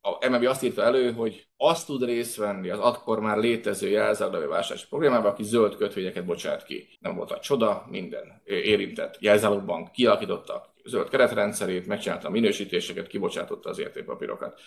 a 0.00 0.28
MNB 0.28 0.46
azt 0.46 0.62
írta 0.62 0.82
elő, 0.82 1.12
hogy 1.12 1.48
azt 1.56 1.86
tud 1.86 2.04
részt 2.04 2.36
venni 2.36 2.68
az 2.68 2.78
akkor 2.78 3.20
már 3.20 3.36
létező 3.36 3.88
jelzáloglevő 3.88 4.48
vásárlási 4.48 4.86
programjában, 4.88 5.30
aki 5.30 5.42
zöld 5.44 5.76
kötvényeket 5.76 6.24
bocsát 6.24 6.64
ki. 6.64 6.88
Nem 7.00 7.14
volt 7.16 7.30
a 7.30 7.38
csoda, 7.38 7.86
minden 7.90 8.42
érintett 8.44 9.16
jelzálogbank 9.20 9.92
kialakította 9.92 10.74
zöld 10.84 11.08
keretrendszerét, 11.08 11.86
megcsinálta 11.86 12.28
a 12.28 12.30
minősítéseket, 12.30 13.06
kibocsátotta 13.06 13.68
az 13.68 13.78
értékpapírokat. 13.78 14.60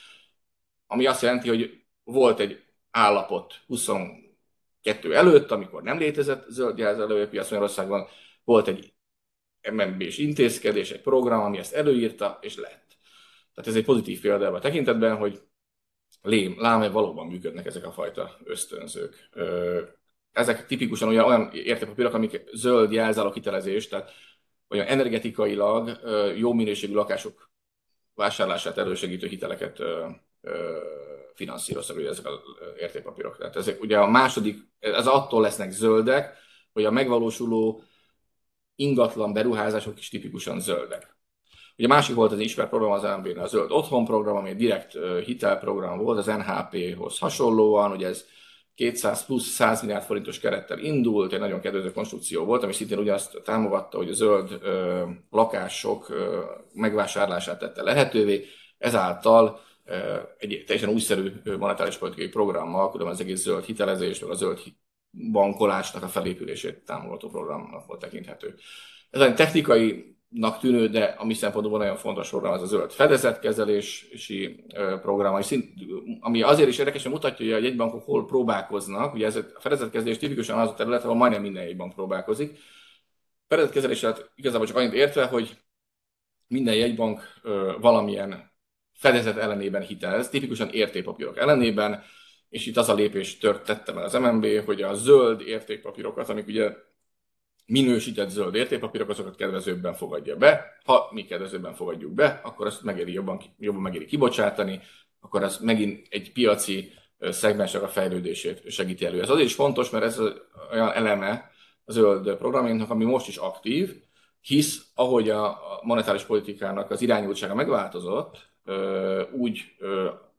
Ami 0.87 1.05
azt 1.05 1.21
jelenti, 1.21 1.47
hogy 1.47 1.83
volt 2.03 2.39
egy 2.39 2.63
állapot 2.91 3.59
22 3.67 5.15
előtt, 5.15 5.51
amikor 5.51 5.83
nem 5.83 5.97
létezett 5.97 6.49
zöld 6.49 6.77
jelzáloglevé 6.77 7.25
piac 7.25 7.49
Magyarországon, 7.49 8.07
volt 8.43 8.67
egy 8.67 8.93
MNB-s 9.71 10.17
intézkedés, 10.17 10.91
egy 10.91 11.01
program, 11.01 11.41
ami 11.41 11.57
ezt 11.57 11.73
előírta, 11.73 12.37
és 12.41 12.55
lett. 12.55 12.90
Tehát 13.53 13.69
ez 13.69 13.75
egy 13.75 13.85
pozitív 13.85 14.21
példa 14.21 14.51
a 14.51 14.59
tekintetben, 14.59 15.15
hogy 15.15 15.41
lém, 16.21 16.55
lám, 16.61 16.91
valóban 16.91 17.27
működnek 17.27 17.65
ezek 17.65 17.85
a 17.85 17.91
fajta 17.91 18.37
ösztönzők. 18.43 19.29
Ezek 20.31 20.65
tipikusan 20.65 21.07
olyan, 21.07 21.49
értékpapírok, 21.53 22.13
amik 22.13 22.43
zöld 22.53 22.91
jelzálog 22.91 23.33
hitelezés, 23.33 23.87
tehát 23.87 24.11
olyan 24.69 24.85
energetikailag 24.85 25.99
jó 26.37 26.53
minőségű 26.53 26.93
lakások 26.93 27.49
vásárlását 28.13 28.77
elősegítő 28.77 29.27
hiteleket 29.27 29.79
finanszíroznak 31.33 31.97
ugye 31.97 32.09
ezek 32.09 32.25
az 32.25 32.39
értékpapírok. 32.77 33.37
Tehát 33.37 33.55
ezek 33.55 33.81
ugye 33.81 33.97
a 33.99 34.07
második, 34.07 34.59
ez 34.79 35.07
attól 35.07 35.41
lesznek 35.41 35.71
zöldek, 35.71 36.37
hogy 36.73 36.85
a 36.85 36.91
megvalósuló 36.91 37.83
ingatlan 38.75 39.33
beruházások 39.33 39.99
is 39.99 40.09
tipikusan 40.09 40.59
zöldek. 40.59 41.15
Ugye 41.81 41.89
másik 41.89 42.15
volt 42.15 42.31
az 42.31 42.39
ismert 42.39 42.69
program 42.69 42.91
az 42.91 43.01
MB, 43.01 43.37
a 43.37 43.47
Zöld 43.47 43.71
Otthon 43.71 44.05
program, 44.05 44.35
ami 44.35 44.49
egy 44.49 44.55
direkt 44.55 44.97
hitelprogram 45.25 45.97
volt 45.97 46.17
az 46.17 46.25
NHP-hoz 46.25 47.19
hasonlóan, 47.19 47.91
ugye 47.91 48.07
ez 48.07 48.25
200 48.75 49.25
plusz 49.25 49.45
100 49.45 49.81
milliárd 49.81 50.03
forintos 50.03 50.39
kerettel 50.39 50.79
indult, 50.79 51.33
egy 51.33 51.39
nagyon 51.39 51.59
kedvező 51.59 51.91
konstrukció 51.91 52.45
volt, 52.45 52.63
ami 52.63 52.73
szintén 52.73 52.97
ugyanazt 52.97 53.41
támogatta, 53.43 53.97
hogy 53.97 54.09
a 54.09 54.13
zöld 54.13 54.59
ö, 54.61 55.03
lakások 55.29 56.09
ö, 56.09 56.39
megvásárlását 56.73 57.59
tette 57.59 57.83
lehetővé, 57.83 58.45
ezáltal 58.77 59.59
ö, 59.85 60.17
egy 60.37 60.63
teljesen 60.65 60.93
újszerű 60.93 61.31
monetáris 61.59 61.97
politikai 61.97 62.27
programmal, 62.27 62.91
különben 62.91 63.15
az 63.15 63.21
egész 63.21 63.41
zöld 63.41 63.63
hitelezés, 63.63 64.19
vagy 64.19 64.29
a 64.31 64.35
zöld 64.35 64.59
bankolásnak 65.31 66.03
a 66.03 66.07
felépülését 66.07 66.85
támogató 66.85 67.29
programnak 67.29 67.85
volt 67.85 67.99
tekinthető. 67.99 68.55
Ez 69.09 69.21
egy 69.21 69.35
technikai 69.35 70.19
nak 70.31 70.59
tűnő, 70.59 70.87
de 70.87 71.03
a 71.03 71.25
mi 71.25 71.33
szempontból 71.33 71.79
nagyon 71.79 71.95
fontos 71.95 72.29
program 72.29 72.51
az 72.51 72.61
a 72.61 72.65
zöld 72.65 72.91
fedezetkezelési 72.91 74.65
program, 75.01 75.41
ami 76.19 76.41
azért 76.41 76.69
is 76.69 76.77
érdekes, 76.77 77.03
hogy 77.03 77.11
mutatja, 77.11 77.45
hogy 77.45 77.53
a 77.53 77.65
jegybankok 77.65 78.03
hol 78.03 78.25
próbálkoznak. 78.25 79.13
Ugye 79.13 79.25
ez 79.25 79.35
a 79.35 79.59
fedezetkezelés 79.59 80.17
tipikusan 80.17 80.59
az 80.59 80.69
a 80.69 80.73
terület, 80.73 81.03
ahol 81.03 81.15
majdnem 81.15 81.41
minden 81.41 81.63
jegybank 81.63 81.93
próbálkozik. 81.93 82.57
Fedezetkezelés 83.47 84.01
hát 84.03 84.31
igazából 84.35 84.67
csak 84.67 84.75
annyit 84.75 84.93
értve, 84.93 85.25
hogy 85.25 85.57
minden 86.47 86.75
jegybank 86.75 87.21
valamilyen 87.79 88.51
fedezet 88.93 89.37
ellenében 89.37 89.81
hitelez, 89.81 90.29
tipikusan 90.29 90.69
értékpapírok 90.69 91.37
ellenében, 91.37 92.03
és 92.49 92.65
itt 92.65 92.77
az 92.77 92.89
a 92.89 92.93
lépés 92.93 93.37
tört 93.37 93.65
tette 93.65 93.91
el 93.91 94.03
az 94.03 94.13
MNB, 94.13 94.65
hogy 94.65 94.81
a 94.81 94.93
zöld 94.93 95.41
értékpapírokat, 95.41 96.29
amik 96.29 96.47
ugye 96.47 96.73
minősített 97.71 98.29
zöld 98.29 98.55
értékpapírok, 98.55 99.09
azokat 99.09 99.35
kedvezőbben 99.35 99.93
fogadja 99.93 100.35
be. 100.35 100.65
Ha 100.85 101.09
mi 101.11 101.25
kedvezőbben 101.25 101.73
fogadjuk 101.73 102.11
be, 102.11 102.39
akkor 102.43 102.65
azt 102.65 102.83
megéri 102.83 103.13
jobban, 103.13 103.41
jobban 103.57 103.81
megéri 103.81 104.05
kibocsátani, 104.05 104.79
akkor 105.19 105.43
az 105.43 105.57
megint 105.57 106.07
egy 106.09 106.31
piaci 106.31 106.93
szegmensek 107.19 107.81
a 107.81 107.87
fejlődését 107.87 108.71
segíti 108.71 109.05
elő. 109.05 109.21
Ez 109.21 109.29
azért 109.29 109.47
is 109.47 109.55
fontos, 109.55 109.89
mert 109.89 110.03
ez 110.03 110.19
olyan 110.71 110.91
eleme 110.91 111.51
a 111.85 111.91
zöld 111.91 112.35
programjának, 112.35 112.89
ami 112.89 113.05
most 113.05 113.27
is 113.27 113.37
aktív, 113.37 113.95
hisz 114.41 114.85
ahogy 114.95 115.29
a 115.29 115.59
monetáris 115.81 116.23
politikának 116.23 116.91
az 116.91 117.01
irányultsága 117.01 117.55
megváltozott, 117.55 118.49
úgy 119.31 119.61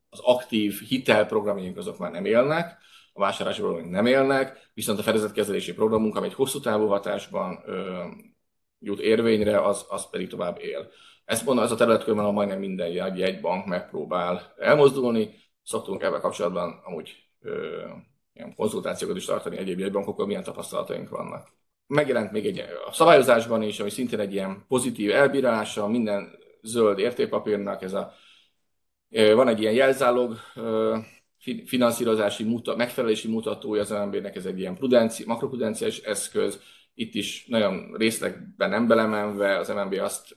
az 0.09 0.19
aktív 0.19 0.81
hitelprogramjaink 0.87 1.77
azok 1.77 1.97
már 1.97 2.11
nem 2.11 2.25
élnek, 2.25 2.77
a 3.13 3.53
programok 3.53 3.89
nem 3.89 4.05
élnek, 4.05 4.69
viszont 4.73 4.99
a 4.99 5.03
fedezetkezelési 5.03 5.73
programunk, 5.73 6.15
ami 6.15 6.27
egy 6.27 6.33
hosszú 6.33 6.59
távú 6.59 6.87
hatásban 6.87 7.63
jut 8.79 8.99
érvényre, 8.99 9.61
az, 9.61 9.85
az 9.89 10.09
pedig 10.09 10.29
tovább 10.29 10.59
él. 10.61 10.91
Ezt 11.25 11.45
mondom, 11.45 11.63
ez 11.63 11.71
a 11.71 11.75
terület 11.75 12.03
körben 12.03 12.33
majdnem 12.33 12.59
minden 12.59 12.87
jegybank 13.15 13.65
megpróbál 13.65 14.53
elmozdulni. 14.57 15.33
Szoktunk 15.63 16.01
ebben 16.03 16.21
kapcsolatban 16.21 16.81
amúgy 16.83 17.15
ö, 17.41 17.83
ilyen 18.33 18.55
konzultációkat 18.55 19.17
is 19.17 19.25
tartani 19.25 19.57
egyéb 19.57 19.79
jegybankokkal, 19.79 20.25
milyen 20.25 20.43
tapasztalataink 20.43 21.09
vannak. 21.09 21.47
Megjelent 21.87 22.31
még 22.31 22.45
egy 22.45 22.59
a 22.87 22.91
szabályozásban 22.91 23.61
is, 23.61 23.79
ami 23.79 23.89
szintén 23.89 24.19
egy 24.19 24.33
ilyen 24.33 24.65
pozitív 24.67 25.11
elbírálása 25.11 25.87
minden 25.87 26.37
zöld 26.61 26.99
értékpapírnak, 26.99 27.81
ez 27.81 27.93
a, 27.93 28.13
van 29.09 29.47
egy 29.47 29.61
ilyen 29.61 29.73
jelzálog 29.73 30.37
finanszírozási 31.65 32.43
muta, 32.43 32.75
megfelelési 32.75 33.27
mutatója 33.27 33.81
az 33.81 33.89
MNB-nek, 33.89 34.35
ez 34.35 34.45
egy 34.45 34.59
ilyen 34.59 34.75
prudenci, 34.75 35.23
makroprudenciális 35.25 35.99
eszköz, 35.99 36.59
itt 36.93 37.13
is 37.13 37.45
nagyon 37.47 37.95
részlegben 37.97 38.69
nem 38.69 38.87
belemenve 38.87 39.57
az 39.57 39.67
MNB 39.69 39.93
azt 39.93 40.35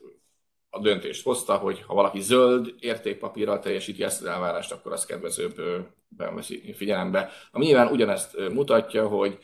a 0.71 0.81
döntést 0.81 1.25
hozta, 1.25 1.57
hogy 1.57 1.83
ha 1.83 1.95
valaki 1.95 2.21
zöld 2.21 2.75
értékpapírral 2.79 3.59
teljesíti 3.59 4.03
ezt 4.03 4.21
az 4.21 4.27
elvárást, 4.27 4.73
akkor 4.73 4.93
az 4.93 5.07
kedvezőbben 5.07 6.35
veszi 6.35 6.73
figyelembe. 6.73 7.31
Ami 7.51 7.65
nyilván 7.65 7.93
ugyanezt 7.93 8.37
mutatja, 8.53 9.09
hogy 9.09 9.39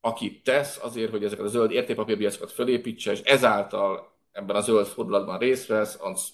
aki 0.00 0.40
tesz 0.40 0.78
azért, 0.82 1.10
hogy 1.10 1.24
ezeket 1.24 1.44
a 1.44 1.48
zöld 1.48 1.70
értékpapírpiacokat 1.70 2.52
fölépítse, 2.52 3.12
és 3.12 3.20
ezáltal 3.20 4.14
ebben 4.32 4.56
a 4.56 4.60
zöld 4.60 4.86
fordulatban 4.86 5.38
részt 5.38 5.66
vesz, 5.66 5.98
az 6.00 6.28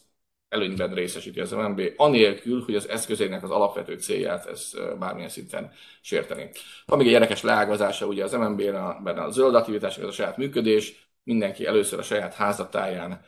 előnyben 0.52 0.94
részesíti 0.94 1.40
az 1.40 1.52
MNB, 1.52 1.92
anélkül, 1.96 2.62
hogy 2.64 2.74
az 2.74 2.88
eszközeinek 2.88 3.42
az 3.42 3.50
alapvető 3.50 3.94
célját 3.98 4.46
ez 4.46 4.72
bármilyen 4.98 5.28
szinten 5.28 5.72
sérteni. 6.00 6.50
Van 6.86 6.98
még 6.98 7.06
egy 7.06 7.12
érdekes 7.12 7.42
leágazása 7.42 8.06
ugye 8.06 8.24
az 8.24 8.32
MNB-ben 8.32 9.18
a 9.18 9.30
zöld 9.30 9.54
aktivitás, 9.54 9.98
ez 9.98 10.04
a 10.04 10.12
saját 10.12 10.36
működés, 10.36 11.10
mindenki 11.24 11.66
először 11.66 11.98
a 11.98 12.02
saját 12.02 12.34
házatáján 12.34 13.24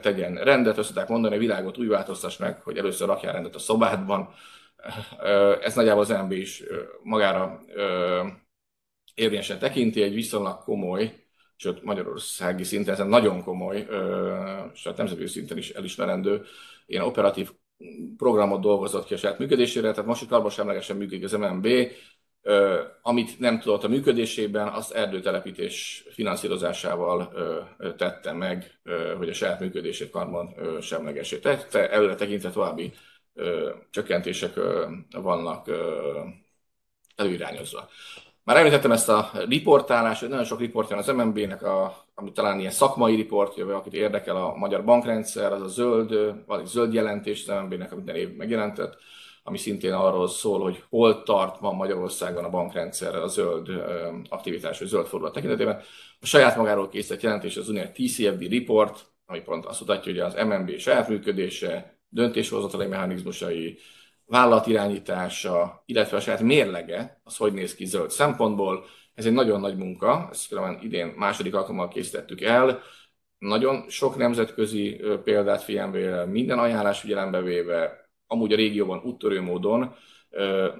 tegyen 0.00 0.34
rendet, 0.34 0.78
össze 0.78 1.04
mondani, 1.08 1.34
a 1.34 1.38
világot 1.38 1.78
úgy 1.78 1.88
változtass 1.88 2.36
meg, 2.36 2.62
hogy 2.62 2.78
először 2.78 3.08
rakjál 3.08 3.32
rendet 3.32 3.54
a 3.54 3.58
szobádban. 3.58 4.34
Ez 5.60 5.74
nagyjából 5.74 6.02
az 6.02 6.08
MNB 6.08 6.32
is 6.32 6.62
magára 7.02 7.60
érvényesen 9.14 9.58
tekinti, 9.58 10.02
egy 10.02 10.14
viszonylag 10.14 10.58
komoly, 10.58 11.23
sőt 11.64 11.82
Magyarországi 11.82 12.64
szinten 12.64 12.94
ez 12.94 13.06
nagyon 13.06 13.42
komoly, 13.42 13.86
és 14.74 14.86
a 14.86 14.94
nemzetközi 14.96 15.32
szinten 15.32 15.58
is 15.58 15.70
elismerendő, 15.70 16.42
ilyen 16.86 17.04
operatív 17.04 17.50
programot 18.16 18.60
dolgozott 18.60 19.04
ki 19.04 19.14
a 19.14 19.16
saját 19.16 19.38
működésére, 19.38 19.90
tehát 19.90 20.06
most 20.06 20.22
itt 20.22 20.50
semlegesen 20.50 20.96
működik 20.96 21.24
az 21.24 21.32
MNB, 21.32 21.68
amit 23.02 23.38
nem 23.38 23.60
tudott 23.60 23.84
a 23.84 23.88
működésében, 23.88 24.68
azt 24.68 24.92
erdőtelepítés 24.92 26.04
finanszírozásával 26.10 27.32
tette 27.96 28.32
meg, 28.32 28.80
hogy 29.16 29.28
a 29.28 29.34
saját 29.34 29.60
működését 29.60 30.10
karban 30.10 30.54
semlegesé 30.80 31.38
tette. 31.38 31.90
Előre 31.90 32.14
tekintve 32.14 32.50
további 32.50 32.92
csökkentések 33.90 34.54
vannak 35.10 35.70
előirányozva. 37.16 37.88
Már 38.44 38.56
említettem 38.56 38.92
ezt 38.92 39.08
a 39.08 39.30
riportálást, 39.48 40.20
hogy 40.20 40.28
nagyon 40.28 40.44
sok 40.44 40.60
riport 40.60 40.90
jön 40.90 40.98
az 40.98 41.06
MNB-nek, 41.06 41.62
a, 41.62 42.04
ami 42.14 42.32
talán 42.32 42.58
ilyen 42.58 42.70
szakmai 42.70 43.14
riport, 43.14 43.56
jövő, 43.56 43.74
akit 43.74 43.94
érdekel 43.94 44.36
a 44.36 44.54
magyar 44.56 44.84
bankrendszer, 44.84 45.52
az 45.52 45.62
a 45.62 45.66
zöld, 45.68 46.34
vagy 46.46 46.60
egy 46.60 46.66
zöld 46.66 46.94
jelentés 46.94 47.48
az 47.48 47.62
MNB-nek, 47.62 47.92
amit 47.92 48.04
minden 48.04 48.22
év 48.22 48.36
megjelentett, 48.36 48.96
ami 49.42 49.58
szintén 49.58 49.92
arról 49.92 50.28
szól, 50.28 50.60
hogy 50.60 50.82
hol 50.88 51.22
tart 51.22 51.58
van 51.58 51.74
Magyarországon 51.74 52.44
a 52.44 52.50
bankrendszer 52.50 53.14
a 53.14 53.26
zöld 53.26 53.68
aktivitás, 54.28 54.78
vagy 54.78 54.88
zöld 54.88 55.06
fordulat 55.06 55.34
tekintetében. 55.34 55.80
A 56.20 56.26
saját 56.26 56.56
magáról 56.56 56.88
készített 56.88 57.22
jelentés 57.22 57.56
az 57.56 57.68
úgynevezett 57.68 57.94
TCFD 57.94 58.52
report, 58.52 59.06
ami 59.26 59.40
pont 59.40 59.64
azt 59.64 59.80
mutatja, 59.80 60.12
hogy 60.12 60.20
az 60.20 60.46
MNB 60.46 60.78
saját 60.78 61.08
működése, 61.08 61.98
döntéshozatali 62.08 62.86
mechanizmusai, 62.86 63.78
vállalatirányítása, 64.26 65.82
illetve 65.86 66.16
a 66.16 66.20
saját 66.20 66.40
mérlege, 66.40 67.20
az 67.24 67.36
hogy 67.36 67.52
néz 67.52 67.74
ki 67.74 67.84
zöld 67.84 68.10
szempontból. 68.10 68.84
Ez 69.14 69.26
egy 69.26 69.32
nagyon 69.32 69.60
nagy 69.60 69.76
munka, 69.76 70.28
ezt 70.30 70.48
különben 70.48 70.78
idén 70.82 71.06
második 71.06 71.54
alkalommal 71.54 71.88
készítettük 71.88 72.40
el, 72.40 72.82
nagyon 73.38 73.88
sok 73.88 74.16
nemzetközi 74.16 75.00
példát 75.24 75.62
figyelembe 75.62 76.24
minden 76.24 76.58
ajánlás 76.58 77.00
figyelembe 77.00 77.40
véve, 77.40 78.08
amúgy 78.26 78.52
a 78.52 78.56
régióban 78.56 79.02
úttörő 79.04 79.40
módon, 79.40 79.94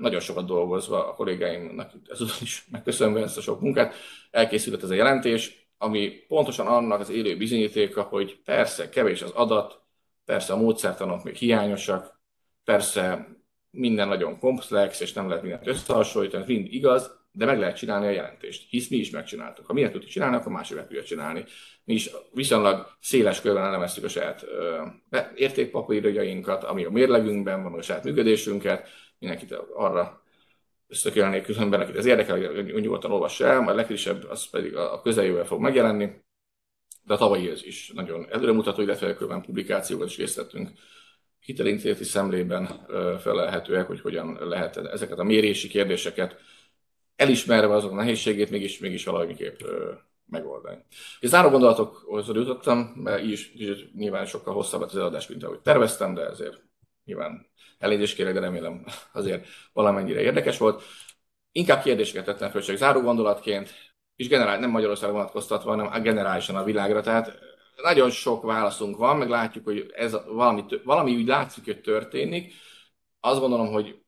nagyon 0.00 0.20
sokat 0.20 0.46
dolgozva 0.46 1.08
a 1.08 1.14
kollégáimnak 1.14 1.90
ezúttal 2.08 2.36
is 2.40 2.66
megköszönve 2.70 3.22
ezt 3.22 3.36
a 3.36 3.40
sok 3.40 3.60
munkát, 3.60 3.94
elkészült 4.30 4.82
ez 4.82 4.90
a 4.90 4.94
jelentés, 4.94 5.68
ami 5.78 6.08
pontosan 6.28 6.66
annak 6.66 7.00
az 7.00 7.10
élő 7.10 7.36
bizonyítéka, 7.36 8.02
hogy 8.02 8.40
persze 8.44 8.88
kevés 8.88 9.22
az 9.22 9.30
adat, 9.30 9.82
persze 10.24 10.52
a 10.52 10.56
módszertanok 10.56 11.24
még 11.24 11.34
hiányosak, 11.34 12.20
persze 12.64 13.33
minden 13.74 14.08
nagyon 14.08 14.38
komplex, 14.38 15.00
és 15.00 15.12
nem 15.12 15.28
lehet 15.28 15.42
mindent 15.42 15.66
összehasonlítani, 15.66 16.42
ez 16.42 16.48
mind 16.48 16.72
igaz, 16.72 17.22
de 17.32 17.44
meg 17.44 17.58
lehet 17.58 17.76
csinálni 17.76 18.06
a 18.06 18.10
jelentést, 18.10 18.70
hisz 18.70 18.88
mi 18.88 18.96
is 18.96 19.10
megcsináltuk. 19.10 19.66
Ha 19.66 19.72
mi 19.72 19.82
tudjuk 19.82 20.10
csinálni, 20.10 20.36
akkor 20.36 20.52
mások 20.52 20.76
meg 20.76 20.86
tudja 20.86 21.02
csinálni. 21.02 21.44
Mi 21.84 21.94
is 21.94 22.10
viszonylag 22.32 22.96
széles 23.00 23.40
körben 23.40 23.64
elemeztük 23.64 24.04
a 24.04 24.08
saját 24.08 24.44
értékpapírjainkat, 25.34 26.64
ami 26.64 26.84
a 26.84 26.90
mérlegünkben 26.90 27.62
van, 27.62 27.78
a 27.78 27.82
saját 27.82 28.04
működésünket, 28.04 28.88
mindenkit 29.18 29.52
arra 29.74 30.22
összökélnék 30.88 31.42
különben, 31.42 31.80
akit 31.80 31.96
ez 31.96 32.06
érdekel, 32.06 32.38
nyugodtan 32.62 33.10
olvassa 33.10 33.46
el, 33.46 33.60
majd 33.60 33.76
legfrissebb 33.76 34.24
az 34.28 34.50
pedig 34.50 34.76
a 34.76 35.00
közeljövőben 35.02 35.46
fog 35.46 35.60
megjelenni, 35.60 36.10
de 37.02 37.14
a 37.14 37.16
tavalyi 37.16 37.50
ez 37.50 37.64
is 37.64 37.90
nagyon 37.94 38.26
előremutató, 38.30 38.82
illetve 38.82 39.14
különben 39.14 39.42
publikációkat 39.42 40.08
is 40.08 40.16
készítettünk 40.16 40.70
hitelintézeti 41.44 42.04
szemlében 42.04 42.86
felelhetőek, 43.20 43.86
hogy 43.86 44.00
hogyan 44.00 44.38
lehet 44.40 44.76
ezeket 44.76 45.18
a 45.18 45.24
mérési 45.24 45.68
kérdéseket 45.68 46.36
elismerve 47.16 47.74
azok 47.74 47.92
a 47.92 47.94
nehézségét 47.94 48.50
mégis, 48.50 48.78
mégis 48.78 49.04
valamiképp 49.04 49.60
megoldani. 50.26 50.84
És 51.20 51.28
záró 51.28 51.48
gondolatokhoz 51.48 52.26
jutottam, 52.26 52.78
mert 52.78 53.22
így 53.22 53.30
is, 53.30 53.52
így 53.54 53.90
nyilván 53.94 54.26
sokkal 54.26 54.54
hosszabb 54.54 54.82
az 54.82 54.96
eladás, 54.96 55.28
mint 55.28 55.44
ahogy 55.44 55.60
terveztem, 55.60 56.14
de 56.14 56.26
ezért 56.26 56.62
nyilván 57.04 57.46
elnézést 57.78 58.14
kérek, 58.14 58.34
de 58.34 58.40
remélem 58.40 58.84
azért 59.12 59.46
valamennyire 59.72 60.20
érdekes 60.20 60.58
volt. 60.58 60.82
Inkább 61.52 61.82
kérdéseket 61.82 62.24
tettem 62.24 62.50
föl, 62.50 62.62
csak 62.62 62.76
záró 62.76 63.00
gondolatként, 63.00 63.74
és 64.16 64.28
generál, 64.28 64.58
nem 64.58 64.70
Magyarországra 64.70 65.14
vonatkoztatva, 65.14 65.76
hanem 65.76 66.02
generálisan 66.02 66.56
a 66.56 66.64
világra. 66.64 67.00
Tehát 67.00 67.38
nagyon 67.82 68.10
sok 68.10 68.42
válaszunk 68.42 68.96
van, 68.96 69.16
meg 69.16 69.28
látjuk, 69.28 69.64
hogy 69.64 69.90
ez 69.94 70.16
valami, 70.26 70.64
valami 70.84 71.14
úgy 71.14 71.26
látszik, 71.26 71.64
hogy 71.64 71.80
történik. 71.80 72.52
Azt 73.20 73.40
gondolom, 73.40 73.72
hogy 73.72 74.02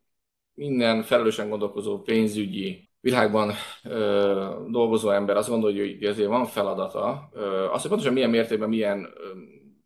minden 0.55 1.03
felelősen 1.03 1.49
gondolkozó 1.49 2.01
pénzügyi 2.03 2.91
világban 3.01 3.53
ö, 3.83 4.65
dolgozó 4.69 5.11
ember 5.11 5.37
azt 5.37 5.49
gondolja, 5.49 5.85
hogy 5.85 6.05
ezért 6.05 6.29
van 6.29 6.47
feladata. 6.47 7.29
Ö, 7.33 7.65
azt, 7.65 7.81
hogy 7.81 7.91
pontosan 7.91 8.13
milyen 8.13 8.31
mértékben, 8.31 8.69
milyen 8.69 9.13
ö, 9.17 9.29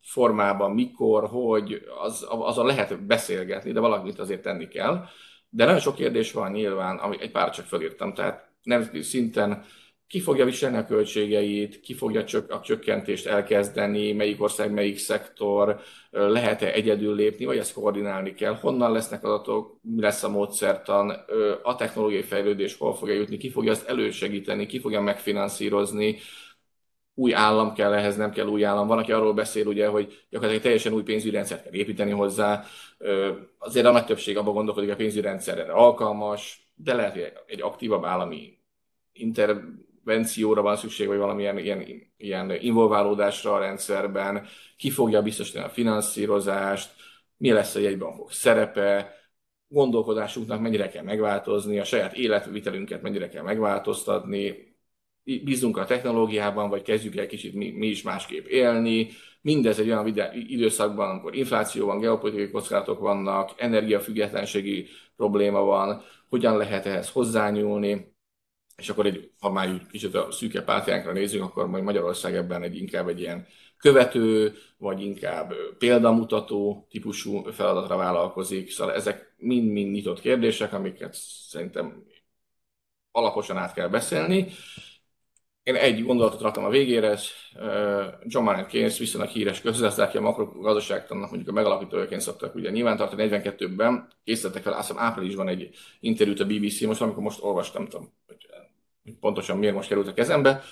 formában, 0.03 0.73
mikor, 0.73 1.29
hogy, 1.29 1.83
az, 2.03 2.27
azon 2.29 2.67
lehet 2.67 3.07
beszélgetni, 3.07 3.73
de 3.73 3.81
valamit 3.81 4.19
azért 4.19 4.43
tenni 4.43 4.69
kell. 4.69 5.05
De 5.49 5.65
nagyon 5.65 5.81
sok 5.81 5.95
kérdés 5.95 6.33
van 6.33 6.53
nyilván, 6.53 6.97
ami 6.97 7.17
egy 7.21 7.31
pár 7.31 7.51
csak 7.51 7.65
felírtam, 7.67 8.15
tehát 8.15 8.51
nemzeti 8.63 9.03
szinten 9.03 9.65
ki 10.11 10.21
fogja 10.21 10.45
viselni 10.45 10.77
a 10.77 10.85
költségeit, 10.85 11.81
ki 11.81 11.95
fogja 11.95 12.25
a 12.49 12.61
csökkentést 12.61 13.27
elkezdeni, 13.27 14.13
melyik 14.13 14.43
ország, 14.43 14.73
melyik 14.73 14.99
szektor, 14.99 15.81
lehet-e 16.11 16.73
egyedül 16.73 17.15
lépni, 17.15 17.45
vagy 17.45 17.59
ezt 17.59 17.73
koordinálni 17.73 18.35
kell, 18.35 18.55
honnan 18.55 18.93
lesznek 18.93 19.25
adatok, 19.25 19.79
mi 19.83 20.01
lesz 20.01 20.23
a 20.23 20.29
módszertan, 20.29 21.11
a 21.63 21.77
technológiai 21.77 22.23
fejlődés 22.23 22.77
hol 22.77 22.95
fogja 22.95 23.15
jutni, 23.15 23.37
ki 23.37 23.51
fogja 23.51 23.71
ezt 23.71 23.89
elősegíteni, 23.89 24.67
ki 24.67 24.81
fogja 24.81 25.01
megfinanszírozni, 25.01 26.19
új 27.15 27.35
állam 27.35 27.75
kell 27.75 27.93
ehhez, 27.93 28.17
nem 28.17 28.31
kell 28.31 28.47
új 28.47 28.65
állam. 28.65 28.87
Van, 28.87 28.99
aki 28.99 29.13
arról 29.13 29.33
beszél, 29.33 29.67
ugye, 29.67 29.87
hogy 29.87 30.27
gyakorlatilag 30.31 30.65
teljesen 30.65 30.93
új 30.93 31.03
pénzügyi 31.03 31.35
rendszert 31.35 31.63
kell 31.63 31.73
építeni 31.73 32.11
hozzá. 32.11 32.65
Azért 33.59 33.87
a 33.87 33.91
nagy 33.91 34.05
többség 34.05 34.37
abban 34.37 34.55
gondolkodik, 34.55 34.89
hogy 34.89 34.99
a 34.99 35.03
pénzügyi 35.03 35.27
rendszer 35.27 35.71
alkalmas, 35.71 36.73
de 36.75 36.95
lehet, 36.95 37.13
hogy 37.13 37.33
egy 37.47 37.63
aktívabb 37.63 38.05
állami 38.05 38.59
inter 39.13 39.61
intervencióra 40.05 40.63
van 40.63 40.77
szükség, 40.77 41.07
vagy 41.07 41.19
valamilyen 41.19 41.59
ilyen, 41.59 41.85
ilyen 42.17 42.51
involválódásra 42.51 43.55
a 43.55 43.59
rendszerben, 43.59 44.47
ki 44.77 44.91
fogja 44.91 45.23
biztosítani 45.23 45.65
a 45.65 45.69
finanszírozást, 45.69 46.91
mi 47.37 47.51
lesz 47.53 47.75
a 47.75 47.79
jegybankok 47.79 48.33
szerepe, 48.33 49.15
gondolkodásunknak 49.69 50.61
mennyire 50.61 50.89
kell 50.89 51.03
megváltozni, 51.03 51.79
a 51.79 51.85
saját 51.85 52.13
életvitelünket 52.17 53.03
mennyire 53.03 53.29
kell 53.29 53.43
megváltoztatni, 53.43 54.69
bízunk 55.23 55.77
a 55.77 55.85
technológiában, 55.85 56.69
vagy 56.69 56.83
kezdjük 56.83 57.17
el 57.17 57.27
kicsit 57.27 57.55
mi, 57.55 57.71
mi 57.71 57.87
is 57.87 58.03
másképp 58.03 58.47
élni. 58.47 59.09
Mindez 59.43 59.79
egy 59.79 59.87
olyan 59.91 60.33
időszakban, 60.33 61.11
amikor 61.11 61.35
infláció 61.35 61.87
van, 61.87 61.99
geopolitikai 61.99 62.51
kockázatok 62.51 62.99
vannak, 62.99 63.51
energiafüggetlenségi 63.57 64.87
probléma 65.17 65.61
van, 65.61 66.03
hogyan 66.29 66.57
lehet 66.57 66.87
ehhez 66.87 67.11
hozzányúlni, 67.11 68.15
és 68.81 68.89
akkor 68.89 69.07
egy, 69.07 69.31
ha 69.41 69.51
már 69.51 69.69
egy 69.69 69.87
kicsit 69.87 70.15
a 70.15 70.33
szűke 70.33 70.63
pártjánkra 70.63 71.13
nézzük, 71.13 71.43
akkor 71.43 71.69
majd 71.69 71.85
Magyarország 71.85 72.35
ebben 72.35 72.63
egy 72.63 72.77
inkább 72.77 73.09
egy 73.09 73.21
ilyen 73.21 73.47
követő, 73.77 74.55
vagy 74.79 75.03
inkább 75.03 75.55
példamutató 75.79 76.87
típusú 76.91 77.43
feladatra 77.43 77.97
vállalkozik. 77.97 78.71
Szóval 78.71 78.95
ezek 78.95 79.35
mind-mind 79.37 79.93
nyitott 79.93 80.21
kérdések, 80.21 80.73
amiket 80.73 81.15
szerintem 81.49 82.05
alaposan 83.13 83.57
át 83.57 83.75
kell 83.75 83.89
beszélni. 83.89 84.47
Én 85.63 85.75
egy 85.75 86.05
gondolatot 86.05 86.41
raktam 86.41 86.65
a 86.65 86.69
végére, 86.69 87.19
John 88.25 88.45
Maynard 88.45 88.67
Keynes 88.67 88.99
viszonylag 88.99 89.31
híres 89.31 89.61
közgazdász, 89.61 90.09
aki 90.09 90.17
a 90.17 90.21
makrogazdaságtannak 90.21 91.29
mondjuk 91.29 91.49
a 91.49 91.53
megalapítójaként 91.53 92.21
szoktak 92.21 92.55
ugye 92.55 92.71
nyilvántartani 92.71 93.29
42-ben, 93.31 94.09
készítettek 94.25 94.63
fel, 94.63 94.73
azt 94.73 94.89
hiszem 94.89 95.03
áprilisban 95.03 95.49
egy 95.49 95.71
interjút 96.01 96.41
a 96.41 96.47
BBC, 96.47 96.81
most 96.81 97.01
amikor 97.01 97.23
most 97.23 97.43
olvastam, 97.43 97.87
tudom, 97.89 98.13
hogy 98.27 98.50
pontosan 99.21 99.59
miért 99.59 99.75
most 99.75 99.89
került 99.89 100.09
a 100.09 100.13
kezembe. 100.13 100.63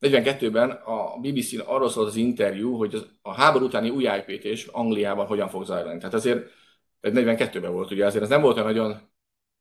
42-ben 0.00 0.70
a 0.70 1.18
BBC-n 1.20 1.60
arról 1.60 1.88
szólt 1.88 2.08
az 2.08 2.16
interjú, 2.16 2.76
hogy 2.76 3.06
a 3.22 3.34
háború 3.34 3.64
utáni 3.64 3.90
újjáépítés 3.90 4.66
Angliában 4.66 5.26
hogyan 5.26 5.48
fog 5.48 5.64
zajlani. 5.64 5.98
Tehát 5.98 6.14
azért 6.14 6.50
42-ben 7.02 7.72
volt, 7.72 7.90
ugye 7.90 8.06
azért 8.06 8.22
ez 8.22 8.28
nem 8.28 8.40
volt 8.40 8.56
olyan 8.56 8.68
nagyon 8.68 8.96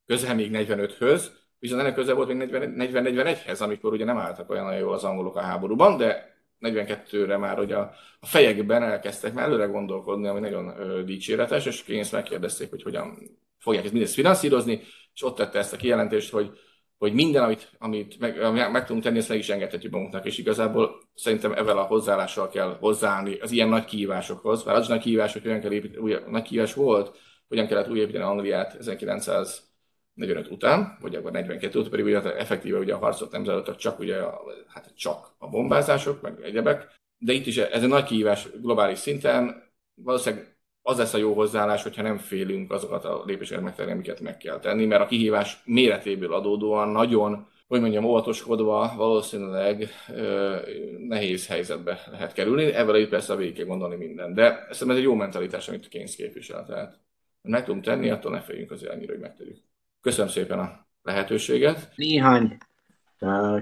közel 0.06 0.36
még 0.36 0.52
45-höz, 0.54 1.26
viszont 1.60 1.82
ennek 1.82 1.94
közel 1.94 2.16
volt 2.16 2.34
még 2.34 2.50
40-41-hez, 2.52 3.62
amikor 3.62 3.94
ugye 3.94 4.06
nem 4.06 4.18
álltak 4.18 4.50
olyan 4.50 4.78
jól 4.78 4.94
az 4.94 5.04
angolok 5.04 5.36
a 5.36 5.42
háborúban, 5.42 5.98
de 5.98 6.36
42-re 6.62 7.38
már 7.38 7.58
hogy 7.58 7.72
a, 7.72 7.94
a 8.20 8.26
fejekben 8.26 8.84
elkezdtek 8.84 9.34
már 9.34 9.46
előre 9.46 9.66
gondolkodni, 9.66 10.28
ami 10.28 10.40
nagyon 10.40 10.80
ö, 10.80 11.04
dicséretes, 11.04 11.66
és 11.66 11.84
Keynes 11.84 12.10
megkérdezték, 12.10 12.70
hogy 12.70 12.84
hogyan 12.84 13.18
fogják 13.58 13.84
ezt 13.84 13.94
mindezt 13.94 14.14
finanszírozni, 14.14 14.82
és 15.14 15.24
ott 15.24 15.36
tette 15.36 15.60
ezt 15.60 15.74
a 15.74 15.78
kijelentést, 15.78 16.32
hogy 16.32 16.60
hogy 16.98 17.14
minden, 17.14 17.44
amit, 17.44 17.72
amit 17.78 18.20
meg, 18.20 18.52
meg, 18.72 18.86
tudunk 18.86 19.04
tenni, 19.04 19.18
ezt 19.18 19.30
meg 19.30 19.38
is 19.38 19.50
engedhetjük 19.50 19.92
magunknak, 19.92 20.26
és 20.26 20.38
igazából 20.38 21.02
szerintem 21.14 21.54
ezzel 21.54 21.78
a 21.78 21.84
hozzáállással 21.84 22.50
kell 22.50 22.78
hozzáállni 22.80 23.40
az 23.40 23.52
ilyen 23.52 23.70
nagy 23.70 23.86
kihívásokhoz, 23.86 24.64
mert 24.64 24.78
az 24.78 24.88
nagy 24.88 25.02
kihívás, 25.02 25.34
hogy 25.34 25.42
hogyan 25.42 25.60
kell 25.60 25.72
építeni, 25.72 26.04
új, 26.04 26.18
nagy 26.28 26.42
kihívás 26.42 26.74
volt, 26.74 27.18
hogyan 27.48 27.68
kellett 27.68 27.90
újépíteni 27.90 28.24
Angliát 28.24 28.74
1945 28.74 30.52
után, 30.52 30.98
vagy 31.02 31.16
akkor 31.16 31.32
42 31.32 31.80
után, 31.80 31.92
pedig 31.92 32.06
ugye 32.06 32.36
effektíve 32.38 32.78
ugye 32.78 32.94
a 32.94 32.98
harcot 32.98 33.32
nem 33.32 33.44
zajlottak 33.44 33.76
csak 33.76 34.00
ugye 34.00 34.18
a, 34.18 34.42
hát 34.68 34.94
csak 34.96 35.36
a 35.38 35.50
bombázások, 35.50 36.22
meg 36.22 36.42
egyebek, 36.42 36.96
de 37.18 37.34
itt 37.34 37.46
is 37.46 37.58
ez 37.58 37.84
egy 37.84 37.90
nagy 37.90 38.04
kihívás 38.04 38.48
globális 38.62 39.00
szinten, 39.00 39.72
valószínűleg 39.96 40.57
az 40.88 40.98
lesz 40.98 41.14
a 41.14 41.18
jó 41.18 41.34
hozzáállás, 41.34 41.84
hogyha 41.84 42.02
nem 42.02 42.18
félünk 42.18 42.72
azokat 42.72 43.06
a 43.06 43.24
lépéseket 43.26 43.64
megtenni, 43.64 43.92
amiket 43.92 44.20
meg 44.20 44.38
kell 44.38 44.60
tenni, 44.60 44.86
mert 44.86 45.02
a 45.02 45.06
kihívás 45.06 45.62
méretéből 45.66 46.34
adódóan 46.34 46.90
nagyon, 46.90 47.48
hogy 47.68 47.82
mondjam, 47.82 48.04
óvatoskodva 48.04 48.94
valószínűleg 48.98 49.88
ö, 50.16 50.56
nehéz 51.08 51.48
helyzetbe 51.48 52.00
lehet 52.12 52.34
kerülni. 52.34 52.64
Ebből 52.64 52.96
itt 52.96 53.10
persze 53.10 53.36
végig 53.36 53.56
kell 53.56 53.66
gondolni 53.66 53.96
minden. 53.96 54.34
De 54.34 54.68
szerintem 54.70 54.90
ez 54.90 54.98
egy 54.98 55.04
jó 55.04 55.14
mentalitás, 55.14 55.68
amit 55.68 55.88
Keynes 55.88 56.16
képvisel. 56.16 56.66
Tehát 56.66 57.00
meg 57.42 57.64
tudunk 57.64 57.84
tenni, 57.84 58.10
attól 58.10 58.32
ne 58.32 58.42
féljünk 58.42 58.72
azért 58.72 58.92
annyira, 58.92 59.12
hogy 59.12 59.22
megtegyük. 59.22 59.58
Köszönöm 60.02 60.30
szépen 60.30 60.60
a 60.60 60.88
lehetőséget. 61.02 61.92
Néhány 61.96 62.58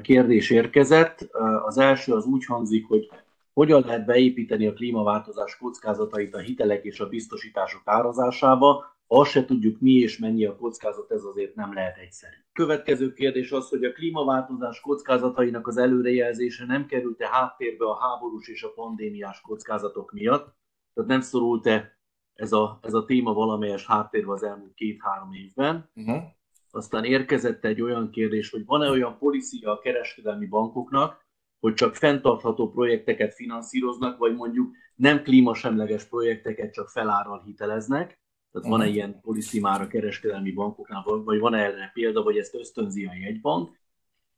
kérdés 0.01 0.49
érkezett. 0.49 1.27
Az 1.65 1.77
első 1.77 2.13
az 2.13 2.25
úgy 2.25 2.45
hangzik, 2.45 2.85
hogy 2.87 3.09
hogyan 3.55 3.83
lehet 3.85 4.05
beépíteni 4.05 4.67
a 4.67 4.73
klímaváltozás 4.73 5.57
kockázatait 5.57 6.35
a 6.35 6.39
hitelek 6.39 6.83
és 6.83 6.99
a 6.99 7.09
biztosítások 7.09 7.81
árazásába, 7.85 8.73
ha 9.07 9.19
azt 9.19 9.31
se 9.31 9.45
tudjuk 9.45 9.79
mi 9.79 9.91
és 9.91 10.17
mennyi 10.17 10.45
a 10.45 10.55
kockázat, 10.55 11.11
ez 11.11 11.23
azért 11.23 11.55
nem 11.55 11.73
lehet 11.73 11.97
egyszerű. 11.97 12.35
Következő 12.53 13.13
kérdés 13.13 13.51
az, 13.51 13.69
hogy 13.69 13.83
a 13.83 13.91
klímaváltozás 13.91 14.81
kockázatainak 14.81 15.67
az 15.67 15.77
előrejelzése 15.77 16.65
nem 16.65 16.85
került-e 16.85 17.27
háttérbe 17.27 17.85
a 17.85 17.99
háborús 17.99 18.47
és 18.47 18.63
a 18.63 18.73
pandémiás 18.73 19.41
kockázatok 19.41 20.11
miatt, 20.11 20.55
tehát 20.93 21.09
nem 21.09 21.21
szorult-e 21.21 21.99
ez 22.33 22.51
a, 22.51 22.79
ez 22.81 22.93
a 22.93 23.05
téma 23.05 23.33
valamelyes 23.33 23.85
háttérbe 23.85 24.31
az 24.31 24.43
elmúlt 24.43 24.73
két-három 24.73 25.33
évben. 25.33 25.89
Uh-huh. 25.95 26.23
Aztán 26.71 27.03
érkezett 27.03 27.65
egy 27.65 27.81
olyan 27.81 28.09
kérdés, 28.09 28.49
hogy 28.49 28.65
van-e 28.65 28.89
olyan 28.89 29.17
policia 29.17 29.71
a 29.71 29.79
kereskedelmi 29.79 30.45
bankoknak, 30.45 31.24
hogy 31.65 31.73
csak 31.73 31.95
fenntartható 31.95 32.69
projekteket 32.69 33.33
finanszíroznak, 33.33 34.17
vagy 34.17 34.35
mondjuk 34.35 34.75
nem 34.95 35.21
klímasemleges 35.23 36.03
projekteket 36.03 36.73
csak 36.73 36.89
felárral 36.89 37.41
hiteleznek. 37.45 38.19
Tehát 38.51 38.69
van-e 38.69 38.85
mhm. 38.85 38.93
ilyen 38.93 39.21
policy 39.21 39.59
már 39.59 39.81
a 39.81 39.87
kereskedelmi 39.87 40.51
bankoknál, 40.51 41.03
vagy 41.03 41.39
van-e 41.39 41.57
erre 41.57 41.91
példa, 41.93 42.23
vagy 42.23 42.37
ezt 42.37 42.55
ösztönzi 42.55 43.05
a 43.05 43.13
jegybank? 43.13 43.77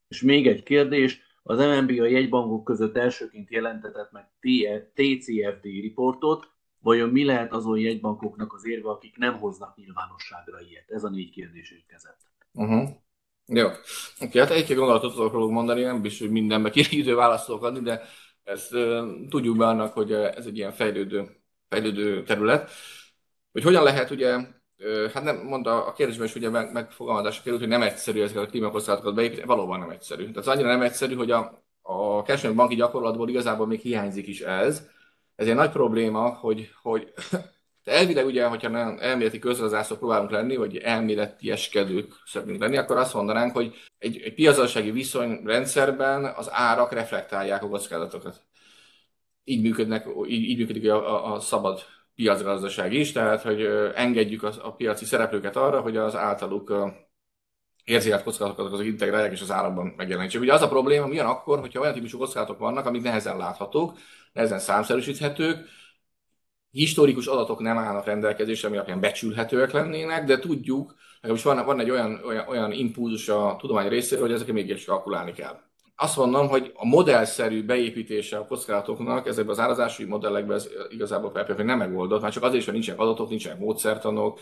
És 0.07 0.21
még 0.21 0.47
egy 0.47 0.63
kérdés, 0.63 1.21
az 1.43 1.57
MNB 1.57 1.89
a 1.89 2.05
jegybankok 2.05 2.63
között 2.63 2.97
elsőként 2.97 3.51
jelentetett 3.51 4.11
meg 4.11 4.29
TCFD 4.93 5.63
riportot, 5.63 6.51
vajon 6.79 7.09
mi 7.09 7.25
lehet 7.25 7.53
azon 7.53 7.79
jegybankoknak 7.79 8.53
az 8.53 8.67
érve, 8.67 8.89
akik 8.89 9.17
nem 9.17 9.37
hoznak 9.37 9.75
nyilvánosságra 9.75 10.59
ilyet? 10.69 10.89
Ez 10.89 11.03
a 11.03 11.09
négy 11.09 11.29
kérdés 11.29 11.71
érkezett. 11.71 12.19
Uh-huh. 12.53 12.89
Jó. 13.47 13.67
Oké, 14.19 14.39
hát 14.39 14.49
egy-két 14.49 14.77
gondolatot 14.77 15.15
róluk 15.15 15.51
mondani, 15.51 15.81
nem 15.81 16.01
biztos, 16.01 16.19
hogy 16.19 16.31
mindenbe 16.31 16.69
kielégítő 16.69 17.15
választ 17.25 17.45
tudok 17.45 17.63
adni, 17.63 17.79
de 17.79 18.01
ezt 18.43 18.73
uh, 18.73 19.07
tudjuk 19.29 19.57
be 19.57 19.67
annak, 19.67 19.93
hogy 19.93 20.11
ez 20.11 20.45
egy 20.45 20.57
ilyen 20.57 20.71
fejlődő, 20.71 21.37
fejlődő 21.69 22.23
terület. 22.23 22.71
Hogy 23.51 23.63
hogyan 23.63 23.83
lehet 23.83 24.09
ugye, 24.11 24.37
hát 25.13 25.23
nem 25.23 25.37
mondta 25.37 25.85
a 25.85 25.93
kérdésben 25.93 26.25
is 26.25 26.35
ugye 26.35 26.49
meg, 26.49 26.71
megfogalmazásra 26.73 27.43
került, 27.43 27.61
hogy 27.61 27.69
nem 27.69 27.81
egyszerű 27.81 28.21
ezeket 28.21 28.43
a 28.43 28.45
klímakockázatokat 28.45 29.15
beépíteni, 29.15 29.47
valóban 29.47 29.79
nem 29.79 29.89
egyszerű. 29.89 30.21
Tehát 30.21 30.37
az 30.37 30.47
annyira 30.47 30.67
nem 30.67 30.81
egyszerű, 30.81 31.15
hogy 31.15 31.31
a, 31.31 31.63
a 31.81 32.21
kereskedelmi 32.21 32.57
banki 32.57 32.75
gyakorlatból 32.75 33.29
igazából 33.29 33.67
még 33.67 33.79
hiányzik 33.79 34.27
is 34.27 34.41
ez. 34.41 34.87
Ez 35.35 35.47
egy 35.47 35.55
nagy 35.55 35.71
probléma, 35.71 36.29
hogy, 36.29 36.69
hogy 36.81 37.13
de 37.87 37.93
elvileg 37.93 38.25
ugye, 38.25 38.45
hogyha 38.45 38.69
nem 38.69 38.97
elméleti 38.99 39.39
közgazdászok 39.39 39.97
próbálunk 39.97 40.31
lenni, 40.31 40.55
vagy 40.55 40.77
elméleti 40.77 41.51
eskedők 41.51 42.13
szeretnénk 42.25 42.59
lenni, 42.59 42.77
akkor 42.77 42.97
azt 42.97 43.13
mondanánk, 43.13 43.53
hogy 43.53 43.75
egy, 43.99 44.21
egy 44.21 44.33
piacgazdasági 44.33 44.91
viszonyrendszerben 44.91 46.25
az 46.25 46.47
árak 46.51 46.91
reflektálják 46.91 47.63
a 47.63 47.67
kockázatokat. 47.67 48.41
Így, 49.43 49.61
működnek, 49.61 50.05
így, 50.27 50.49
így 50.49 50.57
működik 50.57 50.89
a, 50.89 50.95
a, 50.95 51.33
a 51.33 51.39
szabad 51.39 51.81
piacgazdaság 52.15 52.93
is, 52.93 53.11
tehát 53.11 53.41
hogy 53.41 53.61
engedjük 53.95 54.43
a, 54.43 54.51
a 54.61 54.73
piaci 54.73 55.05
szereplőket 55.05 55.55
arra, 55.55 55.81
hogy 55.81 55.97
az 55.97 56.15
általuk 56.15 56.73
érzékelt 57.83 58.23
kockázatokat 58.23 58.73
azok 58.73 58.85
integrálják 58.85 59.31
és 59.31 59.41
az 59.41 59.51
árakban 59.51 59.93
megjelenítsék. 59.97 60.41
Ugye 60.41 60.53
az 60.53 60.61
a 60.61 60.67
probléma, 60.67 61.07
milyen 61.07 61.25
akkor, 61.25 61.59
hogyha 61.59 61.79
olyan 61.79 61.93
típusú 61.93 62.17
kockázatok 62.17 62.59
vannak, 62.59 62.85
amik 62.85 63.01
nehezen 63.01 63.37
láthatók, 63.37 63.97
nehezen 64.33 64.59
számszerűsíthetők, 64.59 65.67
historikus 66.71 67.25
adatok 67.25 67.59
nem 67.59 67.77
állnak 67.77 68.05
rendelkezésre, 68.05 68.67
ami 68.67 68.77
alapján 68.77 68.99
becsülhetőek 68.99 69.71
lennének, 69.71 70.25
de 70.25 70.39
tudjuk, 70.39 70.95
hogy 71.21 71.41
van, 71.41 71.65
van 71.65 71.79
egy 71.79 71.89
olyan, 71.89 72.21
olyan, 72.25 72.47
olyan 72.47 72.71
impulzus 72.71 73.29
a 73.29 73.55
tudomány 73.59 73.87
részéről, 73.87 74.25
hogy 74.25 74.33
ezeket 74.33 74.53
mégis 74.53 74.85
kalkulálni 74.85 75.31
kell. 75.31 75.59
Azt 75.95 76.17
mondom, 76.17 76.47
hogy 76.47 76.71
a 76.75 76.85
modellszerű 76.85 77.65
beépítése 77.65 78.37
a 78.37 78.45
kockázatoknak 78.45 79.27
ezekben 79.27 79.53
az 79.53 79.59
árazási 79.59 80.05
modellekben 80.05 80.55
ez 80.55 80.69
igazából 80.89 81.31
persze 81.31 81.63
nem 81.63 81.77
megoldott, 81.77 82.21
már 82.21 82.31
csak 82.31 82.43
azért 82.43 82.59
is, 82.59 82.65
hogy 82.65 82.73
nincsenek 82.73 82.99
adatok, 83.01 83.29
nincsenek 83.29 83.59
módszertanok, 83.59 84.39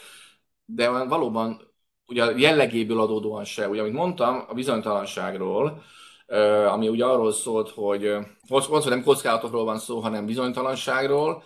de 0.65 0.89
valóban 0.89 1.73
ugye 2.07 2.23
a 2.23 2.37
jellegéből 2.37 2.99
adódóan 2.99 3.43
se. 3.43 3.69
Ugye, 3.69 3.81
amit 3.81 3.93
mondtam 3.93 4.45
a 4.47 4.53
bizonytalanságról, 4.53 5.83
ami 6.67 6.87
ugye 6.87 7.05
arról 7.05 7.31
szólt, 7.31 7.69
hogy, 7.69 8.15
hogy 8.47 8.83
nem 8.85 9.03
kockázatokról 9.03 9.65
van 9.65 9.79
szó, 9.79 9.99
hanem 9.99 10.25
bizonytalanságról, 10.25 11.43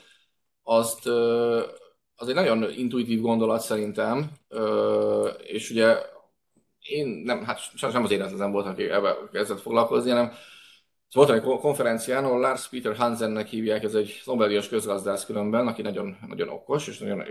azt 0.69 1.07
az 2.15 2.27
egy 2.27 2.33
nagyon 2.33 2.71
intuitív 2.71 3.21
gondolat 3.21 3.61
szerintem, 3.61 4.31
és 5.43 5.69
ugye 5.69 5.97
én 6.79 7.07
nem, 7.07 7.43
hát 7.43 7.59
sajnos 7.59 7.93
nem 7.97 8.03
az 8.03 8.11
életem 8.11 8.51
volt, 8.51 8.65
aki 8.65 8.83
ebben 8.83 9.15
kezdett 9.31 9.59
foglalkozni, 9.61 10.09
hanem 10.09 10.31
voltam 11.13 11.35
egy 11.35 11.41
konferencián, 11.41 12.23
ahol 12.23 12.39
Lars 12.39 12.67
Peter 12.67 12.95
Hansennek 12.95 13.47
hívják, 13.47 13.83
ez 13.83 13.93
egy 13.93 14.21
Nobel-díjas 14.25 14.69
közgazdász 14.69 15.25
különben, 15.25 15.67
aki 15.67 15.81
nagyon, 15.81 16.17
nagyon 16.27 16.49
okos, 16.49 16.87
és 16.87 16.97
nagyon 16.97 17.23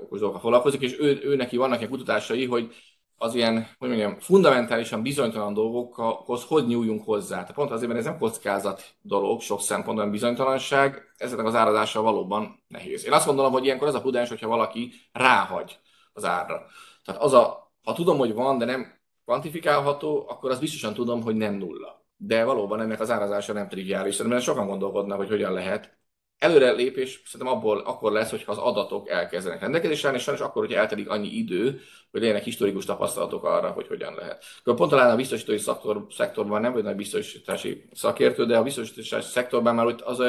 okos 0.00 0.18
dolgokkal 0.18 0.40
foglalkozik, 0.40 0.80
és 0.80 0.98
ő, 0.98 1.20
ő 1.22 1.36
neki 1.36 1.56
vannak 1.56 1.78
ilyen 1.78 1.90
kutatásai, 1.90 2.46
hogy 2.46 2.74
az 3.18 3.34
ilyen, 3.34 3.68
hogy 3.78 3.88
mondjam, 3.88 4.18
fundamentálisan 4.18 5.02
bizonytalan 5.02 5.54
dolgokhoz 5.54 6.44
hogy 6.44 6.66
nyúljunk 6.66 7.04
hozzá. 7.04 7.36
Tehát 7.36 7.54
pont 7.54 7.70
azért, 7.70 7.88
mert 7.88 8.00
ez 8.00 8.06
nem 8.06 8.18
kockázat 8.18 8.82
dolog, 9.00 9.40
sok 9.40 9.60
szempontból 9.60 10.10
bizonytalanság, 10.10 11.02
ezeknek 11.16 11.46
az 11.46 11.54
árazása 11.54 12.02
valóban 12.02 12.64
nehéz. 12.68 13.04
Én 13.04 13.12
azt 13.12 13.26
gondolom, 13.26 13.52
hogy 13.52 13.64
ilyenkor 13.64 13.88
az 13.88 13.94
a 13.94 14.00
prudens, 14.00 14.28
hogyha 14.28 14.48
valaki 14.48 14.92
ráhagy 15.12 15.78
az 16.12 16.24
árra. 16.24 16.66
Tehát 17.04 17.22
az 17.22 17.32
a, 17.32 17.72
ha 17.82 17.92
tudom, 17.92 18.18
hogy 18.18 18.34
van, 18.34 18.58
de 18.58 18.64
nem 18.64 18.94
kvantifikálható, 19.24 20.24
akkor 20.28 20.50
az 20.50 20.58
biztosan 20.58 20.94
tudom, 20.94 21.22
hogy 21.22 21.36
nem 21.36 21.54
nulla. 21.54 22.04
de 22.16 22.44
valóban 22.44 22.80
ennek 22.80 23.00
az 23.00 23.10
árazása 23.10 23.52
nem 23.52 23.68
triviális. 23.68 24.14
Szerintem 24.14 24.40
sokan 24.40 24.66
gondolkodnak, 24.66 25.18
hogy 25.18 25.28
hogyan 25.28 25.52
lehet. 25.52 25.98
Előre 26.38 26.72
lépés 26.72 27.22
szerintem 27.24 27.56
abból 27.56 27.78
akkor 27.78 28.12
lesz, 28.12 28.30
hogyha 28.30 28.52
az 28.52 28.58
adatok 28.58 29.08
elkezdenek 29.08 29.60
rendelkezésre 29.60 30.06
állni, 30.06 30.18
és 30.18 30.24
sajnos 30.24 30.42
akkor, 30.42 30.62
hogyha 30.62 30.80
eltelik 30.80 31.08
annyi 31.08 31.28
idő, 31.28 31.80
hogy 32.10 32.20
legyenek 32.20 32.44
historikus 32.44 32.84
tapasztalatok 32.84 33.44
arra, 33.44 33.70
hogy 33.70 33.86
hogyan 33.86 34.14
lehet. 34.14 34.44
Pont 34.64 34.90
talán 34.90 35.10
a 35.10 35.16
biztosítói 35.16 35.58
szektor, 35.58 36.06
szektorban 36.10 36.60
nem 36.60 36.72
vagy 36.72 36.82
nagy 36.82 36.96
biztosítási 36.96 37.88
szakértő, 37.92 38.46
de 38.46 38.56
a 38.56 38.62
biztosítási 38.62 39.28
szektorban 39.28 39.74
már 39.74 39.86
ott, 39.86 40.00
az, 40.00 40.22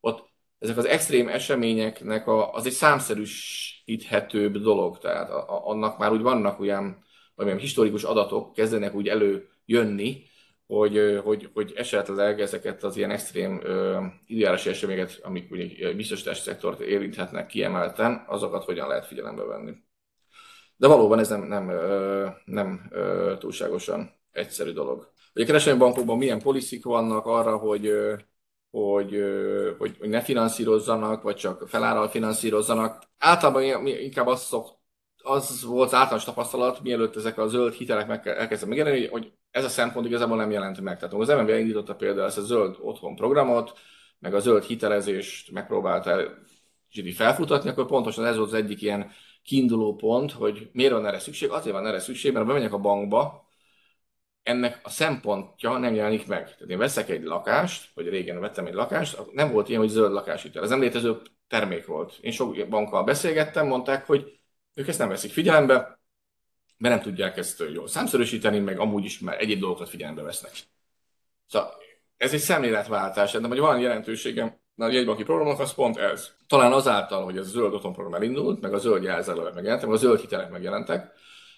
ott 0.00 0.32
ezek 0.58 0.76
az 0.76 0.84
extrém 0.84 1.28
eseményeknek 1.28 2.26
a, 2.26 2.52
az 2.52 2.66
egy 2.66 2.72
számszerűsíthetőbb 2.72 4.58
dolog, 4.58 4.98
tehát 4.98 5.30
a, 5.30 5.50
a, 5.50 5.68
annak 5.68 5.98
már 5.98 6.12
úgy 6.12 6.22
vannak 6.22 6.60
olyan, 6.60 7.04
olyan 7.36 7.58
historikus 7.58 8.02
adatok 8.02 8.52
kezdenek 8.52 8.94
úgy 8.94 9.08
előjönni, 9.08 10.22
hogy, 10.74 11.20
hogy, 11.24 11.50
hogy 11.54 11.72
esetleg 11.76 12.40
ezeket 12.40 12.82
az 12.82 12.96
ilyen 12.96 13.10
extrém 13.10 13.62
időjárási 14.26 14.68
eseményeket, 14.68 15.18
amik 15.22 15.50
ugye 15.50 15.92
biztosítási 15.92 16.40
szektort 16.40 16.80
érinthetnek 16.80 17.46
kiemelten, 17.46 18.24
azokat 18.28 18.64
hogyan 18.64 18.88
lehet 18.88 19.06
figyelembe 19.06 19.44
venni. 19.44 19.72
De 20.76 20.86
valóban 20.86 21.18
ez 21.18 21.28
nem, 21.28 21.42
nem, 21.42 21.70
nem 22.44 22.90
túlságosan 23.38 24.10
egyszerű 24.32 24.72
dolog. 24.72 25.12
Ugye 25.34 25.44
a 25.44 25.46
kereskedelmi 25.46 25.84
bankokban 25.84 26.18
milyen 26.18 26.42
poliszik 26.42 26.84
vannak 26.84 27.26
arra, 27.26 27.56
hogy, 27.56 27.92
hogy, 28.70 29.22
hogy, 29.78 29.96
hogy 29.98 30.08
ne 30.08 30.20
finanszírozzanak, 30.20 31.22
vagy 31.22 31.36
csak 31.36 31.68
feláral 31.68 32.08
finanszírozzanak. 32.08 33.02
Általában 33.18 33.86
inkább 33.86 34.26
az, 34.26 34.42
szok, 34.42 34.68
az 35.26 35.64
volt 35.64 35.86
az 35.86 35.94
általános 35.94 36.24
tapasztalat, 36.24 36.82
mielőtt 36.82 37.16
ezek 37.16 37.38
a 37.38 37.46
zöld 37.46 37.72
hitelek 37.72 38.06
meg, 38.06 38.26
elkezdtek 38.26 38.68
megjelenni, 38.68 39.06
hogy 39.06 39.32
ez 39.50 39.64
a 39.64 39.68
szempont 39.68 40.06
igazából 40.06 40.36
nem 40.36 40.50
jelent 40.50 40.80
meg. 40.80 40.98
Tehát 40.98 41.14
az 41.14 41.28
MNB 41.28 41.48
indította 41.48 41.94
például 41.94 42.26
ezt 42.26 42.38
a 42.38 42.42
zöld 42.42 42.76
otthon 42.80 43.16
programot, 43.16 43.78
meg 44.18 44.34
a 44.34 44.40
zöld 44.40 44.62
hitelezést 44.64 45.50
megpróbálta 45.50 46.20
felfutatni, 47.14 47.70
akkor 47.70 47.86
pontosan 47.86 48.24
ez 48.24 48.36
volt 48.36 48.48
az 48.48 48.54
egyik 48.54 48.82
ilyen 48.82 49.10
kiinduló 49.42 49.94
pont, 49.94 50.32
hogy 50.32 50.70
miért 50.72 50.92
van 50.92 51.06
erre 51.06 51.18
szükség? 51.18 51.50
Azért 51.50 51.74
van 51.74 51.86
erre 51.86 51.98
szükség, 51.98 52.32
mert 52.32 52.44
ha 52.44 52.52
bemegyek 52.52 52.72
a 52.72 52.78
bankba, 52.78 53.48
ennek 54.42 54.80
a 54.82 54.90
szempontja 54.90 55.78
nem 55.78 55.94
jelenik 55.94 56.26
meg. 56.26 56.44
Tehát 56.44 56.70
én 56.70 56.78
veszek 56.78 57.08
egy 57.08 57.22
lakást, 57.22 57.90
vagy 57.94 58.08
régen 58.08 58.40
vettem 58.40 58.66
egy 58.66 58.74
lakást, 58.74 59.32
nem 59.32 59.52
volt 59.52 59.68
ilyen, 59.68 59.80
hogy 59.80 59.90
zöld 59.90 60.12
lakáshitel. 60.12 60.62
Ez 60.62 60.70
nem 60.70 60.80
létező 60.80 61.20
termék 61.48 61.86
volt. 61.86 62.18
Én 62.20 62.32
sok 62.32 62.68
bankkal 62.68 63.04
beszélgettem, 63.04 63.66
mondták, 63.66 64.06
hogy 64.06 64.38
ők 64.74 64.88
ezt 64.88 64.98
nem 64.98 65.08
veszik 65.08 65.32
figyelembe, 65.32 65.74
mert 66.76 66.94
nem 66.94 67.02
tudják 67.02 67.36
ezt 67.36 67.64
jól 67.72 67.88
számszerűsíteni, 67.88 68.58
meg 68.58 68.78
amúgy 68.78 69.04
is 69.04 69.18
már 69.18 69.40
egyéb 69.40 69.60
dolgokat 69.60 69.88
figyelembe 69.88 70.22
vesznek. 70.22 70.52
Szóval 71.46 71.74
ez 72.16 72.32
egy 72.32 72.40
szemléletváltás, 72.40 73.32
de 73.32 73.48
hogy 73.48 73.58
van 73.58 73.80
jelentőségem 73.80 74.62
a 74.76 74.86
jegybanki 74.86 75.22
programnak, 75.22 75.60
az 75.60 75.74
pont 75.74 75.96
ez. 75.96 76.30
Talán 76.46 76.72
azáltal, 76.72 77.24
hogy 77.24 77.38
a 77.38 77.42
zöld 77.42 77.74
otthonprogram 77.74 78.14
elindult, 78.14 78.60
meg 78.60 78.74
a 78.74 78.78
zöld 78.78 79.02
jelzálók 79.02 79.54
megjelentek, 79.54 79.86
meg 79.86 79.96
a 79.96 80.00
zöld 80.00 80.20
hitelek 80.20 80.50
megjelentek, 80.50 81.12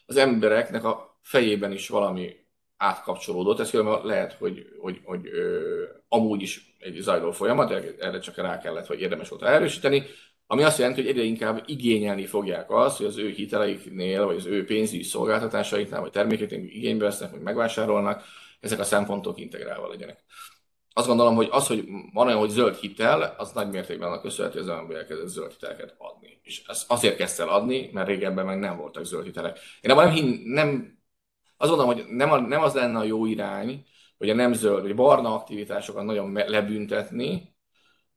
az 0.07 0.17
embereknek 0.17 0.85
a 0.85 1.19
fejében 1.23 1.73
is 1.73 1.89
valami 1.89 2.37
átkapcsolódott. 2.77 3.61
Ez 3.61 3.71
különben 3.71 4.05
lehet, 4.05 4.33
hogy, 4.33 4.67
hogy, 4.81 5.01
hogy 5.05 5.27
ö, 5.27 5.85
amúgy 6.09 6.43
is 6.43 6.77
egy 6.79 6.99
zajló 7.01 7.31
folyamat, 7.31 7.71
erre 8.01 8.19
csak 8.19 8.37
rá 8.37 8.59
kellett, 8.59 8.87
vagy 8.87 9.01
érdemes 9.01 9.29
volt 9.29 9.43
erősíteni, 9.43 10.07
ami 10.47 10.63
azt 10.63 10.79
jelenti, 10.79 11.01
hogy 11.01 11.11
egyre 11.11 11.23
inkább 11.23 11.63
igényelni 11.67 12.27
fogják 12.27 12.71
azt, 12.71 12.97
hogy 12.97 13.07
az 13.07 13.19
ő 13.19 13.29
hiteleiknél, 13.29 14.25
vagy 14.25 14.37
az 14.37 14.47
ő 14.47 14.65
pénzügyi 14.65 15.03
szolgáltatásaiknál, 15.03 16.01
vagy 16.01 16.11
termékeiknél 16.11 16.65
igénybe 16.65 17.05
vesznek, 17.05 17.31
vagy 17.31 17.41
megvásárolnak, 17.41 18.23
ezek 18.61 18.79
a 18.79 18.85
szempontok 18.85 19.41
integrálva 19.41 19.89
legyenek. 19.89 20.25
Azt 20.93 21.07
gondolom, 21.07 21.35
hogy 21.35 21.49
az, 21.51 21.67
hogy 21.67 21.85
van 22.13 22.27
olyan, 22.27 22.39
hogy 22.39 22.51
zöld 22.51 22.75
hitel, 22.75 23.35
az 23.39 23.53
nagy 23.53 23.69
mértékben 23.69 24.13
a 24.13 24.21
köszönhető, 24.21 24.61
az 24.61 24.69
ember 24.69 24.97
elkezdett 24.97 25.27
zöld 25.27 25.51
hiteleket 25.51 25.95
adni. 25.99 26.41
És 26.43 26.63
ezt 26.67 26.91
azért 26.91 27.17
kezdte 27.17 27.43
el 27.43 27.49
adni, 27.49 27.91
mert 27.93 28.09
régebben 28.09 28.47
meg 28.47 28.59
nem 28.59 28.77
voltak 28.77 29.05
zöld 29.05 29.25
hitelek. 29.25 29.59
Én 29.81 29.91
abban 29.91 30.05
nem, 30.05 30.15
hin, 30.15 30.43
nem 30.45 30.99
azt 31.57 31.71
gondolom, 31.71 31.95
hogy 31.95 32.05
nem, 32.09 32.33
a, 32.33 32.41
nem 32.41 32.63
az 32.63 32.75
lenne 32.75 32.99
a 32.99 33.05
jó 33.05 33.27
irány, 33.27 33.87
hogy 34.19 34.31
a 34.31 34.35
nem 34.35 34.53
zöld, 34.53 34.83
vagy 34.83 34.95
barna 34.95 35.35
aktivitásokat 35.35 36.05
nagyon 36.05 36.33
lebüntetni, 36.33 37.56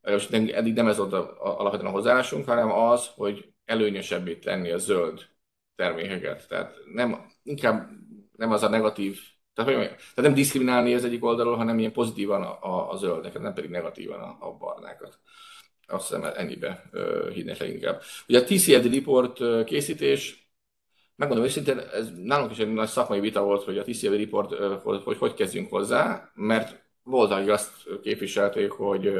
és 0.04 0.28
eddig 0.30 0.74
nem 0.74 0.88
ez 0.88 0.98
volt 0.98 1.14
a, 1.14 1.58
alapvetően 1.60 1.92
a 1.92 1.96
hozzáállásunk, 1.96 2.46
hanem 2.46 2.72
az, 2.72 3.10
hogy 3.16 3.54
előnyösebbé 3.66 4.36
tenni 4.36 4.72
a 4.72 4.78
zöld 4.78 5.28
termékeket. 5.76 6.48
Tehát 6.48 6.76
nem, 6.94 7.32
inkább 7.44 7.90
nem 8.36 8.52
az 8.52 8.64
a 8.64 8.70
negatív, 8.70 9.20
tehát, 9.54 9.74
tehát 9.76 10.16
nem 10.16 10.34
diszkriminálni 10.34 10.94
az 10.94 11.04
egyik 11.04 11.24
oldalról, 11.24 11.56
hanem 11.56 11.80
ilyen 11.80 11.92
pozitívan 11.92 12.42
a, 12.42 12.58
a, 12.62 12.92
a 12.92 12.96
zöldeket, 12.96 13.42
nem 13.42 13.54
pedig 13.54 13.70
negatívan 13.70 14.20
a, 14.20 14.38
a 14.40 14.58
barnákat. 14.58 15.20
Azt 15.88 16.08
hiszem 16.08 16.32
ennyibe 16.36 16.90
hívnek 17.34 17.58
leginkább. 17.58 18.02
Ugye 18.28 18.40
a 18.40 18.44
TCFD 18.44 18.94
report 18.94 19.66
készítés, 19.66 20.52
megmondom 21.16 21.46
őszintén, 21.46 21.78
ez 21.78 22.12
nálunk 22.24 22.52
is 22.52 22.58
egy 22.58 22.74
nagy 22.74 22.88
szakmai 22.88 23.20
vita 23.20 23.44
volt, 23.44 23.64
hogy 23.64 23.78
a 23.78 23.84
TCFD 23.84 24.14
report, 24.14 25.04
hogy 25.04 25.18
hogy 25.18 25.34
kezdjünk 25.34 25.70
hozzá, 25.70 26.32
mert 26.34 26.84
volt, 27.04 27.32
akik 27.32 27.50
azt 27.50 27.72
képviselték, 28.02 28.72
hogy 28.72 29.14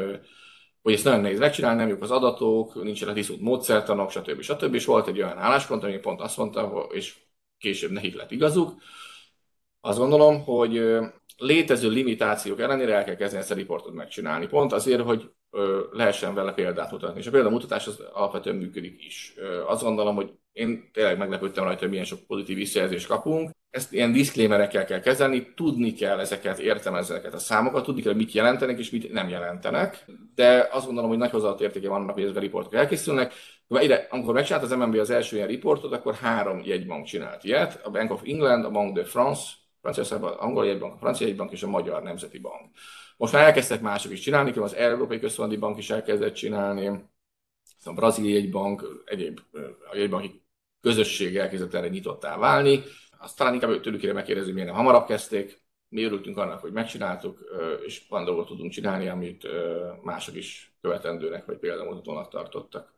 hogy 0.82 0.92
ezt 0.92 1.04
nagyon 1.04 1.20
nehéz 1.20 1.38
megcsinálni, 1.38 1.78
nem 1.78 1.88
jók 1.88 2.02
az 2.02 2.10
adatok, 2.10 2.82
nincsenek 2.82 3.14
tisztult 3.14 3.40
módszertanok, 3.40 4.10
stb. 4.10 4.40
stb. 4.40 4.74
És 4.74 4.84
volt 4.84 5.06
egy 5.06 5.22
olyan 5.22 5.38
álláspont, 5.38 5.84
ami 5.84 5.98
pont 5.98 6.20
azt 6.20 6.36
mondta, 6.36 6.88
és 6.90 7.18
később 7.58 7.90
nekik 7.90 8.14
lett 8.16 8.30
igazuk. 8.30 8.82
Azt 9.80 9.98
gondolom, 9.98 10.44
hogy 10.44 10.98
létező 11.36 11.88
limitációk 11.88 12.60
ellenére 12.60 12.94
el 12.94 13.04
kell 13.04 13.14
kezdeni 13.14 13.42
ezt 13.42 13.50
a 13.50 13.54
riportot 13.54 13.94
megcsinálni. 13.94 14.46
Pont 14.46 14.72
azért, 14.72 15.02
hogy 15.02 15.30
lehessen 15.92 16.34
vele 16.34 16.52
példát 16.52 16.90
mutatni. 16.90 17.20
És 17.20 17.26
a 17.26 17.30
példamutatás 17.30 17.86
az 17.86 18.02
alapvetően 18.12 18.56
működik 18.56 19.04
is. 19.04 19.34
Azt 19.66 19.82
gondolom, 19.82 20.14
hogy 20.14 20.32
én 20.52 20.90
tényleg 20.92 21.18
meglepődtem 21.18 21.64
rajta, 21.64 21.80
hogy 21.80 21.88
milyen 21.88 22.04
sok 22.04 22.26
pozitív 22.26 22.56
visszajelzést 22.56 23.06
kapunk. 23.06 23.50
Ezt 23.70 23.92
ilyen 23.92 24.12
diszklémerekkel 24.12 24.84
kell 24.84 25.00
kezelni, 25.00 25.52
tudni 25.54 25.92
kell 25.92 26.18
ezeket, 26.18 26.58
értelmezni 26.58 27.14
ezeket 27.14 27.34
a 27.34 27.38
számokat, 27.38 27.84
tudni 27.84 28.02
kell, 28.02 28.14
mit 28.14 28.32
jelentenek 28.32 28.78
és 28.78 28.90
mit 28.90 29.12
nem 29.12 29.28
jelentenek. 29.28 30.04
De 30.34 30.68
azt 30.72 30.84
gondolom, 30.86 31.10
hogy 31.10 31.18
nagy 31.18 31.30
hozzáadott 31.30 31.60
értéke 31.60 31.88
vannak, 31.88 32.14
hogy 32.14 32.22
ezek 32.22 32.36
a 32.36 32.40
riportok 32.40 32.74
elkészülnek. 32.74 33.32
Ide, 33.68 34.06
amikor 34.10 34.34
megcsinált 34.34 34.64
az 34.64 34.70
MNB 34.70 34.94
az 34.94 35.10
első 35.10 35.36
ilyen 35.36 35.48
riportot, 35.48 35.92
akkor 35.92 36.14
három 36.14 36.60
jegybank 36.64 37.04
csinált 37.06 37.44
ilyet. 37.44 37.80
A 37.84 37.90
Bank 37.90 38.10
of 38.10 38.22
England, 38.24 38.64
a 38.64 38.70
Bank 38.70 38.94
de 38.94 39.04
France, 39.04 39.42
Franciaországban 39.80 40.32
angol 40.32 40.66
jegybank, 40.66 40.94
a 40.94 40.98
francia 40.98 41.26
jegybank 41.26 41.52
és 41.52 41.62
a 41.62 41.68
magyar 41.68 42.02
nemzeti 42.02 42.38
bank. 42.38 42.70
Most 43.20 43.32
már 43.32 43.42
elkezdtek 43.42 43.80
mások 43.80 44.12
is 44.12 44.20
csinálni, 44.20 44.50
az 44.50 44.74
Európai 44.74 45.18
Központi 45.18 45.56
Bank 45.56 45.78
is 45.78 45.90
elkezdett 45.90 46.34
csinálni, 46.34 46.86
a 47.84 47.92
brazil 47.92 48.28
jegybank, 48.28 49.02
egyéb 49.04 49.40
a 49.90 49.96
jegybanki 49.96 50.42
közösség 50.80 51.36
elkezdett 51.36 51.74
erre 51.74 51.88
nyitottá 51.88 52.38
válni. 52.38 52.82
Azt 53.18 53.36
talán 53.36 53.54
inkább 53.54 53.80
tőlük 53.80 54.00
kéne 54.00 54.12
megkérdezni, 54.12 54.52
miért 54.52 54.68
nem 54.68 54.76
hamarabb 54.76 55.06
kezdték. 55.06 55.62
Mi 55.88 56.02
örültünk 56.02 56.36
annak, 56.36 56.60
hogy 56.60 56.72
megcsináltuk, 56.72 57.38
és 57.84 58.02
van 58.08 58.24
dolgot 58.24 58.46
tudunk 58.46 58.72
csinálni, 58.72 59.08
amit 59.08 59.46
mások 60.02 60.34
is 60.34 60.74
követendőnek 60.80 61.44
vagy 61.44 61.58
példamutatónak 61.58 62.28
tartottak. 62.28 62.94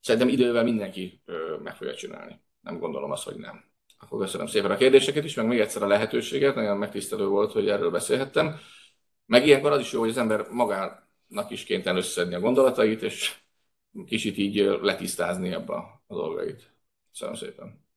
Szerintem 0.00 0.28
idővel 0.28 0.64
mindenki 0.64 1.22
meg 1.62 1.76
fogja 1.76 1.94
csinálni. 1.94 2.40
Nem 2.60 2.78
gondolom 2.78 3.10
azt, 3.10 3.24
hogy 3.24 3.36
nem. 3.36 3.64
Akkor 3.98 4.20
köszönöm 4.20 4.46
szépen 4.46 4.70
a 4.70 4.76
kérdéseket 4.76 5.24
is, 5.24 5.34
meg 5.34 5.46
még 5.46 5.60
egyszer 5.60 5.82
a 5.82 5.86
lehetőséget. 5.86 6.54
Nagyon 6.54 6.76
megtisztelő 6.76 7.26
volt, 7.26 7.52
hogy 7.52 7.68
erről 7.68 7.90
beszélhettem. 7.90 8.58
Meg 9.28 9.46
ilyenkor 9.46 9.72
az 9.72 9.80
is 9.80 9.92
jó, 9.92 10.00
hogy 10.00 10.08
az 10.08 10.16
ember 10.16 10.48
magának 10.50 11.50
is 11.50 11.64
kénytelen 11.64 11.98
összedni 11.98 12.34
a 12.34 12.40
gondolatait, 12.40 13.02
és 13.02 13.34
kicsit 14.06 14.36
így 14.36 14.56
letisztázni 14.80 15.52
ebbe 15.52 15.74
a 15.74 16.02
dolgait. 16.14 16.72
Köszönöm 17.10 17.34
szépen. 17.34 17.87